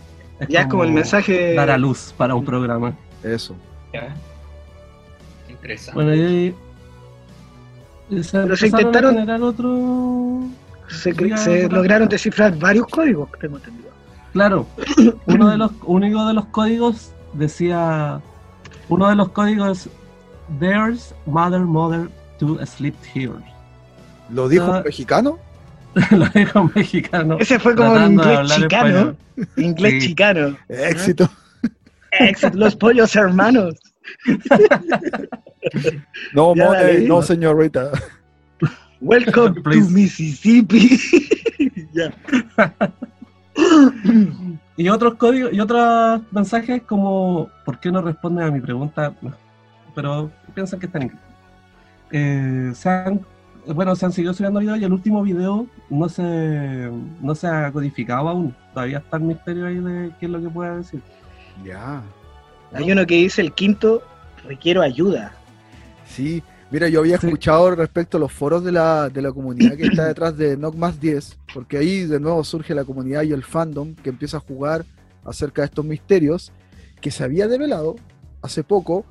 Ya 0.48 0.62
es 0.62 0.66
como 0.66 0.82
el 0.84 0.90
mensaje. 0.92 1.54
Dar 1.54 1.70
a 1.70 1.78
luz 1.78 2.12
para 2.16 2.34
un 2.34 2.44
programa. 2.44 2.96
Eso. 3.22 3.54
Ya. 3.92 4.14
Interesante. 5.48 5.94
Bueno, 5.94 6.14
y 6.14 6.20
ahí- 6.22 6.54
y 8.10 8.22
se, 8.22 8.38
Pero 8.40 8.56
se 8.56 8.66
intentaron- 8.66 9.14
generar 9.14 9.42
otro... 9.42 10.40
Se, 10.88 11.14
se 11.38 11.68
lograron 11.70 12.08
descifrar 12.08 12.58
varios 12.58 12.86
códigos, 12.88 13.30
tengo 13.40 13.56
entendido. 13.56 13.90
Claro, 14.34 14.66
uno 15.26 15.48
de 15.50 15.56
los 15.56 15.70
único 15.84 16.26
de 16.26 16.34
los 16.34 16.44
códigos 16.46 17.12
decía, 17.32 18.20
uno 18.88 19.08
de 19.08 19.14
los 19.14 19.28
códigos, 19.30 19.88
there's 20.60 21.14
mother, 21.24 21.60
mother 21.60 22.08
to 22.38 22.58
sleep 22.66 22.94
here. 23.14 23.32
¿Lo 24.30 24.48
dijo 24.48 24.64
Ah. 24.72 24.78
un 24.78 24.84
mexicano? 24.84 25.38
Lo 26.10 26.26
dijo 26.30 26.58
en 26.60 26.70
mexicano. 26.74 27.36
Ese 27.38 27.58
fue 27.60 27.74
como 27.76 27.96
en 27.96 28.12
inglés 28.14 28.50
chicano. 28.56 29.16
Inglés 29.56 30.02
Sí. 30.02 30.08
chicano. 30.08 30.56
Éxito. 30.68 31.30
Éxito, 32.10 32.56
los 32.58 32.74
pollos 32.76 33.14
hermanos. 33.16 33.74
No, 36.34 36.54
Ya 36.56 36.64
la 36.64 36.70
mone, 36.70 36.84
leí. 36.92 37.06
no, 37.08 37.22
señorita. 37.22 37.90
Welcome 39.00 39.62
to. 39.62 39.70
Mississippi. 39.90 40.98
ya. 41.92 42.12
Y 44.76 44.88
otros 44.88 45.14
códigos 45.14 45.52
y 45.52 45.60
otros 45.60 46.20
mensajes 46.32 46.82
como 46.82 47.48
¿por 47.64 47.78
qué 47.78 47.92
no 47.92 48.02
responden 48.02 48.44
a 48.44 48.50
mi 48.50 48.60
pregunta? 48.60 49.14
Pero 49.94 50.30
piensan 50.52 50.80
que 50.80 50.86
están 50.86 51.02
en. 51.02 51.12
Eh, 52.10 52.74
se 52.74 52.88
han, 52.88 53.20
bueno, 53.66 53.94
se 53.94 54.06
han 54.06 54.12
seguido 54.12 54.34
subiendo 54.34 54.60
videos 54.60 54.78
y 54.78 54.84
el 54.84 54.92
último 54.92 55.22
video 55.22 55.66
no 55.90 56.08
se, 56.08 56.90
no 57.20 57.34
se 57.36 57.46
ha 57.46 57.70
codificado 57.70 58.28
aún. 58.28 58.54
Todavía 58.72 58.98
está 58.98 59.16
el 59.16 59.24
misterio 59.24 59.66
ahí 59.66 59.76
de 59.76 60.10
qué 60.18 60.26
es 60.26 60.32
lo 60.32 60.40
que 60.40 60.48
pueda 60.48 60.76
decir. 60.76 61.00
Ya. 61.64 62.02
Hay 62.72 62.90
uno 62.90 63.06
que 63.06 63.14
dice 63.14 63.42
el 63.42 63.52
quinto, 63.52 64.02
requiero 64.44 64.82
ayuda. 64.82 65.32
Sí, 66.04 66.42
mira, 66.70 66.88
yo 66.88 67.00
había 67.00 67.18
Sí. 67.18 67.26
escuchado 67.26 67.74
respecto 67.74 68.16
a 68.16 68.20
los 68.20 68.32
foros 68.32 68.64
de 68.64 68.72
la, 68.72 69.08
de 69.08 69.22
la 69.22 69.32
comunidad 69.32 69.76
que 69.76 69.84
está 69.86 70.04
detrás 70.08 70.36
de 70.36 70.56
Knock 70.56 70.74
más 70.76 71.00
10, 71.00 71.38
porque 71.52 71.78
ahí 71.78 72.04
de 72.04 72.20
nuevo 72.20 72.42
surge 72.44 72.74
la 72.74 72.84
comunidad 72.84 73.22
y 73.22 73.32
el 73.32 73.44
fandom 73.44 73.94
que 73.94 74.10
empieza 74.10 74.38
a 74.38 74.40
jugar 74.40 74.84
acerca 75.24 75.62
de 75.62 75.66
estos 75.66 75.84
misterios, 75.84 76.52
que 77.00 77.10
se 77.10 77.24
había 77.24 77.48
develado 77.48 77.96
hace 78.42 78.62
poco 78.64 79.04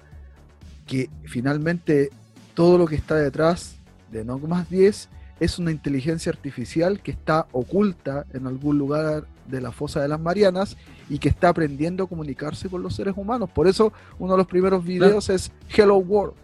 que 0.85 1.09
finalmente 1.25 2.09
todo 2.53 2.77
lo 2.77 2.85
que 2.85 2.95
está 2.95 3.15
detrás 3.15 3.75
de 4.11 4.23
Knock 4.23 4.43
más 4.47 4.69
10 4.69 5.09
es 5.39 5.57
una 5.59 5.71
inteligencia 5.71 6.31
artificial 6.31 7.01
que 7.01 7.11
está 7.11 7.47
oculta 7.51 8.25
en 8.33 8.45
algún 8.47 8.77
lugar 8.77 9.25
de 9.47 9.59
la 9.59 9.71
fosa 9.71 10.01
de 10.01 10.07
las 10.07 10.19
Marianas 10.19 10.77
y 11.09 11.17
que 11.19 11.29
está 11.29 11.49
aprendiendo 11.49 12.03
a 12.03 12.07
comunicarse 12.07 12.69
con 12.69 12.81
los 12.83 12.95
seres 12.95 13.13
humanos. 13.17 13.49
Por 13.49 13.67
eso 13.67 13.91
uno 14.19 14.33
de 14.33 14.37
los 14.37 14.47
primeros 14.47 14.85
videos 14.85 15.29
es 15.29 15.51
Hello 15.75 15.97
World. 15.97 16.35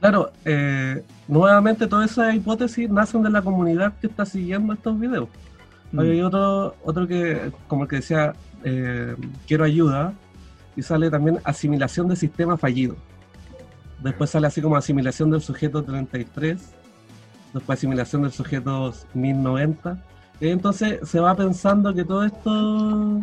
Claro, 0.00 0.30
eh, 0.44 1.02
nuevamente 1.26 1.86
todas 1.86 2.10
esas 2.10 2.34
hipótesis 2.34 2.88
nacen 2.90 3.22
de 3.22 3.30
la 3.30 3.42
comunidad 3.42 3.94
que 4.00 4.06
está 4.06 4.26
siguiendo 4.26 4.72
estos 4.72 4.98
videos. 4.98 5.28
Mm. 5.92 6.00
Hay 6.00 6.20
otro, 6.20 6.76
otro 6.84 7.06
que, 7.06 7.52
como 7.66 7.84
el 7.84 7.88
que 7.88 7.96
decía, 7.96 8.34
eh, 8.64 9.16
quiero 9.46 9.64
ayuda, 9.64 10.12
y 10.76 10.82
sale 10.82 11.10
también 11.10 11.40
asimilación 11.44 12.08
de 12.08 12.16
sistema 12.16 12.56
fallido. 12.56 12.96
Después 14.02 14.30
sale 14.30 14.46
así 14.46 14.60
como 14.60 14.76
asimilación 14.76 15.30
del 15.30 15.40
sujeto 15.40 15.82
33, 15.82 16.60
después 17.54 17.78
asimilación 17.78 18.22
del 18.22 18.32
sujeto 18.32 18.92
1090. 19.14 19.98
Y 20.38 20.48
entonces 20.48 21.00
se 21.08 21.18
va 21.18 21.34
pensando 21.34 21.94
que 21.94 22.04
todo 22.04 22.24
esto 22.24 23.22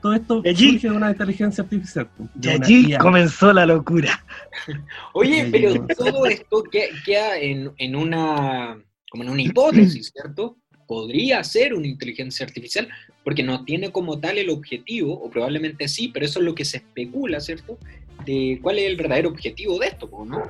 todo 0.00 0.14
esto 0.14 0.42
Y 0.44 0.48
allí- 0.48 0.70
surge 0.72 0.88
de 0.90 0.96
una 0.96 1.10
inteligencia 1.10 1.64
artificial. 1.64 2.08
Y 2.40 2.48
allí 2.48 2.86
IA. 2.90 2.98
comenzó 2.98 3.52
la 3.52 3.66
locura. 3.66 4.24
Oye, 5.14 5.48
pero 5.50 5.86
todo 5.96 6.26
esto 6.26 6.62
que- 6.64 6.90
queda 7.04 7.38
en, 7.38 7.72
en 7.78 7.96
una 7.96 8.78
como 9.10 9.22
en 9.24 9.30
una 9.30 9.42
hipótesis, 9.42 10.10
¿cierto? 10.14 10.56
Podría 10.86 11.42
ser 11.44 11.74
una 11.74 11.86
inteligencia 11.86 12.44
artificial, 12.46 12.88
porque 13.24 13.42
no 13.42 13.64
tiene 13.64 13.90
como 13.92 14.18
tal 14.20 14.38
el 14.38 14.48
objetivo, 14.50 15.12
o 15.14 15.30
probablemente 15.30 15.86
sí, 15.88 16.08
pero 16.12 16.24
eso 16.26 16.38
es 16.40 16.44
lo 16.46 16.54
que 16.54 16.64
se 16.64 16.78
especula, 16.78 17.40
¿cierto? 17.40 17.78
De 18.24 18.58
cuál 18.62 18.78
es 18.78 18.86
el 18.86 18.96
verdadero 18.96 19.28
objetivo 19.28 19.78
de 19.78 19.86
esto, 19.88 20.08
¿no? 20.26 20.42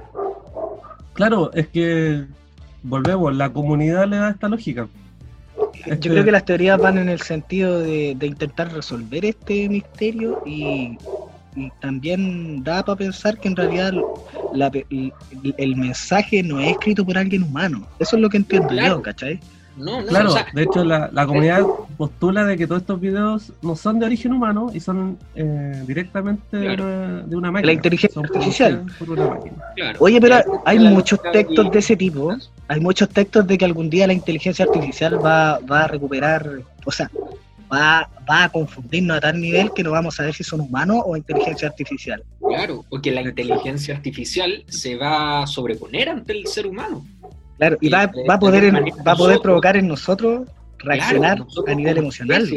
Claro, 1.14 1.52
es 1.54 1.66
que 1.68 2.24
volvemos, 2.82 3.34
la 3.36 3.52
comunidad 3.52 4.06
le 4.08 4.16
da 4.16 4.30
esta 4.30 4.48
lógica. 4.48 4.88
Yo 5.86 6.10
creo 6.12 6.24
que 6.24 6.32
las 6.32 6.44
teorías 6.44 6.80
van 6.80 6.98
en 6.98 7.08
el 7.08 7.20
sentido 7.20 7.80
de, 7.80 8.14
de 8.16 8.26
intentar 8.26 8.72
resolver 8.72 9.24
este 9.24 9.68
misterio 9.68 10.40
y, 10.44 10.98
y 11.54 11.70
también 11.80 12.62
da 12.62 12.82
para 12.84 12.96
pensar 12.96 13.38
que 13.38 13.48
en 13.48 13.56
realidad 13.56 13.92
la 14.52 14.70
pe- 14.70 14.86
el, 14.90 15.12
el 15.56 15.76
mensaje 15.76 16.42
no 16.42 16.60
es 16.60 16.70
escrito 16.72 17.04
por 17.04 17.16
alguien 17.16 17.42
humano. 17.42 17.86
Eso 17.98 18.16
es 18.16 18.22
lo 18.22 18.28
que 18.28 18.38
entiendo 18.38 18.68
Claro. 18.68 18.96
yo, 18.96 19.02
¿cachai? 19.02 19.40
No, 19.78 20.00
no, 20.00 20.06
Claro, 20.06 20.28
o 20.30 20.32
sea, 20.32 20.46
de 20.52 20.62
hecho 20.62 20.84
la, 20.84 21.08
la 21.12 21.26
comunidad 21.26 21.62
postula 21.96 22.44
de 22.44 22.56
que 22.56 22.66
todos 22.66 22.82
estos 22.82 23.00
videos 23.00 23.52
no 23.62 23.76
son 23.76 23.98
de 23.98 24.06
origen 24.06 24.32
humano 24.32 24.70
y 24.74 24.80
son 24.80 25.18
eh, 25.34 25.82
directamente 25.86 26.56
de, 26.56 26.66
Claro. 26.66 26.84
una, 26.84 27.22
de 27.22 27.36
una 27.36 27.50
máquina. 27.50 27.72
inteligencia 27.72 28.14
Son 28.14 28.24
artificial. 28.26 28.78
producidas 28.80 28.98
Por 28.98 29.10
una 29.10 29.28
máquina. 29.34 29.56
claro. 29.76 29.98
Oye, 30.00 30.20
pero 30.20 30.36
Claro, 30.36 30.62
hay 30.66 30.78
la 30.78 30.90
muchos 30.90 31.20
textos 31.32 31.70
de 31.70 31.78
ese 31.78 31.96
tipo. 31.96 32.36
Hay 32.68 32.80
muchos 32.80 33.08
textos 33.08 33.46
de 33.46 33.56
que 33.56 33.64
algún 33.64 33.88
día 33.88 34.06
la 34.06 34.12
inteligencia 34.12 34.64
artificial 34.64 35.24
va, 35.24 35.58
va 35.60 35.84
a 35.84 35.88
recuperar, 35.88 36.46
o 36.84 36.90
sea, 36.92 37.10
va, 37.72 38.08
va 38.30 38.44
a 38.44 38.48
confundirnos 38.48 39.16
a 39.16 39.20
tal 39.20 39.40
nivel 39.40 39.72
que 39.74 39.82
no 39.82 39.90
vamos 39.92 40.14
a 40.14 40.16
saber 40.18 40.34
si 40.34 40.42
son 40.44 40.60
humanos 40.60 41.02
o 41.04 41.16
inteligencia 41.16 41.68
artificial. 41.68 42.22
Claro, 42.46 42.84
porque 42.88 43.10
la 43.10 43.22
inteligencia 43.22 43.94
artificial 43.94 44.64
se 44.68 44.96
va 44.96 45.42
a 45.42 45.46
sobreponer 45.46 46.08
ante 46.08 46.32
el 46.32 46.46
ser 46.46 46.66
humano. 46.66 47.04
Claro, 47.58 47.76
y 47.80 47.86
Y 47.88 47.90
va, 47.90 48.06
de- 48.06 48.24
va 48.24 48.34
a 48.34 48.36
de 48.36 48.40
poder, 48.40 48.64
en- 48.64 48.74
va 49.06 49.12
a 49.12 49.16
poder 49.16 49.40
provocar 49.40 49.76
en 49.76 49.88
nosotros 49.88 50.48
reaccionar 50.78 51.32
Claro, 51.36 51.44
nosotros 51.44 51.72
a 51.74 51.76
nivel 51.76 51.98
emocional. 51.98 52.48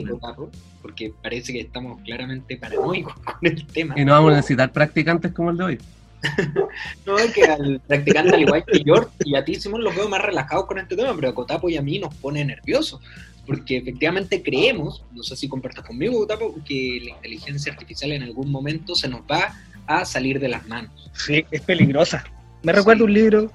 porque 0.81 1.11
parece 1.21 1.53
que 1.53 1.61
estamos 1.61 1.99
claramente 2.03 2.55
paranoicos 2.57 3.13
con 3.25 3.35
el 3.41 3.65
tema. 3.67 3.95
Y 3.99 4.05
no 4.05 4.11
vamos 4.13 4.33
a 4.33 4.35
necesitar 4.37 4.71
practicantes 4.71 5.33
como 5.33 5.49
el 5.51 5.57
de 5.57 5.63
hoy. 5.63 5.79
No, 7.05 7.17
es 7.17 7.31
que 7.33 7.43
al 7.45 7.81
practicante, 7.87 8.35
al 8.35 8.41
igual 8.41 8.63
que 8.65 8.83
yo 8.83 9.09
y 9.25 9.35
a 9.35 9.43
ti, 9.43 9.55
Simón, 9.55 9.83
los 9.83 9.95
veo 9.95 10.07
más 10.07 10.21
relajados 10.21 10.65
con 10.67 10.77
este 10.77 10.95
tema, 10.95 11.13
pero 11.15 11.29
a 11.29 11.35
Cotapo 11.35 11.67
y 11.69 11.77
a 11.77 11.81
mí 11.81 11.97
nos 11.99 12.13
pone 12.15 12.45
nerviosos. 12.45 13.01
Porque 13.47 13.77
efectivamente 13.77 14.43
creemos, 14.43 15.03
no 15.13 15.23
sé 15.23 15.35
si 15.35 15.47
compartas 15.49 15.83
conmigo, 15.83 16.19
Cotapo, 16.19 16.55
que 16.63 17.01
la 17.03 17.09
inteligencia 17.15 17.71
artificial 17.73 18.11
en 18.11 18.21
algún 18.23 18.51
momento 18.51 18.93
se 18.95 19.07
nos 19.07 19.21
va 19.21 19.55
a 19.87 20.05
salir 20.05 20.39
de 20.39 20.47
las 20.47 20.67
manos. 20.67 20.91
Sí, 21.13 21.43
es 21.49 21.61
peligrosa. 21.61 22.23
Me 22.61 22.71
Sí. 22.71 22.77
recuerda 22.77 23.03
un 23.03 23.13
libro, 23.13 23.51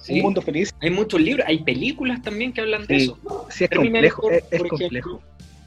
¿sí? 0.00 0.14
Un 0.16 0.22
Mundo 0.22 0.42
Feliz. 0.42 0.74
Hay 0.80 0.90
muchos 0.90 1.20
libros, 1.20 1.46
hay 1.48 1.62
películas 1.62 2.22
también 2.22 2.52
que 2.52 2.60
hablan 2.60 2.86
de 2.86 2.96
eso. 2.96 3.18
Sí, 3.50 3.64
es 3.64 3.70
complejo. 3.70 4.30
Es, 4.30 4.44
es 4.50 4.58
por 4.60 4.68
complejo. 4.68 4.94
ejemplo, 4.96 5.20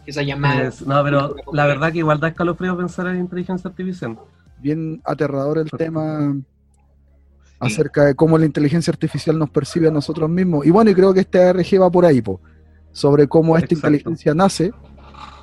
esa 0.06 0.22
llamada. 0.24 0.68
Es- 0.68 0.82
no, 0.86 1.04
pero 1.04 1.36
la 1.52 1.66
verdad 1.66 1.92
que 1.92 2.00
igual 2.00 2.20
da 2.20 2.30
escalofrío 2.30 2.76
pensar 2.78 3.08
en 3.08 3.20
inteligencia 3.20 3.70
artificial. 3.70 4.18
Bien 4.60 5.02
aterrador 5.04 5.58
el 5.58 5.70
tema 5.70 6.36
acerca 7.60 8.06
de 8.06 8.16
cómo 8.16 8.38
la 8.38 8.46
inteligencia 8.46 8.92
artificial 8.92 9.38
nos 9.40 9.50
percibe 9.50 9.88
a 9.88 9.92
nosotros 9.92 10.30
mismos. 10.30 10.66
Y 10.66 10.70
bueno, 10.70 10.92
y 10.92 10.96
creo 10.96 11.14
que 11.14 11.22
este 11.22 11.42
ARG 11.42 11.82
va 11.82 11.90
por 11.90 12.06
ahí, 12.06 12.22
po, 12.22 12.42
sobre 12.92 13.28
cómo 13.28 13.56
esta 13.56 13.66
Exacto. 13.74 13.88
inteligencia 13.88 14.34
nace, 14.34 14.72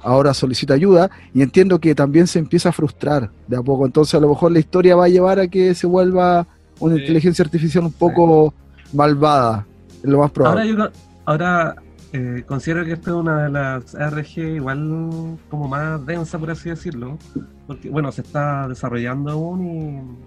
ahora 0.02 0.34
solicita 0.34 0.74
ayuda, 0.74 1.10
y 1.32 1.40
entiendo 1.42 1.78
que 1.80 1.94
también 1.94 2.26
se 2.26 2.38
empieza 2.38 2.68
a 2.70 2.72
frustrar 2.72 3.30
de 3.46 3.56
a 3.56 3.62
poco. 3.62 3.86
Entonces 3.86 4.14
a 4.14 4.20
lo 4.20 4.28
mejor 4.28 4.52
la 4.52 4.58
historia 4.58 4.96
va 4.96 5.06
a 5.06 5.08
llevar 5.08 5.38
a 5.40 5.48
que 5.48 5.74
se 5.74 5.86
vuelva 5.86 6.46
una 6.78 6.94
Sí. 6.96 7.00
inteligencia 7.02 7.42
artificial 7.44 7.84
un 7.84 7.92
poco 7.92 8.52
malvada, 8.92 9.66
es 10.02 10.08
lo 10.08 10.18
más 10.18 10.26
Ahora 10.26 10.32
probable. 10.62 10.68
yo 10.68 10.76
co- 10.76 10.90
ahora 11.26 11.76
eh, 12.12 12.42
considero 12.46 12.84
que 12.84 12.92
esta 12.92 13.10
es 13.10 13.16
una 13.16 13.44
de 13.44 13.50
las 13.50 13.94
RG 13.94 14.56
igual 14.56 15.38
como 15.48 15.68
más 15.68 16.04
densa, 16.06 16.38
por 16.38 16.50
así 16.50 16.68
decirlo. 16.70 17.18
Porque, 17.66 17.88
bueno, 17.88 18.10
se 18.10 18.22
está 18.22 18.66
desarrollando 18.66 19.30
aún 19.30 20.18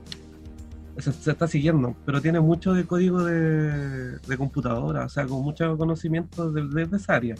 y 0.97 1.01
se, 1.01 1.11
se 1.11 1.31
está 1.31 1.47
siguiendo, 1.47 1.93
pero 2.05 2.21
tiene 2.21 2.39
mucho 2.39 2.73
de 2.73 2.85
código 2.85 3.23
de, 3.23 4.17
de 4.19 4.37
computadora, 4.37 5.05
o 5.05 5.09
sea, 5.09 5.25
con 5.25 5.41
mucho 5.41 5.77
conocimiento 5.77 6.51
de, 6.51 6.67
de- 6.67 6.85
de 6.85 6.97
esa 6.97 7.15
área. 7.15 7.35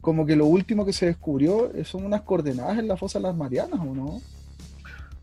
Como 0.00 0.24
que 0.24 0.36
lo 0.36 0.46
último 0.46 0.86
que 0.86 0.92
se 0.94 1.06
descubrió 1.06 1.70
eh, 1.74 1.84
son 1.84 2.06
unas 2.06 2.22
coordenadas 2.22 2.78
en 2.78 2.88
la 2.88 2.96
fosa 2.96 3.18
de 3.18 3.24
las 3.24 3.36
Marianas, 3.36 3.80
¿o 3.80 3.94
no? 3.94 4.20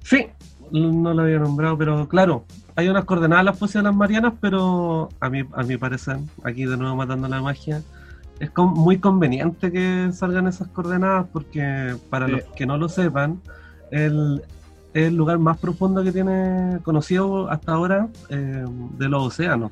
Sí, 0.03 0.27
no 0.71 1.13
lo 1.13 1.21
había 1.23 1.39
nombrado, 1.39 1.77
pero 1.77 2.07
claro, 2.07 2.45
hay 2.75 2.87
unas 2.89 3.05
coordenadas 3.05 3.41
en 3.41 3.45
las 3.61 3.73
de 3.73 3.81
las 3.83 3.95
Marianas, 3.95 4.33
pero 4.41 5.09
a 5.19 5.29
mi, 5.29 5.43
a 5.53 5.63
mi 5.63 5.77
parecer, 5.77 6.17
aquí 6.43 6.65
de 6.65 6.77
nuevo 6.77 6.95
matando 6.95 7.27
la 7.27 7.41
magia, 7.41 7.81
es 8.39 8.49
con- 8.49 8.73
muy 8.73 8.97
conveniente 8.99 9.71
que 9.71 10.09
salgan 10.13 10.47
esas 10.47 10.67
coordenadas 10.69 11.27
porque 11.31 11.95
para 12.09 12.25
Sí. 12.27 12.31
los 12.33 12.43
que 12.55 12.65
no 12.65 12.77
lo 12.77 12.89
sepan, 12.89 13.39
el, 13.91 14.41
es 14.93 15.07
el 15.07 15.15
lugar 15.15 15.37
más 15.39 15.57
profundo 15.57 16.03
que 16.03 16.11
tiene 16.11 16.79
conocido 16.83 17.49
hasta 17.51 17.73
ahora 17.73 18.07
eh, 18.29 18.65
de 18.97 19.09
los 19.09 19.27
océanos. 19.27 19.71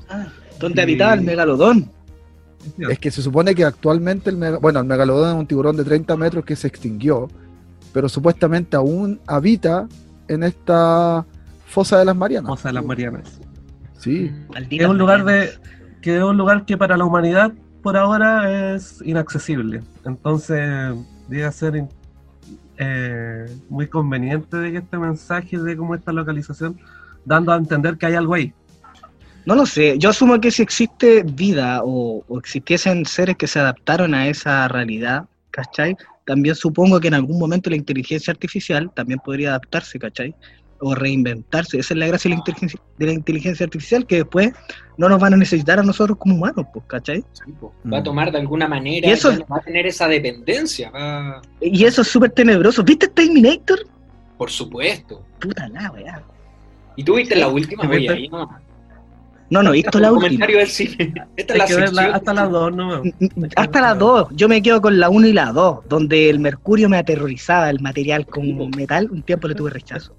Donde 0.59 0.81
Y- 0.81 0.83
habitaba 0.83 1.13
el 1.13 1.21
megalodón. 1.21 1.89
Es 2.77 2.99
que 2.99 3.09
se 3.09 3.21
supone 3.21 3.55
que 3.55 3.63
actualmente 3.63 4.29
el 4.29 4.35
mega- 4.37 4.57
bueno, 4.57 4.79
el 4.81 4.85
megalodón 4.85 5.29
es 5.29 5.39
un 5.39 5.47
tiburón 5.47 5.77
de 5.77 5.85
30 5.85 6.15
metros 6.17 6.43
que 6.43 6.55
se 6.57 6.67
extinguió, 6.67 7.29
pero 7.93 8.09
supuestamente 8.09 8.75
aún 8.75 9.19
habita 9.25 9.87
en 10.27 10.43
esta 10.43 11.25
fosa 11.69 11.99
de 11.99 12.05
las 12.05 12.15
Marianas. 12.15 12.49
Fosa 12.49 12.69
de 12.69 12.73
las 12.73 12.85
Marianas. 12.85 13.39
Sí, 13.97 14.31
Maldita 14.53 14.83
Es 14.83 14.89
un 14.89 14.97
lugar 14.97 15.23
de 15.23 15.51
que 16.01 16.17
es 16.17 16.23
un 16.23 16.37
lugar 16.37 16.65
que 16.65 16.77
para 16.77 16.97
la 16.97 17.05
humanidad 17.05 17.51
por 17.83 17.95
ahora 17.97 18.73
es 18.75 19.01
inaccesible. 19.05 19.81
Entonces, 20.05 20.95
debe 21.27 21.51
ser 21.51 21.87
eh, 22.77 23.45
muy 23.69 23.87
conveniente 23.87 24.57
de 24.57 24.71
que 24.71 24.77
este 24.79 24.97
mensaje 24.97 25.57
de 25.57 25.77
cómo 25.77 25.95
esta 25.95 26.11
localización, 26.11 26.79
dando 27.25 27.51
a 27.51 27.57
entender 27.57 27.97
que 27.97 28.05
hay 28.05 28.15
algo 28.15 28.33
ahí. 28.33 28.53
No 29.45 29.55
lo 29.55 29.65
sé, 29.65 29.97
yo 29.97 30.09
asumo 30.09 30.39
que 30.39 30.51
si 30.51 30.61
existe 30.61 31.23
vida 31.23 31.81
o, 31.83 32.23
o 32.27 32.39
existiesen 32.39 33.05
seres 33.05 33.37
que 33.37 33.47
se 33.47 33.59
adaptaron 33.59 34.13
a 34.13 34.27
esa 34.27 34.67
realidad, 34.67 35.25
¿cachai? 35.51 35.95
También 36.25 36.55
supongo 36.55 36.99
que 36.99 37.07
en 37.07 37.15
algún 37.15 37.39
momento 37.39 37.69
la 37.69 37.75
inteligencia 37.75 38.31
artificial 38.31 38.91
también 38.93 39.19
podría 39.19 39.49
adaptarse, 39.49 39.97
¿cachai? 39.97 40.35
O 40.81 40.95
reinventarse. 40.95 41.77
Esa 41.79 41.93
es 41.93 41.97
la 41.99 42.07
gracia 42.07 42.29
de 42.29 42.35
la 42.35 42.39
inteligencia, 42.39 42.79
de 42.97 43.05
la 43.05 43.11
inteligencia 43.13 43.63
artificial, 43.65 44.05
que 44.05 44.15
después 44.17 44.51
no 44.97 45.09
nos 45.09 45.19
van 45.19 45.33
a 45.33 45.37
necesitar 45.37 45.77
a 45.79 45.83
nosotros 45.83 46.17
como 46.17 46.35
humanos, 46.35 46.65
pues, 46.73 46.85
¿cachai? 46.87 47.23
Sí, 47.33 47.51
po. 47.59 47.73
Va 47.91 47.97
a 47.97 48.01
Mm. 48.01 48.03
tomar 48.03 48.31
de 48.31 48.37
alguna 48.39 48.67
manera, 48.67 49.07
Y 49.07 49.11
eso- 49.11 49.31
no 49.33 49.45
va 49.51 49.57
a 49.57 49.61
tener 49.61 49.85
esa 49.87 50.07
dependencia, 50.07 50.89
va- 50.91 51.41
Y 51.61 51.83
eso 51.85 52.01
es 52.01 52.07
súper 52.07 52.31
tenebroso. 52.31 52.83
¿Viste 52.83 53.07
Terminator? 53.07 53.79
por 54.37 54.49
supuesto. 54.49 55.21
Puta 55.41 55.67
la 55.67 55.91
weá. 55.91 56.23
¿Y 56.95 57.03
tú 57.03 57.15
viste 57.15 57.35
la 57.35 57.49
última? 57.49 57.83
¿Sí 57.83 57.89
Oye, 57.89 57.97
viste? 57.99 58.13
ahí 58.13 58.27
no. 58.29 58.49
No, 59.49 59.63
no, 59.63 59.71
he 59.71 59.73
visto 59.77 59.99
la 59.99 60.11
última. 60.13 60.27
comentario 60.27 60.57
del 60.59 60.67
cine. 60.67 61.13
Esta 61.35 61.53
es 61.55 61.59
la 61.71 61.75
verla 61.75 62.15
hasta 62.15 62.33
las 62.33 62.49
dos, 62.51 62.73
¿no? 62.75 63.01
Hasta 63.55 63.81
las 63.81 63.97
dos. 63.97 64.27
Yo 64.31 64.47
me 64.47 64.61
quedo 64.61 64.79
con 64.81 64.99
la 64.99 65.09
1 65.09 65.25
y 65.27 65.33
la 65.33 65.51
2, 65.51 65.79
donde 65.89 66.29
el 66.29 66.39
mercurio 66.39 66.87
me 66.87 66.97
aterrorizaba, 66.97 67.69
el 67.69 67.79
material 67.81 68.25
como 68.27 68.69
metal. 68.69 69.09
Un 69.11 69.23
tiempo 69.23 69.47
le 69.47 69.55
tuve 69.55 69.71
rechazo. 69.71 70.15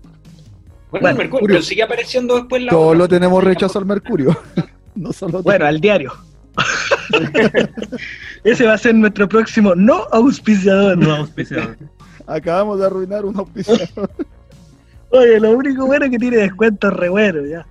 Bueno, 0.90 1.04
Bueno, 1.04 1.08
el 1.22 1.30
Mercurio, 1.30 1.62
sigue 1.62 1.82
apareciendo 1.82 2.36
después 2.36 2.62
la 2.62 2.70
todos 2.70 2.86
otra. 2.88 2.98
lo 2.98 3.08
tenemos 3.08 3.44
rechazo 3.44 3.78
al 3.78 3.86
mercurio. 3.86 4.36
no 4.94 5.12
solo 5.12 5.42
Bueno, 5.42 5.66
al 5.66 5.80
diario. 5.80 6.12
Ese 8.44 8.66
va 8.66 8.74
a 8.74 8.78
ser 8.78 8.94
nuestro 8.94 9.28
próximo 9.28 9.74
no 9.74 10.06
auspiciador. 10.10 10.98
No 10.98 11.14
auspiciado. 11.16 11.74
acabamos 12.26 12.78
de 12.80 12.86
arruinar 12.86 13.24
un 13.24 13.36
auspiciador. 13.38 14.10
Oye, 15.10 15.40
lo 15.40 15.50
único 15.52 15.86
bueno 15.86 16.04
es 16.04 16.10
que 16.10 16.18
tiene 16.18 16.36
descuentos 16.38 16.92
re 16.92 17.08
buenos, 17.08 17.48
ya. 17.48 17.66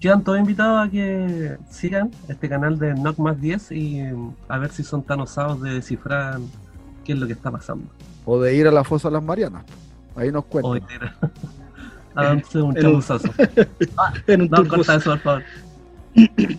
Quedan 0.00 0.24
todos 0.24 0.38
invitados 0.38 0.88
a 0.88 0.90
que 0.90 1.56
sigan 1.70 2.10
este 2.28 2.48
canal 2.48 2.78
de 2.78 2.94
Knock 2.94 3.18
más 3.18 3.40
10 3.40 3.72
y 3.72 4.02
mm, 4.02 4.34
a 4.48 4.58
ver 4.58 4.70
si 4.72 4.82
son 4.82 5.02
tan 5.02 5.20
osados 5.20 5.60
de 5.62 5.74
descifrar 5.74 6.40
qué 7.04 7.12
es 7.12 7.18
lo 7.18 7.26
que 7.26 7.34
está 7.34 7.50
pasando. 7.50 7.86
o 8.24 8.40
de 8.40 8.54
ir 8.54 8.66
a 8.66 8.72
la 8.72 8.84
fosa 8.84 9.08
de 9.08 9.14
las 9.14 9.22
Marianas. 9.22 9.64
Ahí 10.16 10.30
nos 10.30 10.44
cuentan. 10.46 10.80
Háganse 12.14 12.60
un 12.60 12.76
En 12.76 12.86
un- 12.86 12.92
chapuzazo. 13.02 13.28
En 14.26 14.42
un 14.42 14.48
No, 14.48 14.68
corta 14.68 14.96
eso, 14.96 15.10
por 15.10 15.18
favor. 15.20 15.42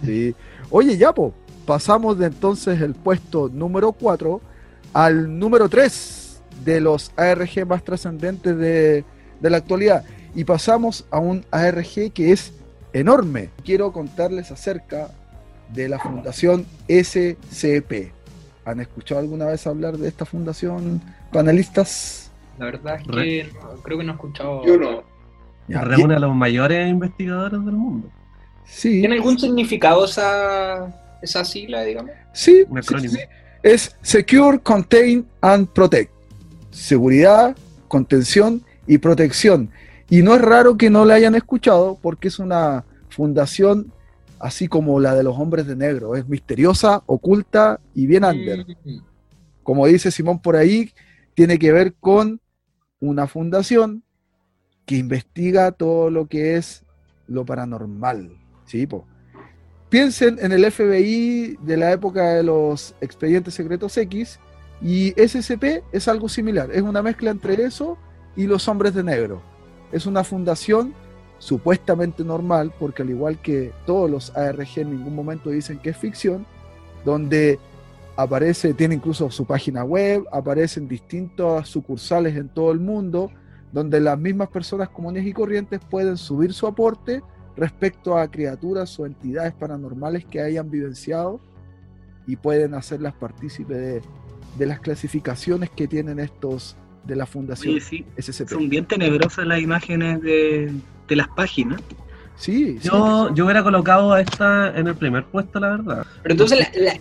Sí. 0.03 0.35
Oye, 0.71 0.97
ya, 0.97 1.13
po, 1.13 1.33
pasamos 1.67 2.17
de 2.17 2.25
entonces 2.27 2.81
el 2.81 2.95
puesto 2.95 3.49
número 3.49 3.91
4 3.91 4.41
al 4.93 5.37
número 5.39 5.69
3 5.69 6.41
de 6.65 6.81
los 6.81 7.11
ARG 7.17 7.67
más 7.67 7.83
trascendentes 7.83 8.57
de, 8.57 9.05
de 9.39 9.49
la 9.49 9.57
actualidad. 9.57 10.03
Y 10.33 10.43
pasamos 10.45 11.05
a 11.11 11.19
un 11.19 11.45
ARG 11.51 12.11
que 12.13 12.31
es 12.31 12.53
enorme. 12.93 13.49
Quiero 13.63 13.91
contarles 13.91 14.49
acerca 14.51 15.09
de 15.71 15.87
la 15.89 15.99
fundación 15.99 16.65
SCP. 16.87 18.11
¿Han 18.65 18.79
escuchado 18.79 19.19
alguna 19.19 19.45
vez 19.45 19.67
hablar 19.67 19.97
de 19.97 20.07
esta 20.07 20.25
fundación, 20.25 21.01
panelistas? 21.31 22.22
La 22.57 22.65
verdad 22.65 22.95
es 22.99 23.07
que 23.07 23.49
no, 23.53 23.69
creo 23.81 23.97
que 23.97 24.03
no 24.03 24.11
he 24.11 24.15
escuchado. 24.15 24.65
Yo 24.65 24.77
no. 24.77 25.03
Ya, 25.67 25.81
Reúne 25.81 26.15
a 26.15 26.19
los 26.19 26.35
mayores 26.35 26.89
investigadores 26.89 27.63
del 27.65 27.75
mundo. 27.75 28.09
Sí, 28.65 28.99
¿Tiene 28.99 29.15
algún 29.15 29.39
significado 29.39 30.05
esa, 30.05 30.93
esa 31.21 31.43
sigla, 31.45 31.83
digamos? 31.83 32.11
Sí, 32.33 32.65
Un 32.69 32.81
sí, 32.81 32.87
acrónimo. 32.87 33.13
sí. 33.13 33.19
es 33.63 33.95
Secure, 34.01 34.59
Contain 34.59 35.25
and 35.41 35.67
Protect. 35.69 36.11
Seguridad, 36.71 37.55
contención 37.87 38.63
y 38.87 38.97
protección. 38.97 39.69
Y 40.09 40.21
no 40.21 40.35
es 40.35 40.41
raro 40.41 40.77
que 40.77 40.89
no 40.89 41.05
la 41.05 41.15
hayan 41.15 41.35
escuchado 41.35 41.97
porque 42.01 42.27
es 42.27 42.39
una 42.39 42.83
fundación 43.09 43.91
así 44.39 44.67
como 44.67 44.99
la 44.99 45.15
de 45.15 45.23
los 45.23 45.37
hombres 45.37 45.65
de 45.67 45.75
negro. 45.75 46.15
Es 46.15 46.27
misteriosa, 46.27 47.01
oculta 47.05 47.79
y 47.95 48.05
bien 48.05 48.25
under. 48.25 48.65
Mm, 48.83 48.97
Como 49.63 49.87
dice 49.87 50.11
Simón 50.11 50.39
por 50.41 50.55
ahí, 50.55 50.91
tiene 51.33 51.57
que 51.57 51.71
ver 51.71 51.93
con 51.99 52.39
una 53.03 53.27
fundación 53.27 54.03
que 54.85 54.95
investiga 54.95 55.71
todo 55.71 56.09
lo 56.09 56.27
que 56.27 56.55
es 56.55 56.83
lo 57.27 57.45
paranormal. 57.45 58.31
¿sí, 58.65 58.87
po? 58.87 59.05
Piensen 59.89 60.39
en 60.41 60.51
el 60.51 60.71
FBI 60.71 61.57
de 61.61 61.77
la 61.77 61.91
época 61.91 62.33
de 62.33 62.43
los 62.43 62.95
expedientes 63.01 63.53
secretos 63.53 63.95
X 63.97 64.39
y 64.81 65.11
SCP 65.11 65.83
es 65.91 66.07
algo 66.07 66.29
similar. 66.29 66.69
Es 66.71 66.81
una 66.81 67.01
mezcla 67.01 67.29
entre 67.29 67.61
eso 67.63 67.97
y 68.35 68.47
los 68.47 68.67
hombres 68.67 68.93
de 68.93 69.03
negro. 69.03 69.41
Es 69.91 70.05
una 70.05 70.23
fundación 70.23 70.93
supuestamente 71.37 72.23
normal, 72.23 72.73
porque 72.79 73.03
al 73.03 73.09
igual 73.09 73.37
que 73.39 73.73
todos 73.85 74.09
los 74.09 74.35
ARG 74.35 74.77
en 74.77 74.91
ningún 74.91 75.13
momento 75.13 75.49
dicen 75.49 75.77
que 75.77 75.89
es 75.89 75.97
ficción, 75.97 76.45
donde 77.05 77.59
aparece, 78.15 78.73
tiene 78.73 78.95
incluso 78.95 79.29
su 79.31 79.45
página 79.45 79.83
web, 79.83 80.25
aparecen 80.31 80.87
distintas 80.87 81.67
sucursales 81.67 82.35
en 82.35 82.49
todo 82.49 82.71
el 82.71 82.79
mundo, 82.79 83.31
donde 83.71 83.99
las 83.99 84.17
mismas 84.19 84.49
personas 84.49 84.89
comunes 84.89 85.25
y 85.25 85.33
corrientes 85.33 85.79
pueden 85.89 86.17
subir 86.17 86.53
su 86.53 86.67
aporte 86.67 87.21
respecto 87.55 88.17
a 88.17 88.29
criaturas 88.29 88.99
o 88.99 89.05
entidades 89.05 89.53
paranormales 89.53 90.25
que 90.25 90.41
hayan 90.41 90.69
vivenciado 90.69 91.39
y 92.27 92.35
pueden 92.35 92.73
hacerlas 92.73 93.13
partícipes 93.13 93.77
de, 93.77 94.01
de 94.57 94.65
las 94.65 94.79
clasificaciones 94.79 95.69
que 95.69 95.87
tienen 95.87 96.19
estos 96.19 96.77
de 97.03 97.15
la 97.15 97.25
Fundación 97.25 97.73
Oye, 97.75 97.81
sí, 97.81 98.05
SCP. 98.17 98.49
son 98.49 98.69
bien 98.69 98.85
tenebrosas 98.85 99.45
las 99.45 99.59
imágenes 99.59 100.21
de, 100.21 100.71
de 101.07 101.15
las 101.15 101.27
páginas. 101.29 101.81
Sí, 102.43 102.77
sí, 102.81 102.89
Yo, 102.89 103.33
yo 103.33 103.45
hubiera 103.45 103.63
colocado 103.63 104.11
a 104.13 104.19
esta 104.21 104.77
en 104.77 104.87
el 104.87 104.95
primer 104.95 105.23
puesto, 105.25 105.59
la 105.59 105.69
verdad. 105.69 106.05
Pero 106.21 106.33
entonces 106.33 106.59
la, 106.59 106.67
la- 106.91 106.99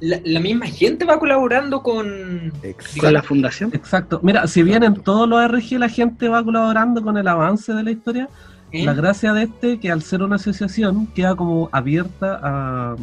la- 0.00 0.20
la 0.24 0.40
misma 0.40 0.66
gente 0.66 1.04
va 1.04 1.18
colaborando 1.18 1.82
con... 1.82 2.52
Con 3.00 3.12
la 3.12 3.22
fundación. 3.22 3.70
Exacto. 3.74 4.18
Mira, 4.22 4.46
si 4.46 4.62
bien 4.62 4.82
en 4.82 4.94
todos 4.94 5.28
los 5.28 5.46
RG 5.46 5.78
la 5.78 5.88
gente 5.88 6.28
va 6.28 6.42
colaborando 6.42 7.02
con 7.02 7.16
el 7.18 7.28
avance 7.28 7.72
de 7.74 7.82
la 7.84 7.90
historia, 7.90 8.28
¿eh? 8.72 8.84
la 8.84 8.94
gracia 8.94 9.32
de 9.34 9.42
este 9.44 9.78
que 9.78 9.90
al 9.92 10.02
ser 10.02 10.22
una 10.22 10.36
asociación 10.36 11.06
queda 11.08 11.34
como 11.36 11.68
abierta 11.70 12.40
a, 12.42 12.96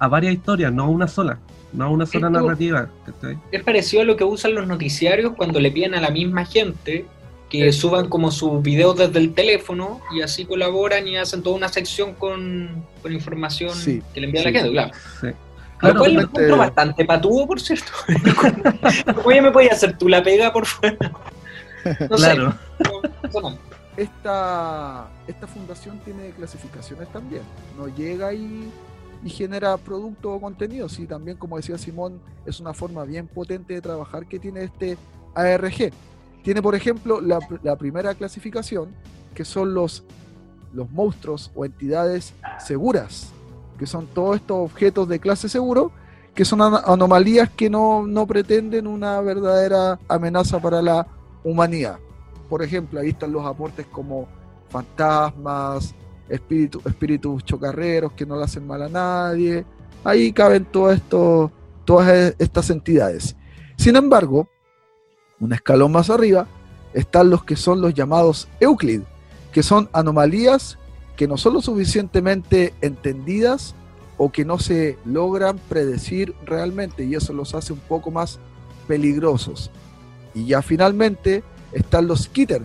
a 0.00 0.08
varias 0.08 0.34
historias, 0.34 0.72
no 0.72 0.82
a 0.82 0.88
una 0.88 1.06
sola, 1.06 1.38
no 1.72 1.84
a 1.84 1.88
una 1.88 2.04
sola 2.06 2.26
Esto- 2.26 2.40
narrativa. 2.40 2.88
Es 3.52 3.62
parecido 3.62 4.02
a 4.02 4.04
lo 4.04 4.16
que 4.16 4.24
usan 4.24 4.54
los 4.54 4.66
noticiarios 4.66 5.32
cuando 5.36 5.60
le 5.60 5.70
piden 5.70 5.94
a 5.94 6.00
la 6.00 6.10
misma 6.10 6.44
gente 6.44 7.06
que 7.60 7.70
suban 7.72 8.08
como 8.08 8.30
sus 8.30 8.62
videos 8.62 8.96
desde 8.96 9.18
el 9.18 9.34
teléfono 9.34 10.00
y 10.14 10.22
así 10.22 10.46
colaboran 10.46 11.06
y 11.06 11.16
hacen 11.18 11.42
toda 11.42 11.54
una 11.56 11.68
sección 11.68 12.14
con, 12.14 12.82
con 13.02 13.12
información 13.12 13.74
Sí, 13.74 14.02
que 14.14 14.20
le 14.22 14.26
envía 14.28 14.42
sí. 14.42 14.50
la 14.50 14.52
gente, 14.58 14.70
claro. 14.72 14.90
Sí. 15.20 15.26
Lo 15.26 15.34
cual 15.78 15.92
lo 15.92 15.94
totalmente- 15.98 16.22
encuentro 16.30 16.56
bastante 16.56 17.04
patudo, 17.04 17.46
por 17.46 17.60
cierto. 17.60 17.92
¿Cómo 19.16 19.32
ya 19.32 19.42
me 19.42 19.50
podía 19.50 19.72
hacer 19.72 19.98
tú 19.98 20.08
la 20.08 20.22
pega 20.22 20.52
por 20.52 20.64
fuera? 20.64 20.96
No 22.08 22.16
claro. 22.16 22.52
sé. 22.52 22.84
no- 22.84 23.28
eso 23.28 23.40
no. 23.42 23.58
esta, 23.96 25.08
esta 25.26 25.46
fundación 25.46 25.98
tiene 26.04 26.30
clasificaciones 26.30 27.08
también. 27.12 27.42
No 27.76 27.88
llega 27.88 28.32
y, 28.32 28.70
y 29.24 29.28
genera 29.30 29.76
producto 29.76 30.32
o 30.32 30.40
contenido. 30.40 30.88
Sí, 30.88 31.06
también, 31.06 31.36
como 31.36 31.56
decía 31.58 31.76
Simón, 31.76 32.20
es 32.46 32.60
una 32.60 32.72
forma 32.72 33.04
bien 33.04 33.26
potente 33.26 33.74
de 33.74 33.82
trabajar 33.82 34.24
que 34.26 34.38
tiene 34.38 34.64
este 34.64 34.96
ARG. 35.34 35.92
Tiene, 36.42 36.62
por 36.62 36.74
ejemplo, 36.74 37.20
la, 37.20 37.38
primera 37.76 38.14
clasificación, 38.14 38.88
que 39.34 39.44
son 39.44 39.74
los, 39.74 40.04
los 40.72 40.90
monstruos 40.90 41.50
o 41.54 41.64
entidades 41.64 42.34
seguras, 42.58 43.30
que 43.78 43.86
son 43.86 44.06
todos 44.06 44.36
estos 44.36 44.58
objetos 44.58 45.08
de 45.08 45.18
clase 45.20 45.48
seguro, 45.48 45.92
que 46.34 46.44
son 46.44 46.60
anomalías 46.62 47.50
que 47.50 47.68
no, 47.70 48.06
no 48.06 48.26
pretenden 48.26 48.86
una 48.86 49.20
verdadera 49.20 49.98
amenaza 50.08 50.58
para 50.60 50.80
la 50.82 51.06
humanidad 51.44 51.98
por 52.52 52.62
ejemplo, 52.62 53.00
ahí 53.00 53.08
están 53.08 53.32
los 53.32 53.46
aportes 53.46 53.86
como 53.86 54.28
fantasmas, 54.68 55.94
espíritu- 56.28 56.82
espíritus 56.86 57.42
chocarreros 57.46 58.12
que 58.12 58.26
no 58.26 58.36
le 58.36 58.44
hacen 58.44 58.66
mal 58.66 58.82
a 58.82 58.90
nadie. 58.90 59.64
Ahí 60.04 60.34
caben 60.34 60.66
todo 60.66 60.92
esto, 60.92 61.50
todas 61.86 62.08
e- 62.10 62.36
estas 62.38 62.68
entidades. 62.68 63.34
Sin 63.78 63.96
embargo, 63.96 64.50
un 65.42 65.52
escalón 65.52 65.90
más 65.90 66.08
arriba 66.08 66.46
están 66.94 67.28
los 67.28 67.44
que 67.44 67.56
son 67.56 67.80
los 67.80 67.92
llamados 67.92 68.48
Euclid, 68.60 69.00
que 69.50 69.64
son 69.64 69.88
anomalías 69.92 70.78
que 71.16 71.26
no 71.26 71.36
son 71.36 71.54
lo 71.54 71.60
suficientemente 71.60 72.74
entendidas 72.80 73.74
o 74.18 74.30
que 74.30 74.44
no 74.44 74.58
se 74.58 74.98
logran 75.04 75.58
predecir 75.68 76.34
realmente 76.46 77.04
y 77.04 77.16
eso 77.16 77.32
los 77.32 77.54
hace 77.56 77.72
un 77.72 77.80
poco 77.80 78.12
más 78.12 78.38
peligrosos. 78.86 79.72
Y 80.32 80.46
ya 80.46 80.62
finalmente 80.62 81.42
están 81.72 82.06
los 82.06 82.22
Skitter, 82.22 82.62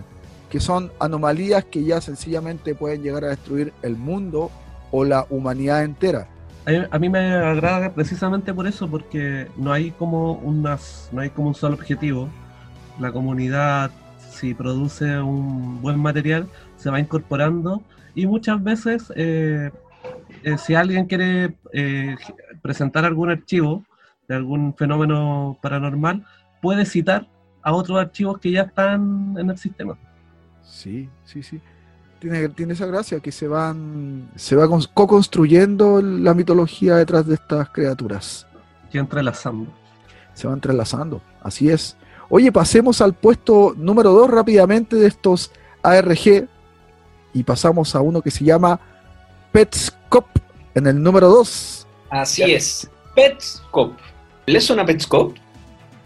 que 0.48 0.60
son 0.60 0.92
anomalías 1.00 1.64
que 1.64 1.82
ya 1.82 2.00
sencillamente 2.00 2.76
pueden 2.76 3.02
llegar 3.02 3.24
a 3.24 3.30
destruir 3.30 3.72
el 3.82 3.96
mundo 3.96 4.52
o 4.92 5.04
la 5.04 5.26
humanidad 5.30 5.82
entera. 5.82 6.28
A 6.90 6.98
mí, 6.98 7.08
me 7.08 7.32
agrada 7.32 7.92
precisamente 7.92 8.52
por 8.52 8.66
eso, 8.66 8.88
porque 8.88 9.48
no 9.56 9.72
hay 9.72 9.90
como 9.90 10.34
unas, 10.34 11.08
no 11.12 11.22
hay 11.22 11.30
como 11.30 11.48
un 11.48 11.54
solo 11.54 11.74
objetivo. 11.74 12.28
La 12.98 13.12
comunidad, 13.12 13.90
si 14.30 14.54
produce 14.54 15.20
un 15.20 15.80
buen 15.80 15.98
material, 15.98 16.48
se 16.76 16.90
va 16.90 16.98
incorporando 17.00 17.82
y 18.14 18.26
muchas 18.26 18.62
veces, 18.62 19.12
eh, 19.16 19.70
eh, 20.42 20.58
si 20.58 20.74
alguien 20.74 21.06
quiere 21.06 21.56
eh, 21.72 22.16
presentar 22.62 23.04
algún 23.04 23.30
archivo 23.30 23.84
de 24.26 24.34
algún 24.36 24.74
fenómeno 24.74 25.58
paranormal, 25.62 26.24
puede 26.60 26.84
citar 26.84 27.28
a 27.62 27.72
otros 27.72 27.98
archivos 27.98 28.38
que 28.38 28.50
ya 28.50 28.62
están 28.62 29.34
en 29.38 29.50
el 29.50 29.58
sistema. 29.58 29.96
Sí, 30.62 31.08
sí, 31.24 31.42
sí. 31.42 31.60
Tiene, 32.18 32.48
tiene 32.48 32.72
esa 32.72 32.86
gracia 32.86 33.20
que 33.20 33.30
se 33.30 33.46
van 33.46 34.28
se 34.34 34.56
va 34.56 34.66
cons- 34.66 34.90
co-construyendo 34.92 36.02
la 36.02 36.34
mitología 36.34 36.96
detrás 36.96 37.26
de 37.26 37.34
estas 37.34 37.70
criaturas. 37.70 38.46
Que 38.90 38.98
entrelazando. 38.98 39.70
Se 40.34 40.48
va 40.48 40.54
entrelazando. 40.54 41.22
Así 41.42 41.70
es. 41.70 41.96
Oye, 42.30 42.52
pasemos 42.52 43.00
al 43.00 43.14
puesto 43.14 43.74
número 43.76 44.12
2 44.12 44.30
rápidamente 44.30 44.96
de 44.96 45.08
estos 45.08 45.50
ARG 45.82 46.46
y 47.32 47.42
pasamos 47.42 47.94
a 47.94 48.00
uno 48.00 48.20
que 48.20 48.30
se 48.30 48.44
llama 48.44 48.78
Petscop 49.50 50.26
en 50.74 50.86
el 50.86 51.02
número 51.02 51.28
2. 51.28 51.86
Así 52.10 52.42
es. 52.42 52.90
Petscop. 53.14 53.94
¿Les 54.46 54.64
suena 54.64 54.84
Petscop? 54.84 55.36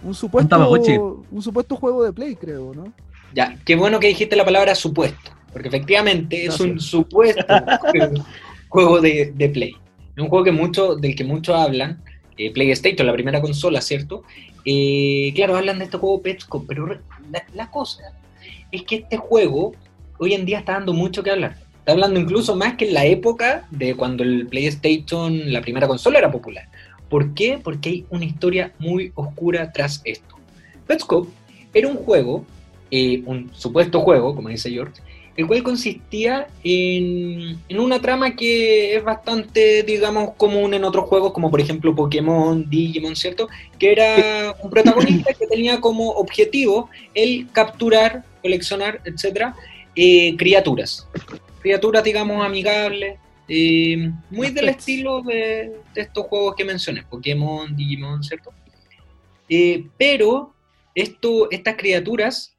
Un 0.05 0.15
supuesto, 0.15 1.25
un 1.31 1.43
supuesto 1.43 1.77
juego 1.77 2.05
de 2.05 2.13
Play, 2.13 2.37
creo, 2.37 2.73
¿no? 2.75 2.93
Ya, 3.35 3.57
qué 3.65 3.77
bueno 3.77 4.01
que 4.01 4.09
dijiste 4.09 4.37
la 4.37 4.45
palabra 4.45 4.75
supuesto, 4.75 5.31
porque 5.53 5.69
efectivamente 5.69 6.45
es 6.45 6.59
un 6.61 6.81
supuesto 6.81 7.45
juego, 7.81 8.25
juego 8.69 9.01
de, 9.01 9.33
de 9.35 9.49
Play. 9.49 9.77
Es 10.17 10.23
un 10.23 10.29
juego 10.29 10.45
que 10.45 10.53
mucho, 10.53 10.97
del 10.97 11.15
que 11.15 11.25
muchos 11.25 11.55
hablan, 11.57 12.03
eh, 12.37 12.53
PlayStation, 12.53 13.07
la 13.07 13.13
primera 13.13 13.41
consola, 13.41 13.81
¿cierto? 13.81 14.25
Eh, 14.65 15.33
claro, 15.35 15.57
hablan 15.57 15.79
de 15.79 15.87
este 15.87 15.99
juego 15.99 16.23
Petscop, 16.23 16.67
pero 16.67 16.99
la 17.55 17.71
cosa 17.71 18.03
es 18.71 18.83
que 18.83 18.97
este 18.97 19.17
juego 19.17 19.75
hoy 20.19 20.35
en 20.35 20.45
día 20.45 20.61
está 20.61 20.73
dando 20.73 20.93
mucho 20.93 21.23
que 21.23 21.31
hablar. 21.31 21.57
Está 21.79 21.93
hablando 21.93 22.21
incluso 22.21 22.55
más 22.55 22.77
que 22.77 22.87
en 22.87 22.95
la 22.95 23.05
época 23.05 23.67
de 23.71 23.95
cuando 23.97 24.23
el 24.23 24.47
PlayStation, 24.47 25.53
la 25.53 25.61
primera 25.61 25.89
consola, 25.89 26.19
era 26.19 26.31
popular. 26.31 26.69
¿Por 27.09 27.35
qué? 27.35 27.59
Porque 27.63 27.89
hay 27.89 28.07
una 28.11 28.25
historia 28.25 28.73
muy 28.79 29.13
oscura 29.15 29.73
tras 29.73 30.01
esto. 30.05 30.37
Petscop 30.87 31.29
era 31.75 31.89
un 31.89 31.97
juego 31.97 32.47
eh, 32.95 33.23
un 33.25 33.51
supuesto 33.55 34.01
juego, 34.01 34.35
como 34.37 34.51
dice 34.51 34.71
George, 34.71 35.01
el 35.37 35.47
cual 35.47 35.63
consistía 35.63 36.49
en, 36.63 37.59
en 37.69 37.81
una 37.81 38.01
trama 38.01 38.37
que 38.37 38.97
es 38.97 39.03
bastante, 39.05 39.83
digamos, 39.83 40.35
común 40.37 40.75
en 40.75 40.85
otros 40.85 41.07
juegos, 41.09 41.33
como 41.33 41.51
por 41.51 41.61
ejemplo 41.61 41.95
Pokémon, 41.95 42.69
Digimon, 42.69 43.17
¿cierto? 43.17 43.49
Que 43.79 43.93
era 43.93 44.55
un 44.63 44.71
protagonista 44.71 45.33
que 45.33 45.47
tenía 45.47 45.81
como 45.81 46.11
objetivo 46.11 46.91
el 47.15 47.49
capturar, 47.53 48.25
coleccionar, 48.43 49.01
etcétera, 49.05 49.55
eh, 49.97 50.37
criaturas. 50.37 51.09
Criaturas, 51.61 52.05
digamos, 52.05 52.45
amigables, 52.45 53.19
eh, 53.49 54.11
muy 54.31 54.51
del 54.51 54.69
estilo 54.69 55.23
de, 55.23 55.73
de 55.95 56.01
estos 56.01 56.27
juegos 56.27 56.55
que 56.57 56.65
mencioné, 56.65 57.03
Pokémon, 57.03 57.75
Digimon, 57.75 58.23
¿cierto? 58.23 58.53
Eh, 59.49 59.87
pero 59.99 60.55
esto, 60.95 61.51
estas 61.51 61.77
criaturas 61.77 62.57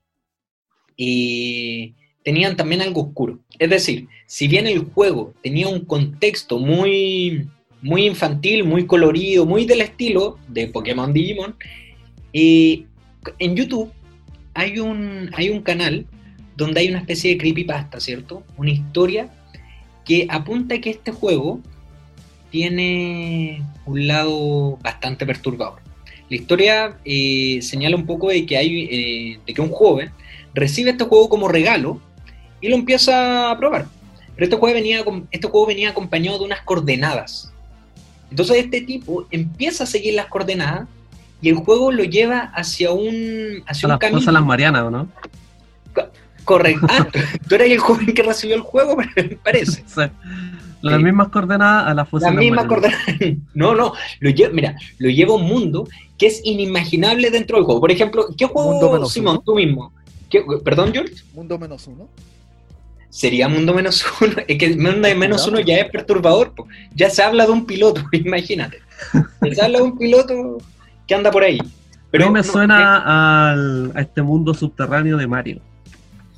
eh, 0.97 1.93
tenían 2.23 2.55
también 2.55 2.81
algo 2.81 3.01
oscuro. 3.01 3.39
Es 3.59 3.69
decir, 3.69 4.07
si 4.25 4.47
bien 4.47 4.67
el 4.67 4.79
juego 4.79 5.33
tenía 5.41 5.67
un 5.67 5.81
contexto 5.85 6.59
muy, 6.59 7.47
muy 7.81 8.05
infantil, 8.05 8.63
muy 8.63 8.85
colorido, 8.85 9.45
muy 9.45 9.65
del 9.65 9.81
estilo 9.81 10.37
de 10.47 10.67
Pokémon 10.67 11.13
Digimon, 11.13 11.55
eh, 12.33 12.85
en 13.39 13.55
YouTube 13.55 13.91
hay 14.53 14.79
un, 14.79 15.29
hay 15.33 15.49
un 15.49 15.61
canal 15.61 16.05
donde 16.55 16.81
hay 16.81 16.89
una 16.89 16.99
especie 16.99 17.31
de 17.31 17.37
creepypasta, 17.37 17.99
¿cierto? 17.99 18.43
Una 18.57 18.71
historia 18.71 19.29
que 20.05 20.27
apunta 20.29 20.79
que 20.79 20.91
este 20.91 21.11
juego 21.11 21.61
tiene 22.51 23.63
un 23.85 24.07
lado 24.07 24.77
bastante 24.77 25.25
perturbador. 25.25 25.81
La 26.29 26.35
historia 26.35 26.97
eh, 27.05 27.59
señala 27.61 27.95
un 27.95 28.05
poco 28.05 28.29
de 28.29 28.45
que, 28.45 28.57
hay, 28.57 28.87
eh, 28.91 29.39
de 29.45 29.53
que 29.53 29.61
un 29.61 29.69
joven 29.69 30.11
recibe 30.53 30.91
este 30.91 31.05
juego 31.05 31.29
como 31.29 31.47
regalo 31.47 31.99
y 32.63 32.69
lo 32.69 32.75
empieza 32.75 33.51
a 33.51 33.57
probar. 33.57 33.85
Pero 34.35 34.45
este 34.45 34.55
juego, 34.57 34.73
venía, 34.75 35.03
con- 35.03 35.27
este 35.31 35.47
juego 35.47 35.67
venía 35.67 35.89
acompañado 35.89 36.39
de 36.39 36.45
unas 36.45 36.61
coordenadas. 36.61 37.51
Entonces 38.31 38.57
este 38.57 38.81
tipo 38.81 39.27
empieza 39.29 39.83
a 39.83 39.87
seguir 39.87 40.15
las 40.15 40.25
coordenadas 40.27 40.87
y 41.41 41.49
el 41.49 41.55
juego 41.55 41.91
lo 41.91 42.03
lleva 42.03 42.51
hacia 42.55 42.91
un, 42.91 43.61
hacia 43.67 43.85
un 43.87 43.91
las 43.91 43.99
camino. 43.99 44.31
las 44.31 44.43
Marianas, 44.45 44.83
¿o 44.83 44.89
no? 44.89 45.07
Correcto. 46.45 46.87
Ah, 46.89 47.07
tú 47.47 47.55
eres 47.55 47.71
el 47.71 47.77
joven 47.79 48.13
que 48.13 48.23
recibió 48.23 48.55
el 48.55 48.61
juego, 48.61 48.95
me 49.15 49.23
parece. 49.43 49.83
Las 50.81 50.97
Sí. 50.97 51.03
mismas 51.03 51.29
coordenadas 51.29 51.87
a 51.87 51.93
La 51.93 52.03
de 52.03 52.09
las 52.11 52.33
misma 52.35 52.63
Marianas. 52.63 52.65
coordenada. 52.67 53.37
No, 53.53 53.75
no. 53.75 53.93
Lo 54.19 54.29
lleva, 54.31 54.53
mira, 54.53 54.75
lo 54.97 55.09
lleva 55.09 55.33
a 55.33 55.35
un 55.37 55.43
mundo 55.45 55.87
que 56.17 56.27
es 56.27 56.41
inimaginable 56.43 57.29
dentro 57.29 57.57
del 57.57 57.65
juego. 57.65 57.79
Por 57.79 57.91
ejemplo, 57.91 58.25
¿qué 58.37 58.45
Mundo 58.47 58.79
juego, 58.79 58.93
menos 58.93 59.13
Simón, 59.13 59.35
uno. 59.35 59.43
tú 59.45 59.55
mismo? 59.55 59.93
¿Qué- 60.29 60.43
perdón, 60.65 60.91
George. 60.93 61.13
Mundo 61.33 61.57
menos 61.59 61.87
uno. 61.87 62.09
Sería 63.13 63.47
Mundo 63.47 63.75
Menos 63.75 64.03
Uno. 64.21 64.33
Es 64.47 64.57
que 64.57 64.75
Mundo 64.75 65.07
Menos 65.15 65.45
Uno 65.45 65.57
pues. 65.57 65.67
ya 65.67 65.75
es 65.77 65.89
perturbador. 65.91 66.53
po. 66.55 66.67
Ya 66.95 67.11
se 67.11 67.21
habla 67.21 67.45
de 67.45 67.51
un 67.51 67.65
piloto, 67.67 68.01
imagínate. 68.11 68.79
Se 69.53 69.61
habla 69.61 69.77
de 69.77 69.83
un 69.83 69.97
piloto 69.99 70.57
que 71.07 71.13
anda 71.13 71.29
por 71.29 71.43
ahí. 71.43 71.59
Pero 72.09 72.31
me 72.31 72.39
no, 72.39 72.43
suena 72.43 73.51
al, 73.51 73.91
a 73.95 74.01
este 74.01 74.23
mundo 74.23 74.53
subterráneo 74.55 75.15
de 75.17 75.27
Mario. 75.27 75.59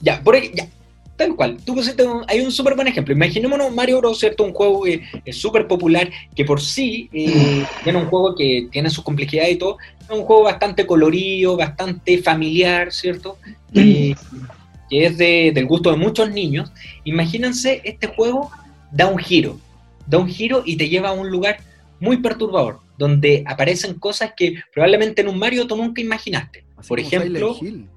Ya, 0.02 0.22
por 0.22 0.36
ahí, 0.36 0.52
ya. 0.54 0.68
Tal 1.16 1.34
cual. 1.34 1.58
Tú 1.66 1.74
pusiste 1.76 2.04
un- 2.06 2.26
hay 2.28 2.42
un 2.42 2.52
súper 2.52 2.76
buen 2.76 2.90
ejemplo. 2.90 3.14
Imaginémonos 3.14 3.74
Mario 3.74 4.00
Bros. 4.00 4.20
¿cierto? 4.20 4.44
Un 4.44 4.52
juego 4.54 4.84
que 4.84 5.02
es 5.24 5.38
súper 5.38 5.66
popular, 5.68 6.10
que 6.36 6.44
por 6.44 6.60
sí 6.60 7.10
eh, 7.14 7.66
tiene 7.86 8.00
un 8.00 8.08
juego 8.08 8.36
que 8.36 8.68
tiene 8.70 8.90
su 8.90 9.02
complejidad 9.02 9.48
y 9.48 9.56
todo. 9.56 9.78
Es 10.02 10.10
un 10.10 10.24
juego 10.24 10.44
bastante 10.44 10.86
colorido, 10.86 11.56
bastante 11.56 12.18
familiar, 12.22 12.92
¿cierto? 12.92 13.38
Eh, 13.74 14.14
que 14.90 15.06
es 15.06 15.18
de- 15.18 15.52
del 15.54 15.66
gusto 15.66 15.92
de 15.92 15.98
muchos 15.98 16.30
niños. 16.32 16.72
Imagínense, 17.04 17.82
este 17.84 18.08
juego 18.08 18.52
da 18.92 19.08
un 19.08 19.18
giro. 19.18 19.60
Da 20.08 20.18
un 20.18 20.28
giro 20.28 20.64
y 20.66 20.78
te 20.78 20.88
lleva 20.90 21.10
a 21.10 21.14
un 21.14 21.30
lugar 21.30 21.58
muy 22.00 22.18
perturbador, 22.18 22.80
donde 22.98 23.44
aparecen 23.48 23.96
cosas 23.96 24.34
que 24.36 24.56
probablemente 24.74 25.22
en 25.22 25.28
un 25.30 25.40
Mario 25.40 25.66
tú 25.68 25.76
nunca 25.76 26.02
imaginaste. 26.02 26.64
Así 26.78 26.90
Por 26.90 27.00
ejemplo, 27.00 27.56
Hill. 27.62 27.88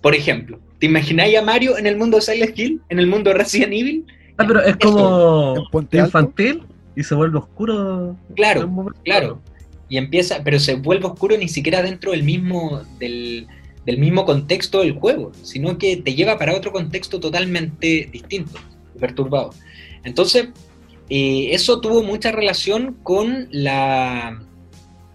por 0.00 0.14
ejemplo, 0.14 0.58
¿te 0.78 0.86
imagináis 0.86 1.36
a 1.36 1.42
Mario 1.42 1.76
en 1.76 1.86
el 1.86 1.96
mundo 1.96 2.16
de 2.16 2.22
Silent 2.22 2.58
Hill? 2.58 2.80
¿En 2.88 2.98
el 2.98 3.06
mundo 3.06 3.30
de 3.30 3.36
Resident 3.38 3.72
Evil? 3.72 4.06
Ah, 4.38 4.44
pero 4.46 4.62
es 4.62 4.76
como 4.76 5.54
infantil 5.92 6.62
y 6.94 7.02
se 7.02 7.14
vuelve 7.14 7.38
oscuro. 7.38 8.16
Claro, 8.34 8.92
claro. 9.04 9.40
Y 9.88 9.98
empieza, 9.98 10.42
pero 10.44 10.58
se 10.58 10.74
vuelve 10.74 11.06
oscuro 11.06 11.36
ni 11.38 11.48
siquiera 11.48 11.82
dentro 11.82 12.10
del 12.12 12.22
mismo, 12.22 12.82
del, 12.98 13.46
del 13.86 13.98
mismo 13.98 14.24
contexto 14.24 14.80
del 14.80 14.92
juego, 14.92 15.32
sino 15.42 15.78
que 15.78 15.96
te 15.96 16.14
lleva 16.14 16.38
para 16.38 16.54
otro 16.54 16.72
contexto 16.72 17.20
totalmente 17.20 18.08
distinto, 18.12 18.58
perturbado. 18.98 19.50
Entonces, 20.02 20.48
eh, 21.08 21.50
eso 21.52 21.80
tuvo 21.80 22.02
mucha 22.02 22.32
relación 22.32 22.96
con 23.04 23.48
la, 23.52 24.42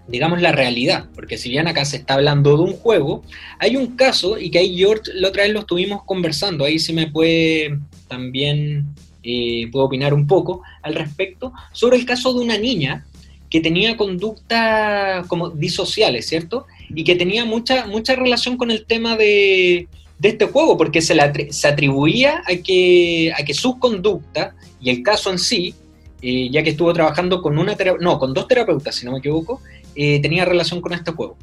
digamos, 0.08 0.42
la 0.42 0.54
realidad, 0.54 1.10
porque 1.14 1.38
si 1.38 1.50
bien 1.50 1.68
acá 1.68 1.84
se 1.84 1.98
está 1.98 2.14
hablando 2.14 2.56
de 2.56 2.64
un 2.64 2.74
juego, 2.74 3.24
hay 3.60 3.76
un 3.76 3.98
caso, 3.98 4.40
y 4.40 4.50
que 4.50 4.60
ahí 4.60 4.78
George 4.78 5.12
la 5.16 5.28
otra 5.28 5.44
vez 5.44 5.52
lo 5.52 5.60
estuvimos 5.60 6.04
conversando, 6.06 6.64
ahí 6.64 6.80
sí 6.80 6.94
me 6.94 7.12
puede 7.12 7.78
también, 8.08 8.96
eh, 9.22 9.68
puedo 9.70 9.86
opinar 9.86 10.14
un 10.14 10.28
poco 10.28 10.62
al 10.82 10.96
respecto, 10.96 11.52
sobre 11.74 11.98
el 11.98 12.06
caso 12.06 12.34
de 12.34 12.40
una 12.40 12.58
niña 12.58 13.06
que 13.52 13.60
tenía 13.60 13.98
conductas 13.98 15.28
como 15.28 15.50
disociales, 15.50 16.26
¿cierto? 16.26 16.66
Y 16.90 17.04
que 17.04 17.16
tenía 17.16 17.44
mucha, 17.44 17.86
mucha 17.86 18.16
relación 18.16 18.56
con 18.56 18.72
el 18.72 18.86
tema 18.86 19.18
de, 19.18 19.90
de 20.18 20.30
este 20.30 20.46
juego, 20.46 20.78
porque 20.78 21.02
se, 21.02 21.14
la, 21.14 21.34
se 21.50 21.68
atribuía 21.68 22.42
a 22.48 22.56
que, 22.56 23.34
a 23.38 23.44
que 23.44 23.54
su 23.54 23.78
conducta 23.78 24.56
y 24.80 24.90
el 24.90 25.04
caso 25.04 25.30
en 25.32 25.38
sí, 25.38 25.76
eh, 26.22 26.50
ya 26.50 26.64
que 26.64 26.70
estuvo 26.70 26.94
trabajando 26.94 27.42
con 27.42 27.58
una 27.58 27.76
no, 28.00 28.18
con 28.20 28.34
dos 28.34 28.48
terapeutas, 28.48 28.96
si 28.96 29.06
no 29.06 29.12
me 29.12 29.18
equivoco, 29.18 29.62
eh, 29.96 30.22
tenía 30.22 30.46
relación 30.46 30.80
con 30.80 30.94
este 30.94 31.12
juego. 31.12 31.36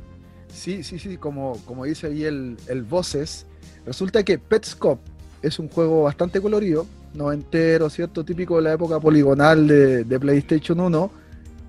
Sí, 0.51 0.83
sí, 0.83 0.99
sí, 0.99 1.19
como, 1.19 1.59
como 1.67 1.85
dice 1.85 2.07
ahí 2.07 2.25
el, 2.25 2.57
el 2.69 2.85
Voces, 2.85 3.45
resulta 3.85 4.23
que 4.23 4.39
Petscop 4.39 4.99
es 5.43 5.59
un 5.59 5.69
juego 5.69 6.05
bastante 6.05 6.41
colorido, 6.41 6.87
noventero, 7.13 7.91
¿cierto? 7.91 8.25
Típico 8.25 8.57
de 8.57 8.63
la 8.63 8.73
época 8.73 8.99
poligonal 8.99 9.69
de, 9.69 10.05
de 10.05 10.19
PlayStation 10.19 10.81
1, 10.81 11.11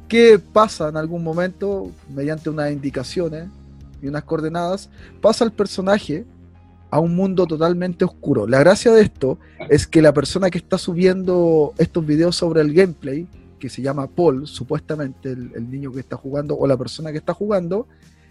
que 0.09 0.39
pasa 0.39 0.89
en 0.89 0.97
algún 0.97 1.23
momento, 1.23 1.91
mediante 2.13 2.49
unas 2.49 2.71
indicaciones 2.71 3.47
y 4.01 4.07
unas 4.07 4.23
coordenadas, 4.23 4.89
pasa 5.21 5.45
el 5.45 5.51
personaje 5.51 6.25
a 6.91 6.99
un 6.99 7.15
mundo 7.15 7.45
totalmente 7.45 8.03
oscuro. 8.03 8.47
La 8.47 8.59
gracia 8.59 8.91
de 8.91 9.01
esto 9.01 9.37
es 9.69 9.85
que 9.87 10.01
la 10.01 10.13
persona 10.13 10.49
que 10.49 10.57
está 10.57 10.77
subiendo 10.77 11.73
estos 11.77 12.05
videos 12.05 12.35
sobre 12.35 12.61
el 12.61 12.73
gameplay, 12.73 13.27
que 13.59 13.69
se 13.69 13.81
llama 13.81 14.07
Paul, 14.07 14.47
supuestamente 14.47 15.31
el, 15.31 15.51
el 15.55 15.69
niño 15.69 15.91
que 15.91 15.99
está 15.99 16.17
jugando 16.17 16.57
o 16.57 16.65
la 16.65 16.77
persona 16.77 17.11
que 17.11 17.19
está 17.19 17.33
jugando, 17.33 17.87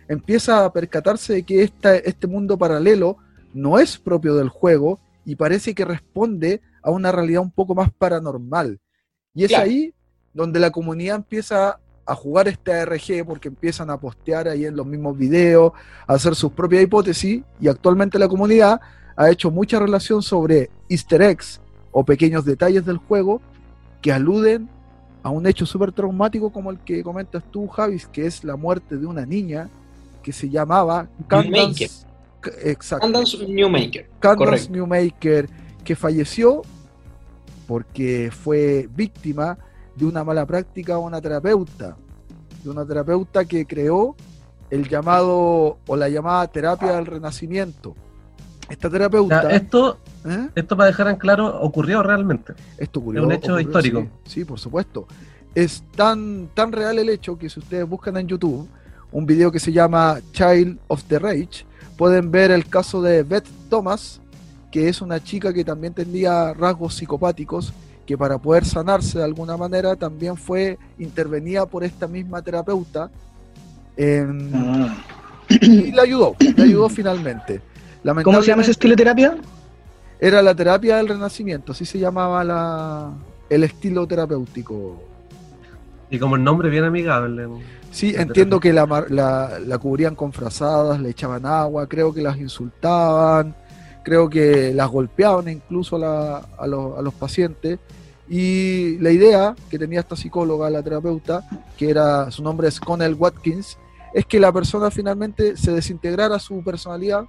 empieza 0.09 0.65
a 0.65 0.73
percatarse 0.73 1.35
de 1.35 1.43
que 1.45 1.63
esta- 1.63 1.95
este 1.97 2.27
mundo 2.27 2.59
paralelo 2.59 3.19
no 3.55 3.79
es 3.79 3.99
propio 3.99 4.35
del 4.35 4.49
juego 4.49 4.99
y 5.25 5.37
parece 5.37 5.75
que 5.75 5.85
responde 5.85 6.61
a 6.83 6.91
una 6.91 7.13
realidad 7.13 7.43
un 7.43 7.51
poco 7.51 7.75
más 7.75 7.91
paranormal. 7.93 8.81
Y 9.35 9.45
es 9.45 9.51
Claro. 9.51 9.65
ahí 9.67 9.93
donde 10.33 10.61
la 10.61 10.71
comunidad 10.71 11.17
empieza 11.17 11.79
a 12.07 12.15
jugar 12.15 12.49
este 12.49 12.73
ARG 12.73 13.27
porque 13.27 13.49
empiezan 13.49 13.91
a 13.91 13.99
postear 13.99 14.49
ahí 14.49 14.65
en 14.65 14.75
los 14.75 14.87
mismos 14.87 15.17
videos, 15.17 15.73
a 16.07 16.15
hacer 16.15 16.35
sus 16.35 16.53
propias 16.53 16.83
hipótesis 16.83 17.43
y 17.61 17.69
actualmente 17.69 18.19
la 18.19 18.29
comunidad 18.29 18.81
ha 19.15 19.31
hecho 19.31 19.51
mucha 19.51 19.79
relación 19.79 20.23
sobre 20.23 20.71
easter 20.89 21.21
eggs 21.21 21.61
o 21.93 22.05
pequeños 22.05 22.45
detalles 22.45 22.87
del 22.87 22.97
juego 22.97 23.43
que 24.01 24.13
aluden 24.13 24.69
a 25.23 25.31
un 25.31 25.47
hecho 25.47 25.67
súper 25.67 25.93
traumático 25.93 26.51
como 26.51 26.71
el 26.71 26.79
que 26.79 27.03
comentas 27.03 27.43
tú, 27.51 27.67
Javis, 27.67 28.07
que 28.07 28.27
es 28.27 28.45
la 28.45 28.57
muerte 28.57 28.97
de 28.97 29.07
una 29.07 29.27
niña 29.27 29.69
que 30.23 30.33
se 30.33 30.49
llamaba 30.49 31.09
Candance, 31.27 32.07
Newmaker. 33.49 34.09
Candance. 34.21 34.71
Newmaker, 34.71 35.49
que 35.85 35.97
falleció 35.97 36.63
porque 37.67 38.31
fue 38.31 38.89
víctima 38.95 39.59
de 39.99 40.07
una 40.07 40.23
mala 40.25 40.47
práctica 40.47 40.93
de 40.95 40.99
una 41.01 41.21
terapeuta, 41.21 41.97
de 42.63 42.71
una 42.71 42.87
terapeuta 42.87 43.45
que 43.45 43.67
creó 43.67 44.15
el 44.71 44.89
llamado 44.89 45.79
o 45.87 45.97
la 45.97 46.09
llamada 46.09 46.47
terapia 46.47 46.93
del 46.93 47.07
renacimiento. 47.07 47.95
Esta 48.69 48.89
Ya, 48.89 48.93
terapeuta, 48.93 49.51
esto, 49.51 49.99
¿eh? 50.27 50.49
esto 50.55 50.77
para 50.77 50.89
dejar 50.89 51.09
en 51.09 51.17
claro, 51.17 51.61
ocurrió 51.63 52.03
realmente. 52.03 52.53
Esto 52.77 53.01
ocurrió, 53.01 53.23
Es 53.23 53.27
un 53.27 53.33
hecho 53.33 53.53
ocurrió, 53.55 53.61
histórico. 53.67 54.01
Sí, 54.25 54.31
sí, 54.41 54.45
por 54.45 54.59
supuesto. 54.59 55.07
Es 55.55 55.83
tan, 55.97 56.49
tan 56.55 56.71
real 56.71 56.99
el 56.99 57.09
hecho 57.09 57.39
que 57.39 57.49
si 57.49 57.59
ustedes 57.59 57.89
buscan 57.89 58.17
en 58.19 58.29
YouTube 58.29 58.69
un 59.11 59.25
video 59.27 59.51
que 59.51 59.59
se 59.59 59.73
llama 59.73 60.21
Child 60.33 60.79
of 60.89 61.03
the 61.05 61.19
Rage, 61.19 61.65
pueden 61.97 62.31
ver 62.31 62.51
el 62.51 62.69
caso 62.69 63.01
de 63.01 63.23
Beth 63.23 63.49
Thomas, 63.71 64.21
que 64.71 64.89
es 64.89 65.01
una 65.01 65.19
chica 65.25 65.53
que 65.53 65.65
también 65.65 65.95
tenía 65.95 66.53
rasgos 66.53 66.95
psicopáticos, 66.95 67.73
que 68.09 68.17
para 68.17 68.39
poder 68.39 68.65
sanarse 68.65 69.19
de 69.19 69.25
alguna 69.25 69.59
manera 69.59 69.95
también 69.95 70.35
fue 70.35 70.79
intervenida 70.99 71.67
por 71.67 71.85
esta 71.85 72.09
misma 72.09 72.41
terapeuta 72.41 73.11
Ah. 74.01 74.97
y 75.51 75.93
le 75.93 76.01
ayudó, 76.01 76.35
le 76.57 76.63
ayudó 76.63 76.89
finalmente. 77.01 77.61
¿Cómo 78.25 78.41
se 78.41 78.47
llama 78.49 78.63
ese 78.63 78.71
estilo 78.71 78.93
de 78.93 78.97
terapia? 78.97 79.37
Era 80.19 80.41
la 80.41 80.55
terapia 80.55 80.97
del 80.97 81.09
renacimiento, 81.09 81.73
así 81.73 81.85
se 81.85 81.99
llamaba 81.99 82.43
la, 82.45 83.11
el 83.51 83.65
estilo 83.65 84.07
terapéutico. 84.07 85.03
Y 86.11 86.19
como 86.19 86.37
el 86.37 86.45
nombre 86.45 86.71
bien 86.71 86.85
amigable. 86.85 87.47
Sí, 87.91 88.13
La 88.13 88.23
entiendo 88.23 88.59
que 88.59 88.73
la, 88.73 88.87
la, 89.11 89.59
la 89.59 89.79
cubrían 89.79 90.15
con 90.15 90.33
frazadas, 90.33 90.99
le 90.99 91.11
echaban 91.11 91.45
agua, 91.45 91.87
creo 91.87 92.15
que 92.15 92.23
las 92.23 92.39
insultaban, 92.39 93.55
creo 94.05 94.31
que 94.31 94.73
las 94.73 94.89
golpeaban 94.89 95.49
incluso 95.49 95.97
a, 95.97 95.99
la- 95.99 96.47
a 96.59 96.67
los, 96.67 96.99
a 96.99 97.03
los 97.03 97.13
pacientes. 97.13 97.79
Y 98.29 98.99
la 98.99 99.11
idea 99.11 99.57
que 99.71 99.79
tenía 99.79 100.01
esta 100.01 100.17
psicóloga, 100.17 100.69
la 100.69 100.83
terapeuta, 100.83 101.49
que 101.77 101.89
era 101.89 102.31
su 102.31 102.43
nombre 102.43 102.69
es 102.69 102.79
Connell 102.79 103.15
Watkins, 103.15 103.79
es 104.13 104.27
que 104.27 104.41
la 104.41 104.53
persona 104.53 104.91
finalmente 104.91 105.57
se 105.57 105.73
desintegrara 105.73 106.39
su 106.39 106.63
personalidad 106.63 107.25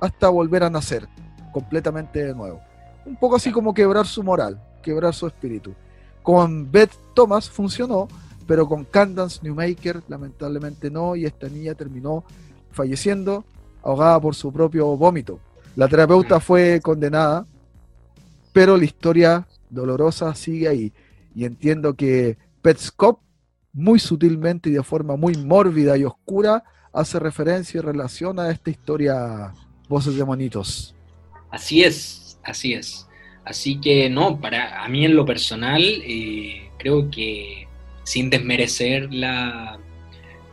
hasta 0.00 0.28
volver 0.28 0.64
a 0.64 0.70
nacer 0.70 1.08
completamente 1.52 2.24
de 2.24 2.34
nuevo. 2.34 2.60
Un 3.04 3.16
poco 3.16 3.36
así 3.36 3.52
como 3.52 3.74
quebrar 3.74 4.06
su 4.06 4.22
moral, 4.22 4.60
quebrar 4.82 5.14
su 5.14 5.26
espíritu. 5.26 5.74
Con 6.22 6.70
Beth 6.70 6.92
Thomas 7.14 7.48
funcionó, 7.48 8.08
pero 8.46 8.68
con 8.68 8.84
Candance 8.84 9.40
Newmaker 9.42 10.02
lamentablemente 10.08 10.90
no, 10.90 11.14
y 11.14 11.26
esta 11.26 11.48
niña 11.48 11.74
terminó 11.74 12.24
falleciendo 12.72 13.44
ahogada 13.82 14.20
por 14.20 14.34
su 14.34 14.52
propio 14.52 14.96
vómito. 14.96 15.38
La 15.76 15.88
terapeuta 15.88 16.40
fue 16.40 16.80
condenada, 16.82 17.46
pero 18.52 18.76
la 18.76 18.84
historia 18.84 19.46
dolorosa 19.72 20.34
sigue 20.34 20.68
ahí. 20.68 20.92
Y 21.34 21.44
entiendo 21.44 21.94
que 21.94 22.36
Petscop, 22.60 23.20
muy 23.72 23.98
sutilmente 23.98 24.68
y 24.68 24.72
de 24.74 24.82
forma 24.82 25.16
muy 25.16 25.34
mórbida 25.34 25.96
y 25.96 26.04
oscura, 26.04 26.62
hace 26.92 27.18
referencia 27.18 27.78
y 27.78 27.82
relaciona 27.82 28.44
a 28.44 28.50
esta 28.50 28.70
historia 28.70 29.52
Voces 29.88 30.14
de 30.16 30.24
Monitos. 30.24 30.94
Así 31.50 31.82
es, 31.82 32.38
así 32.44 32.74
es. 32.74 33.06
Así 33.44 33.80
que 33.80 34.08
no, 34.08 34.40
para 34.40 34.84
a 34.84 34.88
mí 34.88 35.04
en 35.04 35.16
lo 35.16 35.24
personal, 35.24 35.82
eh, 35.82 36.70
creo 36.78 37.10
que 37.10 37.66
sin 38.04 38.30
desmerecer 38.30 39.12
la, 39.12 39.78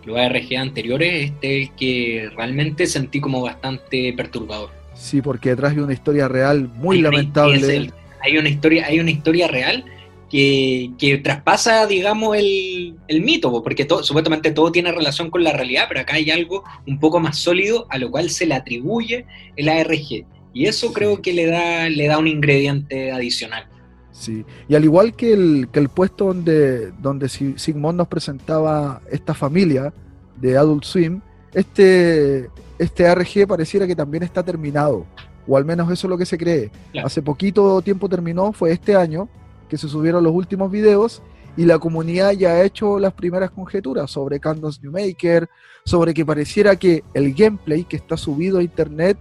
los 0.06 0.18
ARG 0.18 0.58
anteriores, 0.58 1.26
este 1.32 1.62
es 1.64 1.70
el 1.70 1.76
que 1.76 2.30
realmente 2.36 2.88
sentí 2.88 3.20
como 3.20 3.42
bastante 3.42 4.14
perturbador. 4.14 4.70
Sí, 4.96 5.22
porque 5.22 5.50
detrás 5.50 5.76
de 5.76 5.84
una 5.84 5.94
historia 5.94 6.28
real 6.28 6.68
muy 6.76 7.02
lamentable. 7.02 7.58
es 7.58 7.64
el- 7.70 7.94
hay 8.22 8.38
una 8.38 8.50
historia, 8.50 8.86
hay 8.88 9.00
una 9.00 9.12
historia 9.12 9.48
real 9.48 9.86
que, 10.30 10.92
que 11.00 11.18
traspasa, 11.18 11.88
digamos, 11.88 12.38
el, 12.38 12.96
el 13.08 13.22
mito, 13.22 13.50
po, 13.52 13.64
porque 13.64 13.86
todo, 13.86 14.04
supuestamente 14.04 14.52
todo 14.52 14.72
tiene 14.72 14.92
relación 14.92 15.30
con 15.32 15.44
la 15.44 15.52
realidad, 15.54 15.86
pero 15.88 16.02
acá 16.02 16.16
hay 16.16 16.30
algo 16.30 16.64
un 16.86 17.00
poco 17.00 17.20
más 17.20 17.38
sólido 17.38 17.88
a 17.90 17.98
lo 17.98 18.12
cual 18.12 18.30
se 18.30 18.46
le 18.46 18.54
atribuye 18.56 19.26
el 19.56 19.70
ARG. 19.70 20.26
Y 20.54 20.66
eso 20.66 20.94
creo 20.94 21.22
que 21.22 21.34
le 21.34 21.46
da, 21.48 21.90
le 21.90 22.08
da 22.08 22.18
un 22.18 22.28
ingrediente 22.28 23.12
adicional. 23.12 23.66
Sí, 24.12 24.44
y 24.68 24.76
al 24.76 24.84
igual 24.84 25.16
que 25.16 25.32
el, 25.34 25.68
que 25.72 25.80
el 25.80 25.90
puesto 25.90 26.26
donde, 26.26 26.92
donde 27.00 27.30
Si- 27.30 27.54
Sigmund 27.58 27.98
nos 27.98 28.08
presentaba 28.08 29.02
esta 29.12 29.34
familia 29.34 29.94
de 30.36 30.58
Adult 30.58 30.84
Swim, 30.84 31.22
este, 31.54 32.50
este 32.78 33.08
ARG 33.08 33.48
pareciera 33.48 33.88
que 33.88 33.96
también 33.96 34.24
está 34.24 34.44
terminado, 34.44 35.06
o 35.50 35.58
al 35.58 35.66
menos 35.66 35.92
eso 35.92 36.08
es 36.08 36.10
lo 36.10 36.18
que 36.18 36.26
se 36.26 36.38
cree. 36.38 36.72
Claro. 36.92 37.08
Hace 37.08 37.22
poquito 37.22 37.82
tiempo 37.82 38.08
terminó, 38.08 38.54
fue 38.54 38.72
este 38.72 38.96
año, 38.96 39.28
que 39.68 39.78
se 39.78 39.90
subieron 39.90 40.24
los 40.24 40.34
últimos 40.34 40.72
videos, 40.72 41.24
y 41.58 41.66
la 41.66 41.80
comunidad 41.80 42.32
ya 42.34 42.52
ha 42.52 42.64
hecho 42.64 43.00
las 43.00 43.14
primeras 43.14 43.50
conjeturas 43.50 44.12
sobre 44.12 44.40
Candace 44.40 44.80
Newmaker, 44.84 45.50
sobre 45.84 46.14
que 46.14 46.26
pareciera 46.26 46.76
que 46.76 47.04
el 47.14 47.34
gameplay 47.34 47.84
que 47.84 47.98
está 47.98 48.16
subido 48.16 48.60
a 48.60 48.64
internet 48.64 49.18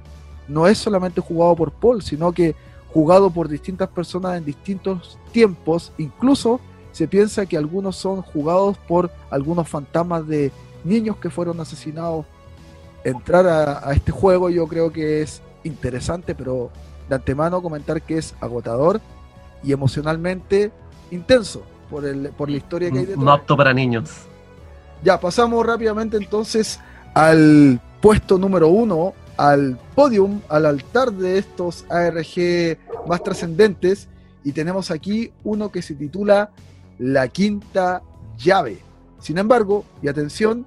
no 0.46 0.66
es 0.66 0.78
solamente 0.78 1.20
jugado 1.20 1.56
por 1.56 1.72
Paul, 1.72 2.02
sino 2.02 2.30
que 2.32 2.54
jugado 2.92 3.30
por 3.30 3.48
distintas 3.48 3.88
personas 3.88 4.36
en 4.36 4.44
distintos 4.44 5.18
tiempos, 5.32 5.92
incluso 5.98 6.60
se 6.92 7.08
piensa 7.08 7.46
que 7.46 7.56
algunos 7.56 7.96
son 7.96 8.22
jugados 8.22 8.76
por 8.86 9.10
algunos 9.30 9.68
fantasmas 9.68 10.26
de 10.26 10.52
niños 10.84 11.16
que 11.16 11.30
fueron 11.30 11.60
asesinados. 11.60 12.26
Entrar 13.04 13.46
a, 13.46 13.88
a 13.88 13.92
este 13.92 14.12
juego 14.12 14.50
yo 14.50 14.66
creo 14.66 14.92
que 14.92 15.22
es 15.22 15.40
interesante, 15.64 16.34
pero 16.34 16.70
de 17.08 17.14
antemano 17.14 17.62
comentar 17.62 18.02
que 18.02 18.18
es 18.18 18.34
agotador 18.40 19.00
y 19.62 19.72
emocionalmente 19.72 20.70
intenso 21.10 21.62
por, 21.90 22.04
el, 22.04 22.30
por 22.30 22.50
la 22.50 22.56
historia 22.56 22.90
que 22.90 22.98
hay 22.98 23.06
detrás. 23.06 23.24
No 23.24 23.32
apto 23.32 23.56
para 23.56 23.72
niños. 23.72 24.10
Ya, 25.02 25.18
pasamos 25.18 25.64
rápidamente 25.64 26.16
entonces 26.16 26.80
al 27.14 27.80
puesto 28.00 28.38
número 28.38 28.68
uno, 28.68 29.14
al 29.36 29.78
podium, 29.94 30.40
al 30.48 30.66
altar 30.66 31.12
de 31.12 31.38
estos 31.38 31.84
ARG 31.88 32.78
más 33.06 33.22
trascendentes. 33.22 34.08
Y 34.44 34.52
tenemos 34.52 34.90
aquí 34.90 35.32
uno 35.44 35.70
que 35.70 35.82
se 35.82 35.94
titula 35.94 36.50
La 36.98 37.28
Quinta 37.28 38.02
Llave. 38.36 38.78
Sin 39.20 39.38
embargo, 39.38 39.84
y 40.02 40.08
atención, 40.08 40.66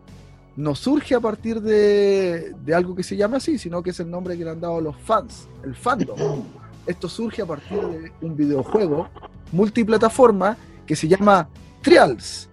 no 0.55 0.75
surge 0.75 1.15
a 1.15 1.19
partir 1.19 1.61
de, 1.61 2.53
de 2.63 2.75
algo 2.75 2.95
que 2.95 3.03
se 3.03 3.15
llama 3.15 3.37
así, 3.37 3.57
sino 3.57 3.81
que 3.81 3.91
es 3.91 3.99
el 3.99 4.09
nombre 4.09 4.37
que 4.37 4.43
le 4.43 4.51
han 4.51 4.61
dado 4.61 4.81
los 4.81 4.95
fans, 4.97 5.47
el 5.63 5.75
fandom. 5.75 6.43
Esto 6.85 7.07
surge 7.07 7.41
a 7.41 7.45
partir 7.45 7.79
de 7.79 8.11
un 8.21 8.35
videojuego 8.35 9.07
multiplataforma 9.51 10.57
que 10.85 10.95
se 10.95 11.07
llama 11.07 11.47
Trials 11.81 12.49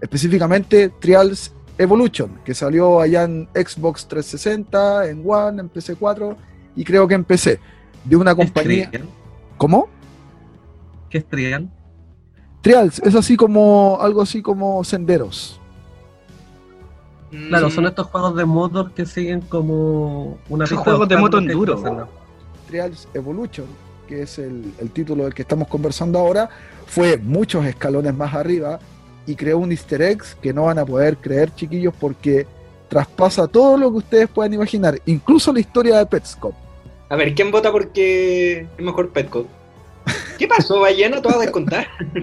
específicamente 0.00 0.88
Trials 1.00 1.52
Evolution, 1.78 2.40
que 2.44 2.54
salió 2.54 3.00
allá 3.00 3.24
en 3.24 3.48
Xbox 3.54 4.06
360, 4.06 5.08
en 5.08 5.22
One, 5.26 5.60
en 5.60 5.68
PC 5.68 5.96
4 5.96 6.36
y 6.76 6.84
creo 6.84 7.08
que 7.08 7.14
en 7.14 7.24
PC, 7.24 7.58
de 8.04 8.16
una 8.16 8.34
¿Qué 8.34 8.42
es 8.42 8.52
compañía. 8.52 8.90
¿Cómo? 9.56 9.88
¿Qué 11.08 11.18
es 11.18 11.26
Trial? 11.26 11.70
Trials, 12.60 13.00
es 13.00 13.14
así 13.14 13.36
como 13.36 13.98
algo 14.00 14.20
así 14.20 14.42
como 14.42 14.84
senderos. 14.84 15.59
Claro, 17.30 17.68
Mm, 17.68 17.70
son 17.70 17.86
estos 17.86 18.06
juegos 18.08 18.36
de 18.36 18.44
motor 18.44 18.92
que 18.92 19.06
siguen 19.06 19.40
como 19.42 20.38
una 20.48 20.66
Son 20.66 20.78
pista 20.78 20.90
juegos 20.90 21.08
de 21.08 21.16
moto 21.16 21.38
enduro. 21.38 22.08
Trials 22.68 23.08
Evolution, 23.14 23.66
que 24.08 24.22
es 24.22 24.38
el, 24.38 24.72
el 24.78 24.90
título 24.90 25.24
del 25.24 25.34
que 25.34 25.42
estamos 25.42 25.68
conversando 25.68 26.18
ahora, 26.18 26.48
fue 26.86 27.16
muchos 27.18 27.64
escalones 27.66 28.14
más 28.14 28.34
arriba 28.34 28.80
y 29.26 29.36
creó 29.36 29.58
un 29.58 29.70
easter 29.70 30.02
egg 30.02 30.22
que 30.40 30.52
no 30.52 30.64
van 30.64 30.78
a 30.78 30.84
poder 30.84 31.16
creer, 31.16 31.54
chiquillos, 31.54 31.94
porque 31.98 32.46
traspasa 32.88 33.46
todo 33.46 33.76
lo 33.76 33.90
que 33.92 33.98
ustedes 33.98 34.28
puedan 34.28 34.52
imaginar, 34.52 35.00
incluso 35.06 35.52
la 35.52 35.60
historia 35.60 35.98
de 35.98 36.06
Petscop. 36.06 36.54
A 37.08 37.16
ver, 37.16 37.34
¿quién 37.34 37.50
vota 37.50 37.70
porque 37.70 38.66
es 38.76 38.84
mejor 38.84 39.10
Petco? 39.10 39.46
¿Qué 40.38 40.48
pasó, 40.48 40.80
ballena? 40.80 41.20
¿Te 41.20 41.28
vas 41.28 41.36
a 41.36 41.40
descontar? 41.40 41.86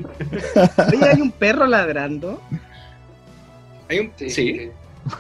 Oye, 0.94 1.10
hay 1.10 1.22
un 1.22 1.32
perro 1.32 1.66
ladrando. 1.68 2.42
Hay 3.90 4.00
un... 4.00 4.12
Sí, 4.18 4.30
Sí. 4.30 4.72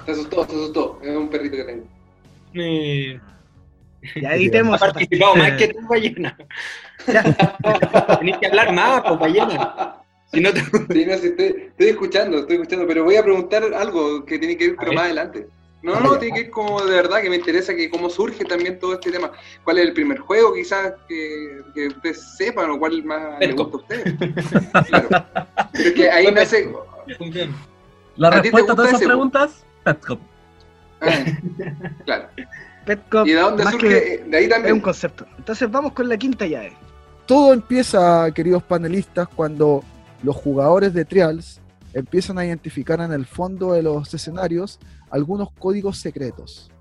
Se 0.05 0.11
asustó, 0.11 0.45
se 0.45 0.51
asustó. 0.55 0.99
Es 1.03 1.15
un 1.15 1.29
perrito 1.29 1.57
que 1.57 1.63
tengo. 1.63 1.83
Eh, 2.53 3.19
Ya 4.21 4.35
editemos. 4.35 4.81
ha 4.81 4.85
participado 4.85 5.35
más 5.35 5.51
que 5.53 5.67
tú, 5.69 5.79
ballena. 5.87 6.37
Tenés 8.19 8.37
que 8.37 8.47
hablar 8.47 8.73
más, 8.73 9.01
pues, 9.01 9.19
ballena. 9.19 9.95
Si 10.31 10.41
no 10.41 10.51
te... 10.53 10.59
Sí, 10.61 11.05
no, 11.05 11.17
sí, 11.17 11.27
estoy, 11.27 11.55
estoy 11.69 11.87
escuchando, 11.87 12.39
estoy 12.39 12.57
escuchando, 12.57 12.85
pero 12.87 13.03
voy 13.03 13.15
a 13.15 13.23
preguntar 13.23 13.63
algo 13.73 14.25
que 14.25 14.37
tiene 14.39 14.57
que 14.57 14.65
ir, 14.65 14.75
pero 14.75 14.89
ver. 14.89 14.95
más 14.95 15.05
adelante. 15.05 15.47
No, 15.83 15.99
no, 16.01 16.17
tiene 16.17 16.35
que 16.35 16.41
ir 16.45 16.49
como 16.49 16.83
de 16.83 16.95
verdad, 16.95 17.21
que 17.21 17.29
me 17.29 17.37
interesa 17.37 17.73
que 17.75 17.89
cómo 17.89 18.09
surge 18.09 18.43
también 18.43 18.77
todo 18.79 18.95
este 18.95 19.11
tema. 19.11 19.31
¿Cuál 19.63 19.77
es 19.77 19.85
el 19.85 19.93
primer 19.93 20.17
juego 20.19 20.53
quizás 20.53 20.93
que, 21.07 21.61
que 21.73 21.87
ustedes 21.87 22.35
sepan 22.35 22.71
o 22.71 22.79
cuál 22.79 23.03
más 23.05 23.39
les 23.39 23.55
gusta 23.55 23.77
a 23.77 23.79
ustedes? 23.79 24.15
Claro. 24.89 25.07
Pero 25.73 25.89
es 25.89 25.93
que 25.93 26.09
ahí 26.09 26.31
nace... 26.31 26.73
La 28.17 28.29
¿A 28.29 28.31
ti 28.31 28.37
te 28.37 28.41
respuesta 28.41 28.73
a 28.73 28.75
todas 28.75 28.89
esas 28.91 29.03
preguntas, 29.03 29.65
Petcop. 29.93 30.19
Claro. 32.05 32.27
Petcop, 32.85 33.27
¿Y 33.27 33.31
de 33.31 33.39
dónde 33.41 33.63
más 33.63 33.73
surge? 33.73 33.87
que 33.87 34.23
De 34.29 34.37
ahí 34.37 34.43
es 34.45 34.49
un 34.49 34.53
también. 34.55 34.79
concepto. 34.81 35.25
Entonces 35.37 35.69
vamos 35.69 35.91
con 35.93 36.07
la 36.09 36.17
quinta 36.17 36.45
llave. 36.47 36.73
todo 37.25 37.53
empieza, 37.53 38.31
queridos 38.31 38.63
panelistas, 38.63 39.27
cuando 39.27 39.83
los 40.23 40.35
jugadores 40.35 40.93
de 40.93 41.03
Trials 41.05 41.59
empiezan 41.93 42.37
a 42.37 42.45
identificar 42.45 42.99
en 43.01 43.11
el 43.11 43.25
fondo 43.25 43.73
de 43.73 43.83
los 43.83 44.13
escenarios 44.13 44.79
algunos 45.09 45.51
códigos 45.51 45.97
secretos. 45.99 46.71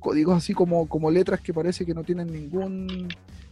Códigos 0.00 0.36
así 0.36 0.54
como, 0.54 0.88
como 0.88 1.10
letras 1.10 1.40
que 1.40 1.52
parece 1.52 1.84
que 1.84 1.94
no 1.94 2.04
tienen 2.04 2.32
ningún, 2.32 3.08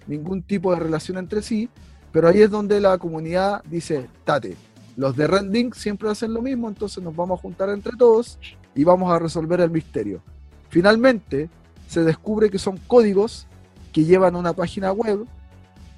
ningún 0.06 0.42
tipo 0.42 0.72
de 0.72 0.80
relación 0.80 1.18
entre 1.18 1.42
sí, 1.42 1.68
pero 2.12 2.28
ahí 2.28 2.42
es 2.42 2.50
donde 2.50 2.78
la 2.80 2.98
comunidad 2.98 3.62
dice, 3.64 4.06
tate, 4.24 4.56
los 4.96 5.16
de 5.16 5.26
Red 5.26 5.50
Link 5.50 5.74
siempre 5.74 6.10
hacen 6.10 6.32
lo 6.34 6.42
mismo, 6.42 6.68
entonces 6.68 7.02
nos 7.02 7.16
vamos 7.16 7.38
a 7.38 7.42
juntar 7.42 7.70
entre 7.70 7.96
todos 7.96 8.38
y 8.74 8.84
vamos 8.84 9.12
a 9.12 9.18
resolver 9.18 9.60
el 9.60 9.70
misterio. 9.70 10.22
Finalmente, 10.68 11.50
se 11.86 12.02
descubre 12.04 12.50
que 12.50 12.58
son 12.58 12.78
códigos 12.86 13.46
que 13.92 14.04
llevan 14.04 14.34
a 14.34 14.38
una 14.38 14.52
página 14.52 14.92
web 14.92 15.26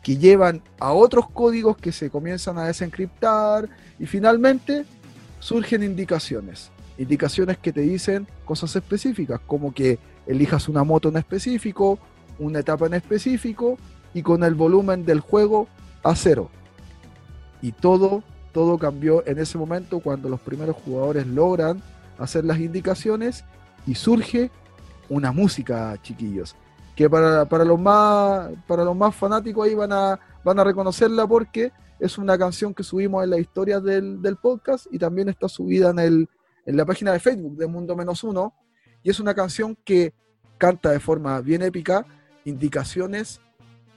que 0.02 0.18
llevan 0.18 0.60
a 0.78 0.92
otros 0.92 1.30
códigos 1.30 1.78
que 1.78 1.90
se 1.90 2.10
comienzan 2.10 2.58
a 2.58 2.66
desencriptar 2.66 3.70
y 3.98 4.04
finalmente 4.04 4.84
surgen 5.40 5.82
indicaciones. 5.82 6.70
Indicaciones 6.98 7.56
que 7.56 7.72
te 7.72 7.80
dicen 7.80 8.26
cosas 8.44 8.76
específicas, 8.76 9.40
como 9.46 9.72
que 9.72 9.98
elijas 10.26 10.68
una 10.68 10.84
moto 10.84 11.08
en 11.08 11.16
específico 11.16 11.98
una 12.38 12.60
etapa 12.60 12.86
en 12.86 12.94
específico 12.94 13.78
y 14.12 14.22
con 14.22 14.44
el 14.44 14.54
volumen 14.54 15.04
del 15.04 15.20
juego 15.20 15.68
a 16.02 16.14
cero. 16.14 16.50
Y 17.62 17.72
todo, 17.72 18.22
todo 18.52 18.78
cambió 18.78 19.26
en 19.26 19.38
ese 19.38 19.58
momento 19.58 20.00
cuando 20.00 20.28
los 20.28 20.40
primeros 20.40 20.76
jugadores 20.76 21.26
logran 21.26 21.82
hacer 22.18 22.44
las 22.44 22.58
indicaciones 22.58 23.44
y 23.86 23.94
surge 23.94 24.50
una 25.08 25.32
música, 25.32 25.96
chiquillos. 26.02 26.56
Que 26.96 27.10
para, 27.10 27.44
para 27.46 27.64
los 27.64 27.78
más 27.78 28.50
para 28.66 28.84
los 28.84 28.96
más 28.96 29.14
fanáticos 29.14 29.66
ahí 29.66 29.74
van 29.74 29.92
a, 29.92 30.18
van 30.44 30.58
a 30.58 30.64
reconocerla 30.64 31.26
porque 31.26 31.72
es 31.98 32.18
una 32.18 32.38
canción 32.38 32.72
que 32.72 32.82
subimos 32.82 33.24
en 33.24 33.30
la 33.30 33.38
historia 33.38 33.80
del, 33.80 34.22
del 34.22 34.36
podcast 34.36 34.86
y 34.90 34.98
también 34.98 35.28
está 35.28 35.48
subida 35.48 35.90
en, 35.90 35.98
el, 35.98 36.28
en 36.66 36.76
la 36.76 36.84
página 36.84 37.12
de 37.12 37.20
Facebook 37.20 37.56
de 37.56 37.66
Mundo 37.66 37.96
Menos 37.96 38.22
Uno. 38.24 38.54
Y 39.02 39.10
es 39.10 39.20
una 39.20 39.34
canción 39.34 39.76
que 39.84 40.14
canta 40.58 40.90
de 40.90 41.00
forma 41.00 41.40
bien 41.40 41.62
épica 41.62 42.06
indicaciones 42.44 43.40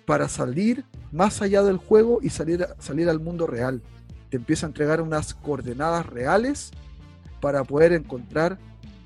para 0.06 0.30
salir 0.30 0.86
más 1.12 1.42
allá 1.42 1.64
del 1.64 1.78
juego 1.78 2.20
y 2.22 2.30
salir, 2.30 2.66
salir 2.80 3.10
al 3.10 3.20
mundo 3.20 3.46
real. 3.46 3.82
Te 4.30 4.38
empieza 4.38 4.66
a 4.66 4.70
entregar 4.70 5.02
unas 5.02 5.34
coordenadas 5.34 6.06
reales 6.06 6.72
para 7.40 7.64
poder 7.64 7.94
encontrar 7.94 8.58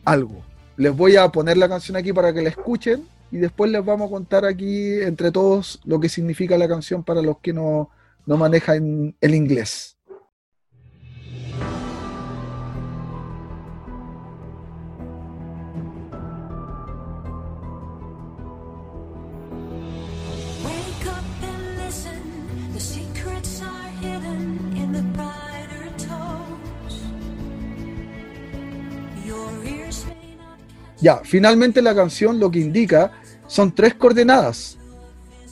algo. 0.05 0.41
Les 0.77 0.95
voy 0.95 1.15
a 1.15 1.29
poner 1.29 1.57
la 1.57 1.69
canción 1.69 1.97
aquí 1.97 2.13
para 2.13 2.33
que 2.33 2.41
la 2.41 2.49
escuchen 2.49 3.07
y 3.31 3.37
después 3.37 3.71
les 3.71 3.83
vamos 3.83 4.07
a 4.07 4.11
contar 4.11 4.45
aquí 4.45 5.01
entre 5.01 5.31
todos 5.31 5.79
lo 5.85 5.99
que 5.99 6.09
significa 6.09 6.57
la 6.57 6.67
canción 6.67 7.03
para 7.03 7.21
los 7.21 7.39
que 7.39 7.53
no, 7.53 7.89
no 8.25 8.37
manejan 8.37 9.15
el 9.21 9.35
inglés. 9.35 9.97
Ya, 31.01 31.21
finalmente 31.23 31.81
la 31.81 31.95
canción 31.95 32.39
lo 32.39 32.51
que 32.51 32.59
indica 32.59 33.11
son 33.47 33.73
tres 33.73 33.95
coordenadas. 33.95 34.77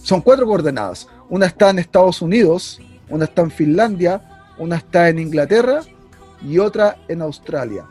Son 0.04 0.22
cuatro 0.22 0.46
coordenadas. 0.46 1.08
Una 1.28 1.48
está 1.48 1.72
en 1.72 1.80
Estados 1.80 2.22
Unidos, 2.22 2.80
una 3.10 3.26
está 3.26 3.42
en 3.42 3.52
Finlandia, 3.52 4.22
una 4.58 4.78
está 4.78 5.10
en 5.10 5.20
Inglaterra 5.20 5.82
y 6.42 6.60
otra 6.60 6.98
en 7.08 7.22
Australia. 7.22 7.86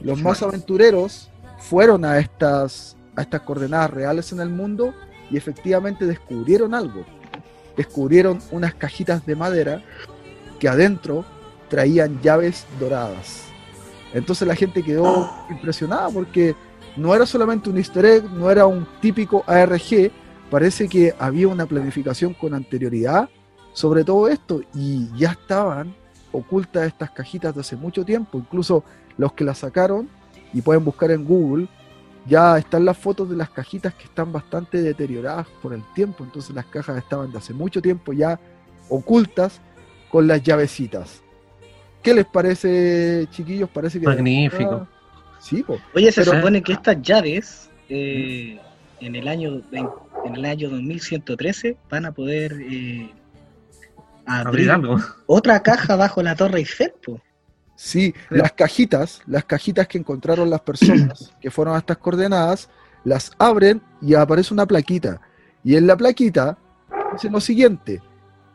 Los 0.00 0.20
más 0.20 0.42
aventureros 0.42 1.30
fueron 1.58 2.04
a 2.04 2.18
estas, 2.18 2.96
a 3.16 3.22
estas 3.22 3.42
coordenadas 3.42 3.90
reales 3.90 4.32
en 4.32 4.40
el 4.40 4.48
mundo 4.48 4.94
y 5.30 5.36
efectivamente 5.36 6.04
descubrieron 6.04 6.74
algo. 6.74 7.04
Descubrieron 7.76 8.40
unas 8.50 8.74
cajitas 8.74 9.24
de 9.24 9.36
madera 9.36 9.82
que 10.58 10.68
adentro 10.68 11.24
traían 11.68 12.20
llaves 12.22 12.66
doradas. 12.80 13.44
Entonces 14.14 14.48
la 14.48 14.54
gente 14.54 14.82
quedó 14.82 15.30
impresionada 15.50 16.08
porque 16.10 16.56
no 16.98 17.14
era 17.14 17.24
solamente 17.24 17.70
un 17.70 17.78
easter 17.78 18.04
egg, 18.04 18.30
no 18.30 18.50
era 18.50 18.66
un 18.66 18.86
típico 19.00 19.44
ARG, 19.46 20.10
parece 20.50 20.88
que 20.88 21.14
había 21.18 21.48
una 21.48 21.66
planificación 21.66 22.34
con 22.34 22.54
anterioridad 22.54 23.28
sobre 23.78 24.02
todo 24.02 24.26
esto 24.26 24.60
y 24.74 25.08
ya 25.16 25.30
estaban 25.30 25.94
ocultas 26.32 26.88
estas 26.88 27.12
cajitas 27.12 27.54
de 27.54 27.60
hace 27.60 27.76
mucho 27.76 28.04
tiempo, 28.04 28.36
incluso 28.36 28.82
los 29.16 29.32
que 29.34 29.44
las 29.44 29.58
sacaron 29.58 30.08
y 30.52 30.62
pueden 30.62 30.84
buscar 30.84 31.12
en 31.12 31.24
Google, 31.24 31.68
ya 32.26 32.58
están 32.58 32.84
las 32.84 32.98
fotos 32.98 33.30
de 33.30 33.36
las 33.36 33.50
cajitas 33.50 33.94
que 33.94 34.04
están 34.04 34.32
bastante 34.32 34.82
deterioradas 34.82 35.46
por 35.62 35.72
el 35.72 35.82
tiempo, 35.94 36.24
entonces 36.24 36.56
las 36.56 36.66
cajas 36.66 36.98
estaban 36.98 37.30
de 37.30 37.38
hace 37.38 37.54
mucho 37.54 37.80
tiempo 37.80 38.12
ya 38.12 38.40
ocultas 38.88 39.60
con 40.10 40.26
las 40.26 40.42
llavecitas. 40.42 41.22
¿Qué 42.02 42.14
les 42.14 42.26
parece, 42.26 43.28
chiquillos? 43.30 43.70
Parece 43.70 44.00
que 44.00 44.06
Magnífico. 44.06 44.88
Sí, 45.38 45.62
po. 45.62 45.78
Oye, 45.94 46.10
se 46.12 46.22
Pero- 46.24 46.36
supone 46.36 46.62
que 46.62 46.72
estas 46.72 47.00
llaves 47.02 47.70
eh, 47.88 48.58
en 49.00 49.14
el 49.16 49.28
año 49.28 49.62
20 49.70 49.90
en 50.24 50.34
el 50.36 50.44
año 50.44 50.68
2113 50.68 51.76
van 51.88 52.04
a 52.06 52.12
poder 52.12 52.52
eh, 52.60 53.10
abrir 54.26 54.70
otra 55.26 55.62
caja 55.62 55.96
bajo 55.96 56.22
la 56.22 56.34
Torre 56.34 56.58
Eiffel. 56.58 56.92
po. 57.04 57.20
Sí, 57.74 58.12
las 58.30 58.52
cajitas, 58.52 59.22
las 59.26 59.44
cajitas 59.44 59.86
que 59.86 59.98
encontraron 59.98 60.50
las 60.50 60.60
personas 60.60 61.32
que 61.40 61.50
fueron 61.50 61.76
a 61.76 61.78
estas 61.78 61.98
coordenadas, 61.98 62.68
las 63.04 63.30
abren 63.38 63.80
y 64.02 64.14
aparece 64.14 64.52
una 64.52 64.66
plaquita. 64.66 65.20
Y 65.62 65.76
en 65.76 65.86
la 65.86 65.96
plaquita 65.96 66.58
dice 67.12 67.30
lo 67.30 67.40
siguiente, 67.40 68.02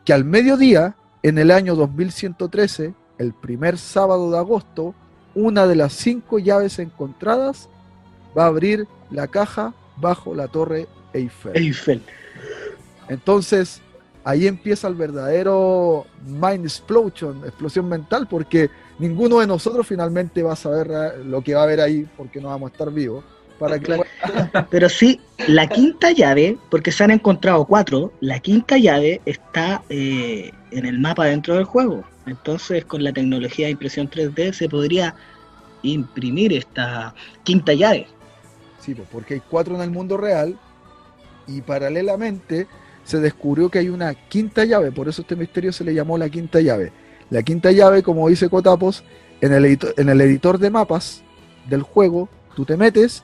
que 0.04 0.12
al 0.12 0.24
mediodía, 0.24 0.96
en 1.22 1.38
el 1.38 1.50
año 1.50 1.74
2113, 1.74 2.94
el 3.18 3.32
primer 3.32 3.78
sábado 3.78 4.30
de 4.30 4.38
agosto, 4.38 4.94
una 5.34 5.66
de 5.66 5.76
las 5.76 5.92
cinco 5.92 6.38
llaves 6.38 6.78
encontradas 6.78 7.68
va 8.36 8.44
a 8.44 8.48
abrir 8.48 8.86
la 9.10 9.28
caja 9.28 9.74
bajo 9.96 10.34
la 10.34 10.48
torre 10.48 10.88
Eiffel. 11.12 11.56
Eiffel. 11.56 12.02
Entonces, 13.08 13.80
ahí 14.24 14.46
empieza 14.46 14.88
el 14.88 14.94
verdadero 14.94 16.06
mind 16.26 16.64
explosion, 16.64 17.42
explosión 17.44 17.88
mental, 17.88 18.26
porque 18.28 18.70
ninguno 18.98 19.40
de 19.40 19.46
nosotros 19.46 19.86
finalmente 19.86 20.42
va 20.42 20.54
a 20.54 20.56
saber 20.56 21.18
lo 21.24 21.42
que 21.42 21.54
va 21.54 21.60
a 21.60 21.64
haber 21.64 21.80
ahí, 21.80 22.08
porque 22.16 22.40
no 22.40 22.48
vamos 22.48 22.70
a 22.70 22.72
estar 22.72 22.90
vivos. 22.90 23.24
Para 23.58 23.78
que 23.78 23.84
Claro. 23.86 24.04
Pero 24.70 24.88
sí, 24.88 25.20
la 25.48 25.68
quinta 25.68 26.10
llave, 26.12 26.58
porque 26.70 26.90
se 26.92 27.04
han 27.04 27.10
encontrado 27.10 27.64
cuatro, 27.64 28.12
la 28.20 28.40
quinta 28.40 28.76
llave 28.78 29.20
está 29.26 29.82
eh, 29.88 30.50
en 30.70 30.86
el 30.86 30.98
mapa 30.98 31.26
dentro 31.26 31.54
del 31.54 31.64
juego. 31.64 32.04
Entonces, 32.26 32.84
con 32.84 33.04
la 33.04 33.12
tecnología 33.12 33.66
de 33.66 33.72
impresión 33.72 34.08
3D 34.10 34.52
se 34.52 34.68
podría 34.68 35.14
imprimir 35.82 36.52
esta 36.52 37.14
quinta 37.44 37.74
llave. 37.74 38.06
Sí, 38.80 38.94
pues, 38.94 39.08
porque 39.10 39.34
hay 39.34 39.42
cuatro 39.48 39.74
en 39.76 39.82
el 39.82 39.90
mundo 39.90 40.16
real 40.16 40.58
y 41.46 41.60
paralelamente 41.60 42.66
se 43.04 43.20
descubrió 43.20 43.68
que 43.68 43.78
hay 43.78 43.90
una 43.90 44.14
quinta 44.14 44.64
llave, 44.64 44.90
por 44.90 45.08
eso 45.08 45.22
este 45.22 45.36
misterio 45.36 45.72
se 45.72 45.84
le 45.84 45.94
llamó 45.94 46.16
la 46.16 46.28
quinta 46.30 46.60
llave. 46.60 46.90
La 47.30 47.42
quinta 47.42 47.70
llave, 47.70 48.02
como 48.02 48.28
dice 48.28 48.48
Cotapos, 48.48 49.04
en 49.40 49.52
el, 49.52 49.64
edito- 49.64 49.92
en 49.98 50.08
el 50.08 50.20
editor 50.22 50.58
de 50.58 50.70
mapas 50.70 51.22
del 51.68 51.82
juego, 51.82 52.28
tú 52.56 52.64
te 52.64 52.76
metes 52.76 53.22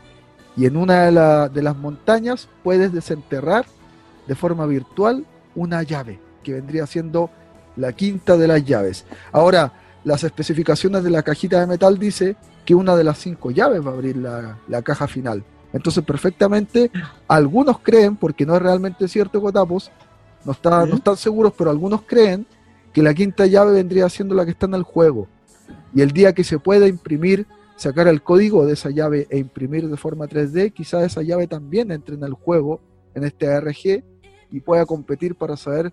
y 0.57 0.67
en 0.67 0.77
una 0.77 1.05
de, 1.05 1.13
la- 1.13 1.49
de 1.49 1.63
las 1.63 1.77
montañas 1.77 2.49
puedes 2.63 2.93
desenterrar 2.93 3.67
de 4.27 4.35
forma 4.35 4.67
virtual 4.67 5.25
una 5.55 5.83
llave, 5.83 6.21
que 6.43 6.53
vendría 6.55 6.87
siendo 6.87 7.31
la 7.77 7.93
quinta 7.93 8.37
de 8.37 8.49
las 8.49 8.65
llaves. 8.65 9.05
Ahora, 9.33 9.73
las 10.05 10.25
especificaciones 10.25 11.03
de 11.05 11.11
la 11.11 11.23
cajita 11.23 11.61
de 11.61 11.67
metal 11.67 11.99
dice 11.99 12.37
que 12.65 12.75
una 12.75 12.97
de 12.97 13.05
las 13.05 13.19
cinco 13.19 13.51
llaves 13.51 13.85
va 13.85 13.91
a 13.91 13.95
abrir 13.95 14.17
la, 14.17 14.59
la 14.69 14.83
caja 14.83 15.07
final. 15.07 15.43
Entonces, 15.73 16.03
perfectamente, 16.05 16.91
algunos 17.29 17.79
creen, 17.81 18.17
porque 18.17 18.45
no 18.45 18.57
es 18.57 18.63
realmente 18.63 19.07
cierto, 19.09 19.41
Cotapos, 19.41 19.91
no, 20.45 20.53
está, 20.53 20.85
no 20.87 20.97
están 20.97 21.17
seguros, 21.17 21.53
pero 21.57 21.71
algunos 21.71 22.03
creen 22.03 22.47
que 22.93 23.03
la 23.03 23.15
quinta 23.15 23.47
llave 23.47 23.73
vendría 23.73 24.09
siendo 24.09 24.35
la 24.35 24.45
que 24.45 24.51
está 24.51 24.67
en 24.67 24.75
el 24.75 24.83
juego. 24.83 25.29
Y 25.95 26.01
el 26.01 26.11
día 26.13 26.33
que 26.33 26.43
se 26.45 26.59
pueda 26.59 26.89
imprimir, 26.89 27.47
sacar 27.81 28.09
el 28.09 28.23
código 28.23 28.67
de 28.67 28.75
esa 28.75 28.91
llave 28.91 29.27
e 29.31 29.39
imprimir 29.39 29.89
de 29.89 29.97
forma 29.97 30.27
3D, 30.27 30.71
quizás 30.75 31.03
esa 31.03 31.23
llave 31.23 31.47
también 31.47 31.91
entre 31.91 32.15
en 32.15 32.23
el 32.23 32.35
juego, 32.35 32.83
en 33.15 33.25
este 33.25 33.51
ARG, 33.51 34.05
y 34.51 34.61
pueda 34.61 34.85
competir 34.85 35.35
para 35.35 35.57
saber 35.57 35.91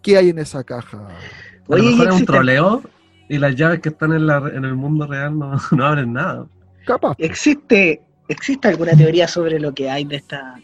qué 0.00 0.16
hay 0.16 0.30
en 0.30 0.38
esa 0.38 0.64
caja. 0.64 1.06
A 1.06 1.10
lo 1.68 1.74
Oye, 1.76 1.90
¿y 1.90 1.90
mejor 1.90 2.08
es 2.08 2.20
un 2.20 2.24
troleo 2.24 2.82
y 3.28 3.36
las 3.36 3.54
llaves 3.54 3.80
que 3.80 3.90
están 3.90 4.14
en, 4.14 4.26
la, 4.26 4.38
en 4.54 4.64
el 4.64 4.74
mundo 4.74 5.06
real 5.06 5.38
no, 5.38 5.52
no 5.72 5.84
abren 5.84 6.14
nada. 6.14 6.46
Capaz. 6.86 7.14
¿Existe, 7.18 8.00
¿Existe 8.28 8.68
alguna 8.68 8.92
teoría 8.96 9.28
sobre 9.28 9.60
lo 9.60 9.74
que 9.74 9.90
hay 9.90 10.06
de 10.06 10.16
esta, 10.16 10.54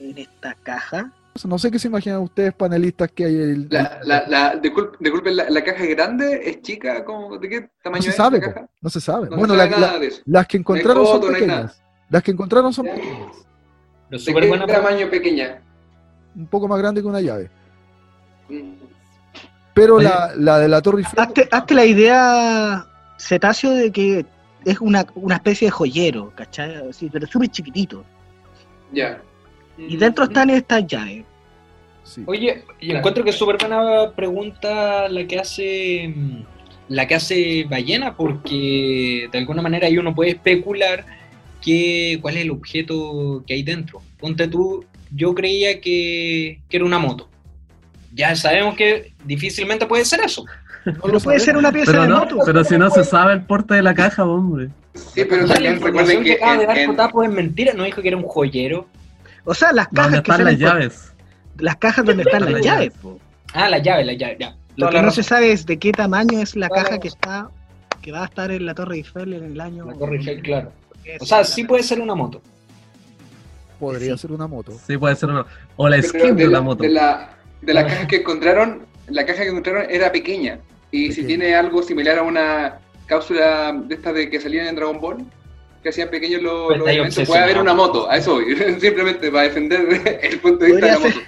en 0.00 0.16
esta 0.16 0.54
caja? 0.62 1.12
No 1.44 1.58
sé 1.58 1.70
qué 1.70 1.78
se 1.78 1.88
imaginan 1.88 2.20
ustedes, 2.20 2.54
panelistas, 2.54 3.10
que 3.12 3.24
hay. 3.26 3.34
El, 3.34 3.68
La, 3.70 3.98
la, 4.04 4.24
la, 4.26 4.56
disculpe, 4.56 4.96
disculpen, 5.00 5.36
la, 5.36 5.50
la 5.50 5.62
caja 5.64 5.82
es 5.84 5.90
grande, 5.90 6.40
es 6.48 6.62
chica, 6.62 7.04
¿cómo, 7.04 7.36
¿de 7.38 7.48
qué 7.48 7.60
no 7.62 7.68
tamaño 7.82 8.02
se 8.02 8.10
es 8.10 8.16
sabe, 8.16 8.38
la 8.40 8.46
po, 8.46 8.54
caja? 8.54 8.66
no 8.80 8.90
se 8.90 9.00
sabe. 9.00 9.28
No 9.30 9.36
bueno, 9.36 9.54
se 9.54 9.58
la- 9.58 9.64
sabe 9.68 9.80
la- 9.80 9.86
nada 9.88 9.98
de 9.98 10.06
eso. 10.06 10.22
las 10.24 10.46
que 10.46 10.56
encontraron 10.56 11.04
son 11.06 11.14
foto, 11.16 11.26
no 11.26 11.32
pequeñas. 11.34 11.82
Las 12.08 12.22
que 12.22 12.30
encontraron 12.30 12.72
son 12.72 12.86
pequeñas. 12.86 13.32
Pero 14.08 14.10
¿De 14.10 14.18
súper 14.18 14.50
qué 14.66 14.72
tamaño 14.72 15.10
pequeña? 15.10 15.62
Un 16.36 16.46
poco 16.46 16.68
más 16.68 16.78
grande 16.78 17.00
que 17.00 17.06
una 17.08 17.20
llave. 17.20 17.50
Mm. 18.48 18.72
Pero 19.74 19.96
Oye. 19.96 20.04
la, 20.08 20.32
la 20.36 20.58
de 20.58 20.68
la 20.68 20.80
Torre 20.80 21.00
Eiffel. 21.00 21.18
Hazte, 21.20 21.48
hazte 21.50 21.74
la 21.74 21.84
idea, 21.84 22.86
Cetáceo, 23.18 23.72
de 23.72 23.90
que 23.92 24.24
es 24.64 24.80
una, 24.80 25.04
una 25.16 25.34
especie 25.36 25.66
de 25.66 25.70
joyero, 25.72 26.32
¿cachai? 26.34 26.92
Sí, 26.92 27.10
pero 27.12 27.26
súper 27.26 27.48
chiquitito. 27.50 28.04
Ya. 28.92 29.20
Y 29.78 29.96
dentro 29.96 30.24
están 30.24 30.50
estas 30.50 30.86
llaves. 30.86 31.24
sí. 32.04 32.22
Oye, 32.26 32.64
y 32.80 32.86
Claro. 32.86 32.98
encuentro 32.98 33.24
que 33.24 33.30
es 33.30 33.36
súper 33.36 33.56
buena 33.58 34.10
pregunta 34.14 35.08
la 35.08 35.26
que 35.26 35.38
hace 35.38 36.12
mm, 36.14 36.42
la 36.88 37.06
que 37.06 37.14
hace 37.16 37.64
Ballena, 37.68 38.16
porque 38.16 39.28
de 39.30 39.38
alguna 39.38 39.60
manera 39.62 39.86
ahí 39.88 39.98
uno 39.98 40.14
puede 40.14 40.30
especular 40.30 41.04
que, 41.60 42.18
cuál 42.22 42.36
es 42.36 42.42
el 42.44 42.50
objeto 42.52 43.42
que 43.46 43.54
hay 43.54 43.62
dentro. 43.64 44.00
Ponte 44.20 44.46
tú, 44.46 44.84
yo 45.14 45.34
creía 45.34 45.80
que, 45.80 46.60
que 46.68 46.76
era 46.76 46.86
una 46.86 46.98
moto. 47.00 47.28
Ya 48.14 48.34
sabemos 48.36 48.76
que 48.76 49.12
difícilmente 49.24 49.86
puede 49.86 50.04
ser 50.04 50.20
eso. 50.20 50.44
No 50.86 51.18
puede 51.18 51.40
ser 51.40 51.56
una 51.56 51.72
pieza 51.72 51.90
Pero 51.90 52.02
de 52.04 52.08
no, 52.08 52.18
moto. 52.20 52.38
pero 52.46 52.62
si 52.62 52.78
no 52.78 52.88
se 52.90 53.02
sabe 53.02 53.32
el 53.32 53.42
porte 53.42 53.74
de 53.74 53.82
la 53.82 53.92
caja, 53.92 54.24
hombre. 54.24 54.68
Sí, 54.94 55.22
pero 55.28 55.44
la 55.44 55.70
información 55.72 56.22
que 56.22 56.30
que 56.30 56.34
acaba 56.36 56.58
de 56.58 56.66
dar 56.66 56.78
en- 56.78 56.86
Cotapo 56.90 57.24
es 57.24 57.30
mentira, 57.32 57.72
no 57.74 57.82
dijo 57.82 58.00
que 58.00 58.06
era 58.06 58.16
un 58.16 58.22
joyero. 58.22 58.86
O 59.46 59.54
sea, 59.54 59.72
las 59.72 59.86
¿Dónde 59.90 59.96
cajas 59.96 60.10
que 60.22 60.30
están 60.32 60.44
las 60.44 60.54
por- 60.54 60.60
llaves? 60.62 61.12
las 61.58 61.76
cajas 61.76 62.04
donde 62.04 62.22
están 62.24 62.42
las 62.44 62.52
las 62.52 62.62
llaves. 62.62 62.88
llaves. 62.92 62.98
po. 63.00 63.18
Ah, 63.54 63.70
la 63.70 63.78
llave, 63.78 64.04
la 64.04 64.12
llave, 64.12 64.36
ya. 64.38 64.54
Lo 64.76 64.90
que 64.90 65.00
no 65.00 65.10
se 65.10 65.22
sabe 65.22 65.52
es 65.52 65.64
de 65.64 65.78
qué 65.78 65.92
tamaño 65.92 66.38
es 66.40 66.54
la 66.54 66.68
caja 66.68 66.98
que 67.00 67.08
está 67.08 67.48
que 68.02 68.12
va 68.12 68.22
a 68.22 68.24
estar 68.26 68.50
en 68.50 68.66
la 68.66 68.74
Torre 68.74 68.96
Eiffel 68.96 69.32
en 69.32 69.44
el 69.44 69.60
año. 69.60 69.86
La 69.86 69.94
Torre 69.94 70.16
Eiffel, 70.18 70.42
claro. 70.42 70.70
O 71.20 71.24
sea, 71.24 71.42
sí 71.44 71.64
puede 71.64 71.82
ser 71.82 72.00
una 72.00 72.14
moto. 72.14 72.42
Podría 73.80 74.12
Sí. 74.12 74.18
ser 74.22 74.32
una 74.32 74.46
moto. 74.46 74.72
Sí, 74.86 74.96
puede 74.96 75.16
ser 75.16 75.28
uno. 75.30 75.46
O 75.76 75.88
la 75.88 76.00
skin 76.02 76.34
de 76.36 76.44
de 76.44 76.48
la 76.50 76.60
moto. 76.60 76.82
de 76.82 76.88
la, 76.90 77.30
de 77.62 77.74
la 77.74 77.86
caja 77.86 78.06
que 78.06 78.16
encontraron, 78.16 78.82
la 79.08 79.26
caja 79.26 79.42
que 79.42 79.48
encontraron 79.48 79.86
era 79.90 80.10
pequeña. 80.12 80.58
Y 80.90 81.12
si 81.12 81.24
tiene 81.24 81.54
algo 81.54 81.82
similar 81.82 82.18
a 82.18 82.22
una 82.22 82.78
cápsula 83.06 83.72
de 83.86 83.94
estas 83.94 84.14
de 84.14 84.30
que 84.30 84.40
salían 84.40 84.66
en 84.66 84.76
Dragon 84.76 85.00
Ball, 85.00 85.24
que 85.86 85.90
hacían 85.90 86.10
pequeños 86.10 86.42
los, 86.42 86.66
Pues 86.82 87.16
los 87.16 87.28
puede 87.28 87.42
haber 87.42 87.58
una 87.58 87.72
moto, 87.72 88.10
a 88.10 88.16
eso 88.16 88.34
voy. 88.34 88.56
Simplemente 88.80 89.30
para 89.30 89.44
defender 89.44 90.18
el 90.22 90.40
punto 90.40 90.64
de 90.64 90.72
vista 90.72 90.86
de 90.86 90.92
la 90.92 90.98
Podría 90.98 91.14
moto. 91.14 91.20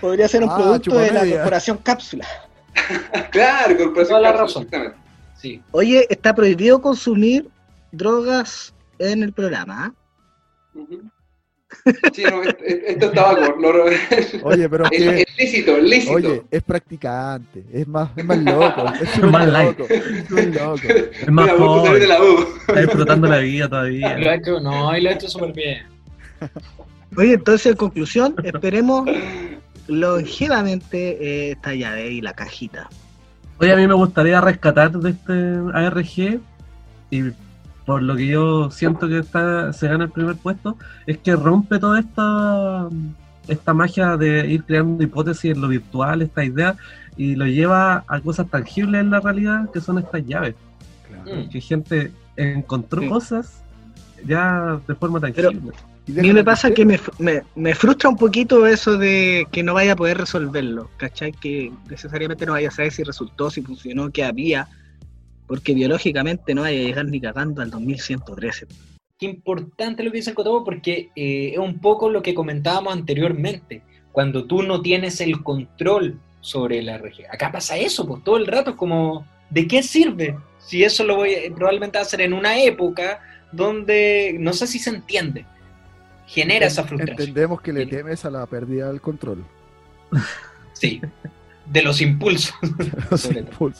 Podría 0.00 0.28
ser 0.28 0.42
un 0.44 0.48
Ah, 0.50 0.56
producto 0.56 0.98
de 0.98 1.10
la 1.10 1.26
corporación 1.28 1.76
Cápsula. 1.78 2.26
Claro, 3.30 3.76
corporación 3.76 4.06
Toda 4.08 4.20
la 4.20 4.28
cápsula, 4.28 4.32
razón. 4.32 4.62
exactamente. 4.62 4.96
Sí. 5.36 5.62
Oye, 5.72 6.06
está 6.08 6.34
prohibido 6.34 6.80
consumir 6.80 7.48
drogas 7.92 8.72
en 8.98 9.22
el 9.22 9.32
programa. 9.34 9.92
¿ah? 10.74 10.74
Sí, 12.12 12.22
no, 12.24 12.42
esto, 12.42 12.64
es 12.64 13.12
tabaco. 13.12 13.56
lo- 13.60 13.88
es 13.88 14.36
Oye, 14.42 14.68
pero 14.68 14.84
es 14.84 14.90
que, 14.90 15.26
lícito, 15.38 15.76
es 15.76 15.82
lícito. 15.84 16.12
oye, 16.14 16.42
es 16.50 16.62
practicante, 16.62 17.64
es 17.72 17.86
más, 17.88 18.10
es 18.16 18.24
más 18.24 18.38
loco, 18.38 18.84
es 19.02 19.22
Más 19.22 19.46
loco, 19.48 19.86
es 19.88 20.28
súper 20.28 20.54
loco. 20.54 20.80
Es 21.22 21.30
más 21.30 21.50
joven. 21.52 22.02
Está 22.68 22.80
disfrutando 22.80 23.26
la 23.28 23.38
vida 23.38 23.64
Lo 23.64 23.70
todavía. 23.70 24.08
ha 24.08 24.34
hecho, 24.34 24.60
no, 24.60 24.96
y 24.96 25.00
lo 25.00 25.10
ha 25.10 25.12
hecho 25.12 25.28
súper 25.28 25.52
bien. 25.52 25.82
Oye, 27.16 27.34
entonces 27.34 27.66
en 27.72 27.76
conclusión, 27.76 28.34
esperemos 28.44 29.08
longevamente 29.88 31.18
eh, 31.20 31.50
esta 31.52 31.74
llave 31.74 32.10
y 32.12 32.20
la 32.20 32.32
cajita. 32.34 32.88
Oye, 33.58 33.72
a 33.72 33.76
mí 33.76 33.86
me 33.86 33.94
gustaría 33.94 34.40
rescatar 34.40 34.90
de 34.92 35.10
este 35.10 35.32
ARG 35.74 36.40
y 37.10 37.22
por 37.90 38.02
lo 38.02 38.14
que 38.14 38.28
yo 38.28 38.70
siento 38.70 39.08
que 39.08 39.18
está, 39.18 39.72
se 39.72 39.88
gana 39.88 40.04
el 40.04 40.10
primer 40.10 40.36
puesto, 40.36 40.76
es 41.08 41.18
que 41.18 41.34
rompe 41.34 41.80
toda 41.80 41.98
esta, 41.98 42.88
esta 43.48 43.74
magia 43.74 44.16
de 44.16 44.46
ir 44.46 44.62
creando 44.62 45.02
hipótesis 45.02 45.50
en 45.50 45.60
lo 45.60 45.66
virtual, 45.66 46.22
esta 46.22 46.44
idea, 46.44 46.76
y 47.16 47.34
lo 47.34 47.46
lleva 47.46 48.04
a 48.06 48.20
cosas 48.20 48.48
tangibles 48.48 49.00
en 49.00 49.10
la 49.10 49.18
realidad, 49.18 49.68
que 49.72 49.80
son 49.80 49.98
estas 49.98 50.24
llaves. 50.24 50.54
Claro. 51.24 51.48
Que 51.50 51.60
gente 51.60 52.12
encontró 52.36 53.02
Sí. 53.02 53.08
cosas 53.08 53.64
ya 54.24 54.78
de 54.86 54.94
forma 54.94 55.18
tangible. 55.18 55.72
Y 56.06 56.16
A 56.16 56.22
mí 56.22 56.32
me 56.32 56.44
pasa 56.44 56.70
que 56.70 56.84
me, 56.84 57.00
me, 57.18 57.42
me 57.56 57.74
frustra 57.74 58.08
un 58.08 58.16
poquito 58.16 58.68
eso 58.68 58.98
de 58.98 59.48
que 59.50 59.64
no 59.64 59.74
vaya 59.74 59.94
a 59.94 59.96
poder 59.96 60.16
resolverlo, 60.18 60.88
¿cachai? 60.96 61.32
Que 61.32 61.72
necesariamente 61.88 62.46
no 62.46 62.52
vaya 62.52 62.68
a 62.68 62.70
saber 62.70 62.92
si 62.92 63.02
resultó, 63.02 63.50
si 63.50 63.62
funcionó, 63.62 64.10
qué 64.12 64.22
había, 64.22 64.68
porque 65.50 65.74
biológicamente 65.74 66.54
no 66.54 66.62
vaya 66.62 66.78
a 66.78 66.84
llegar 66.84 67.06
ni 67.06 67.20
cagando 67.20 67.60
al 67.60 67.72
2113. 67.72 68.68
Qué 69.18 69.26
importante 69.26 70.04
lo 70.04 70.12
que 70.12 70.18
dice 70.18 70.32
Cotobo 70.32 70.62
porque 70.62 71.10
eh, 71.16 71.50
es 71.54 71.58
un 71.58 71.80
poco 71.80 72.08
lo 72.08 72.22
que 72.22 72.34
comentábamos 72.34 72.92
anteriormente. 72.92 73.82
Cuando 74.12 74.44
tú 74.44 74.62
no 74.62 74.80
tienes 74.80 75.20
el 75.20 75.42
control 75.42 76.20
sobre 76.40 76.80
la 76.82 76.98
región. 76.98 77.28
Acá 77.32 77.50
pasa 77.50 77.76
eso, 77.76 78.06
pues 78.06 78.22
todo 78.22 78.36
el 78.36 78.46
rato 78.46 78.70
es 78.70 78.76
como, 78.76 79.26
¿de 79.50 79.66
qué 79.66 79.82
sirve? 79.82 80.38
Si 80.60 80.84
eso 80.84 81.02
lo 81.02 81.16
voy 81.16 81.34
a, 81.34 81.52
probablemente 81.52 81.98
a 81.98 82.02
hacer 82.02 82.20
en 82.20 82.32
una 82.32 82.62
época 82.62 83.18
donde 83.50 84.36
no 84.38 84.52
sé 84.52 84.68
si 84.68 84.78
se 84.78 84.90
entiende. 84.90 85.46
Genera 86.28 86.66
esa 86.66 86.84
frustración. 86.84 87.18
Entendemos 87.18 87.60
que 87.60 87.72
le 87.72 87.86
temes 87.86 88.24
a 88.24 88.30
la 88.30 88.46
pérdida 88.46 88.86
del 88.86 89.00
control. 89.00 89.44
Sí. 90.74 91.00
De 91.66 91.82
los 91.82 92.00
impulsos. 92.00 92.54
Los 93.10 93.20
Sobre 93.20 93.42
todo. 93.42 93.72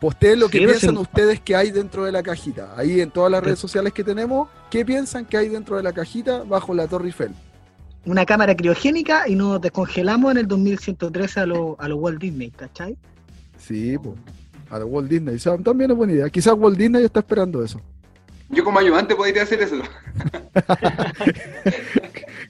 Posteen 0.00 0.40
lo 0.40 0.48
que 0.48 0.58
Sí, 0.58 0.64
pero 0.64 0.78
piensan 0.78 0.98
ustedes 0.98 1.40
que 1.40 1.56
hay 1.56 1.70
dentro 1.70 2.04
de 2.04 2.12
la 2.12 2.22
cajita. 2.22 2.72
Ahí 2.76 3.00
en 3.00 3.10
todas 3.10 3.30
las 3.30 3.42
redes 3.42 3.58
sociales 3.58 3.92
que 3.92 4.04
tenemos, 4.04 4.48
¿qué 4.70 4.84
piensan 4.84 5.24
que 5.24 5.36
hay 5.36 5.48
dentro 5.48 5.76
de 5.76 5.82
la 5.82 5.92
cajita 5.92 6.44
bajo 6.44 6.72
la 6.74 6.86
Torre 6.86 7.06
Eiffel? 7.06 7.32
Una 8.04 8.24
cámara 8.24 8.54
criogénica 8.54 9.28
y 9.28 9.34
nos 9.34 9.60
descongelamos 9.60 10.30
en 10.30 10.38
el 10.38 10.48
2113 10.48 11.40
a 11.40 11.46
los 11.46 11.74
a 11.78 11.88
lo 11.88 11.96
Walt 11.96 12.20
Disney, 12.20 12.50
¿cachai? 12.50 12.96
Sí, 13.58 13.98
pues. 13.98 14.14
A 14.70 14.78
la 14.78 14.84
Walt 14.84 15.08
Disney. 15.08 15.34
O 15.34 15.38
sea, 15.38 15.58
también 15.58 15.90
es 15.90 15.96
buena 15.96 16.12
idea. 16.12 16.30
Quizás 16.30 16.54
Walt 16.56 16.78
Disney 16.78 17.04
está 17.04 17.20
esperando 17.20 17.64
eso. 17.64 17.80
Yo 18.50 18.64
como 18.64 18.78
ayudante 18.78 19.14
podría 19.14 19.42
hacer 19.42 19.60
eso. 19.62 19.76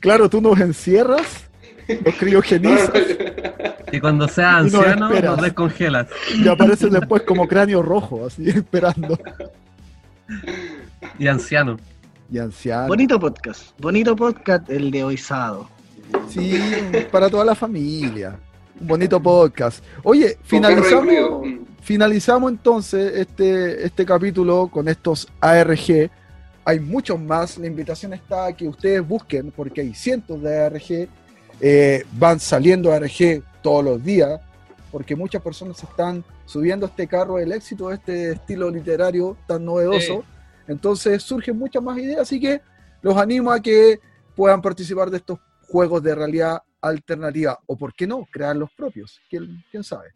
Claro, 0.01 0.29
tú 0.29 0.41
nos 0.41 0.61
encierras, 0.61 1.48
nos 1.89 2.15
criogenizas 2.17 2.91
Y 3.93 4.01
cuando 4.01 4.29
seas 4.29 4.71
no 4.71 4.81
anciano, 4.81 5.09
nos 5.09 5.41
descongelas. 5.43 6.09
y 6.35 6.47
apareces 6.47 6.91
después 6.91 7.23
como 7.23 7.49
cráneo 7.49 7.83
rojo, 7.83 8.27
así 8.27 8.49
esperando. 8.51 9.19
Y 11.19 11.27
anciano. 11.27 11.79
Y 12.31 12.39
anciano. 12.39 12.89
Bonito 12.89 13.19
podcast, 13.19 13.71
bonito 13.81 14.15
podcast 14.15 14.69
el 14.69 14.91
de 14.91 15.05
hoy 15.05 15.17
sábado. 15.17 15.71
Sí, 16.29 16.61
para 17.11 17.31
toda 17.31 17.45
la 17.45 17.55
familia. 17.55 18.39
Un 18.79 18.87
bonito 18.87 19.21
podcast. 19.21 19.83
Oye, 20.03 20.37
finalizamos, 20.43 21.15
finalizamos 21.81 22.51
entonces 22.53 23.17
este, 23.17 23.87
este 23.87 24.05
capítulo 24.05 24.69
con 24.69 24.87
estos 24.89 25.29
ARG. 25.41 26.11
Hay 26.65 26.79
muchos 26.81 27.19
más. 27.19 27.57
La 27.57 27.67
invitación 27.67 28.13
está 28.13 28.47
a 28.47 28.53
que 28.53 28.69
ustedes 28.69 29.07
busquen, 29.07 29.51
porque 29.51 29.81
hay 29.81 29.95
cientos 29.95 30.43
de 30.43 30.59
ARG. 30.59 31.09
Eh, 31.61 32.05
van 32.13 32.39
saliendo 32.39 32.93
ARG 32.93 33.43
todos 33.63 33.85
los 33.85 34.03
días, 34.03 34.41
porque 34.91 35.17
muchas 35.17 35.43
personas 35.43 35.83
están 35.83 36.25
subiendo 36.45 36.87
a 36.87 36.89
este 36.89 37.07
carro 37.07 37.37
del 37.37 37.53
éxito, 37.53 37.93
este 37.93 38.33
estilo 38.33 38.71
literario 38.71 39.37
tan 39.47 39.65
novedoso. 39.65 40.25
Entonces 40.67 41.23
surgen 41.23 41.59
muchas 41.59 41.83
más 41.83 41.99
ideas, 41.99 42.21
así 42.21 42.39
que 42.39 42.61
los 43.03 43.17
animo 43.17 43.51
a 43.51 43.61
que 43.61 44.01
puedan 44.35 44.63
participar 44.63 45.11
de 45.11 45.19
estos 45.19 45.39
juegos 45.67 46.03
de 46.03 46.15
realidad 46.15 46.63
alternativa, 46.81 47.59
o 47.67 47.77
por 47.77 47.93
qué 47.93 48.07
no, 48.07 48.27
crear 48.31 48.57
los 48.57 48.71
propios, 48.73 49.21
quién, 49.29 49.65
quién 49.71 49.83
sabe. 49.83 50.11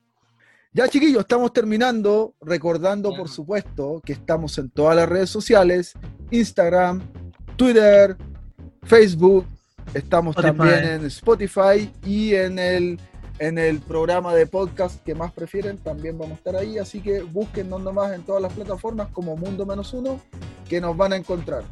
Ya 0.73 0.89
chiquillos, 0.89 1.21
estamos 1.21 1.53
terminando, 1.53 2.35
recordando 2.41 3.15
por 3.15 3.29
supuesto 3.29 4.01
que 4.03 4.15
estamos 4.15 4.57
en 4.57 4.71
todas 4.71 4.97
las 4.97 5.09
redes 5.09 5.29
sociales, 5.29 5.93
Instagram, 6.31 7.03
Twitter, 7.57 8.17
Facebook, 8.85 9.45
estamos 9.95 10.37
Spotify. 10.37 10.59
también 10.59 10.85
en 10.85 11.07
Spotify 11.07 11.91
y 12.05 12.35
en 12.35 12.59
el, 12.59 13.01
en 13.39 13.59
el 13.59 13.81
programa 13.81 14.35
de 14.35 14.47
podcast 14.47 15.03
que 15.05 15.15
más 15.15 15.33
prefieren, 15.33 15.79
también 15.79 16.19
vamos 16.19 16.33
a 16.33 16.37
estar 16.37 16.57
ahí, 16.57 16.79
así 16.79 17.01
que 17.01 17.23
búsquennos 17.23 17.81
nomás 17.83 18.13
en 18.13 18.23
todas 18.23 18.43
las 18.43 18.53
plataformas 18.53 19.09
como 19.13 19.37
Mundo 19.37 19.67
Menos 19.67 19.93
Uno, 19.93 20.21
que 20.69 20.81
nos 20.81 20.97
van 20.97 21.13
a 21.13 21.17
encontrar. 21.17 21.65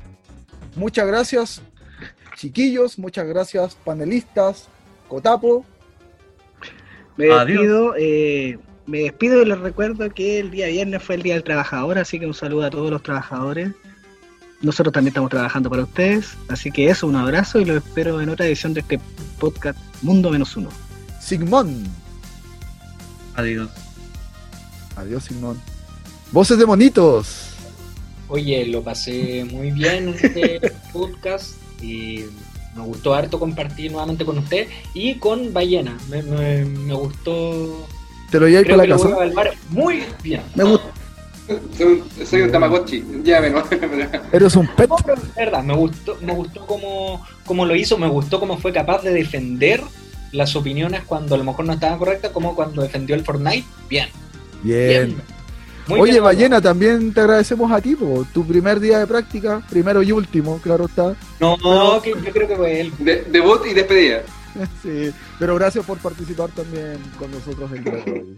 Muchas 0.77 1.07
gracias, 1.07 1.63
chiquillos, 2.37 2.99
muchas 2.99 3.27
gracias, 3.27 3.75
panelistas, 3.75 4.69
Cotapo, 5.09 5.65
Me 7.17 7.27
despido, 7.27 7.95
eh, 7.99 8.59
me 8.87 9.01
despido 9.01 9.43
y 9.43 9.47
les 9.47 9.59
recuerdo 9.59 10.09
que 10.11 10.39
el 10.39 10.51
día 10.51 10.69
viernes 10.69 11.03
fue 11.03 11.17
el 11.17 11.23
Día 11.23 11.35
del 11.35 11.45
Trabajador, 11.45 11.99
así 11.99 12.21
que 12.21 12.27
un 12.27 12.35
saludo 12.35 12.65
a 12.65 12.71
todos 12.71 12.91
los 12.91 13.03
trabajadores. 13.03 13.73
Nosotros 14.63 14.93
también 14.93 15.09
estamos 15.09 15.31
trabajando 15.31 15.71
para 15.71 15.85
ustedes, 15.85 16.37
así 16.49 16.71
que 16.71 16.91
eso, 16.91 17.07
un 17.07 17.17
abrazo 17.17 17.61
y 17.61 17.65
los 17.65 17.79
espero 17.83 18.21
en 18.21 18.29
otra 18.29 18.47
edición 18.47 18.75
de 18.75 18.81
este 18.81 19.01
podcast 19.39 19.79
Mundo 20.03 20.31
Menos 20.31 20.55
Uno. 20.57 20.69
Sigmund. 21.21 21.87
Adiós. 23.37 23.71
Adiós, 24.97 25.25
Sigmund. 25.25 25.59
Voces 26.33 26.59
de 26.59 26.67
monitos. 26.67 27.47
Oye, 28.29 28.67
lo 28.67 28.83
pasé 28.83 29.45
muy 29.51 29.71
bien 29.71 30.09
en 30.09 30.15
este 30.15 30.73
podcast 30.93 31.55
y 31.83 32.25
me 32.77 32.83
gustó 32.83 33.15
harto 33.15 33.39
compartir 33.41 33.91
nuevamente 33.91 34.25
con 34.27 34.39
usted 34.39 34.69
y 34.95 35.15
con 35.15 35.53
Ballena. 35.55 35.97
Me, 36.11 36.23
me- 36.23 36.65
me 36.67 36.95
gustó. 36.95 37.87
¿Te 38.31 38.39
lo 38.39 38.47
Creo 38.47 38.63
para 38.77 38.77
la 38.77 38.97
lo 38.97 38.99
voy 38.99 39.13
a 39.13 39.43
casa? 39.43 39.51
muy 39.71 40.03
bien. 40.23 40.43
Me 40.55 40.65
gusta. 40.65 40.87
Soy 41.77 41.87
un, 41.87 42.27
soy 42.27 42.43
un 42.43 42.53
Tamagotchi, 42.53 43.05
llámenos. 43.25 43.65
Eres 44.33 44.57
un 44.57 44.67
pet. 44.69 44.89
No, 44.89 44.97
pero 45.05 45.21
es 45.21 45.35
verdad, 45.35 45.63
me 45.63 45.75
gustó, 45.75 46.17
me 46.21 46.33
gustó 46.35 46.67
cómo, 46.67 47.25
cómo 47.45 47.65
lo 47.67 47.75
hizo, 47.75 47.99
me 47.99 48.09
gustó 48.09 48.39
cómo 48.41 48.59
fue 48.59 48.73
capaz 48.73 49.03
de 49.03 49.13
defender 49.13 49.81
las 50.33 50.55
opiniones 50.57 51.03
cuando 51.07 51.35
a 51.35 51.39
lo 51.39 51.45
mejor 51.45 51.65
no 51.65 51.73
estaban 51.73 51.99
correctas, 51.99 52.31
como 52.31 52.55
cuando 52.55 52.83
defendió 52.83 53.15
el 53.17 53.25
Fortnite. 53.25 53.67
Bien, 53.89 54.09
Bien. 54.63 55.07
bien. 55.07 55.23
Muy 55.89 56.01
Oye, 56.03 56.13
bien, 56.13 56.23
Ballena, 56.25 56.61
también 56.61 57.13
te 57.13 57.21
agradecemos 57.21 57.73
a 57.73 57.81
ti, 57.81 57.97
tu 58.33 58.47
primer 58.47 58.79
día 58.79 59.01
de 59.01 59.07
práctica, 59.09 59.61
primero 59.69 60.03
y 60.05 60.13
último, 60.13 60.59
claro 60.63 60.85
está. 60.87 61.17
No, 61.41 61.57
que 62.01 62.11
yo 62.11 62.33
creo 62.33 62.47
que 62.47 62.57
fue 62.57 62.81
él. 62.83 62.93
De- 62.99 63.23
debut 63.23 63.67
y 63.69 63.75
despedida. 63.75 64.23
Sí, 64.83 65.13
pero 65.39 65.55
gracias 65.55 65.85
por 65.87 65.99
participar 65.99 66.51
también 66.51 66.99
con 67.19 67.31
nosotros 67.31 67.71
hoy. 67.71 67.81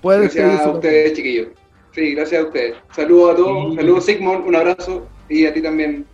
Puedes 0.00 0.32
Gracias 0.32 0.60
a 0.66 0.70
ustedes, 0.70 1.12
chiquillos. 1.14 1.48
Sí, 1.92 2.14
gracias 2.14 2.42
a 2.42 2.46
ustedes. 2.46 2.76
Saludos 2.94 3.32
a 3.32 3.36
todos. 3.36 3.70
Sí. 3.70 3.76
Saludos, 3.76 4.04
Sigmund. 4.04 4.46
Un 4.46 4.56
abrazo. 4.56 5.06
Y 5.28 5.46
a 5.46 5.52
ti 5.52 5.60
también, 5.60 6.06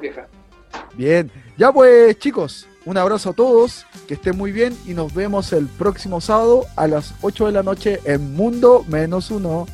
vieja. 0.00 0.26
Bien, 0.94 1.30
ya 1.56 1.72
pues 1.72 2.18
chicos, 2.18 2.68
un 2.84 2.96
abrazo 2.96 3.30
a 3.30 3.32
todos, 3.32 3.86
que 4.06 4.14
estén 4.14 4.36
muy 4.36 4.52
bien 4.52 4.76
y 4.86 4.94
nos 4.94 5.12
vemos 5.12 5.52
el 5.52 5.66
próximo 5.66 6.20
sábado 6.20 6.66
a 6.76 6.86
las 6.86 7.14
8 7.22 7.46
de 7.46 7.52
la 7.52 7.62
noche 7.62 8.00
en 8.04 8.34
Mundo 8.34 8.84
Menos 8.88 9.30
Uno. 9.30 9.66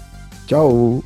Chao. 0.46 1.02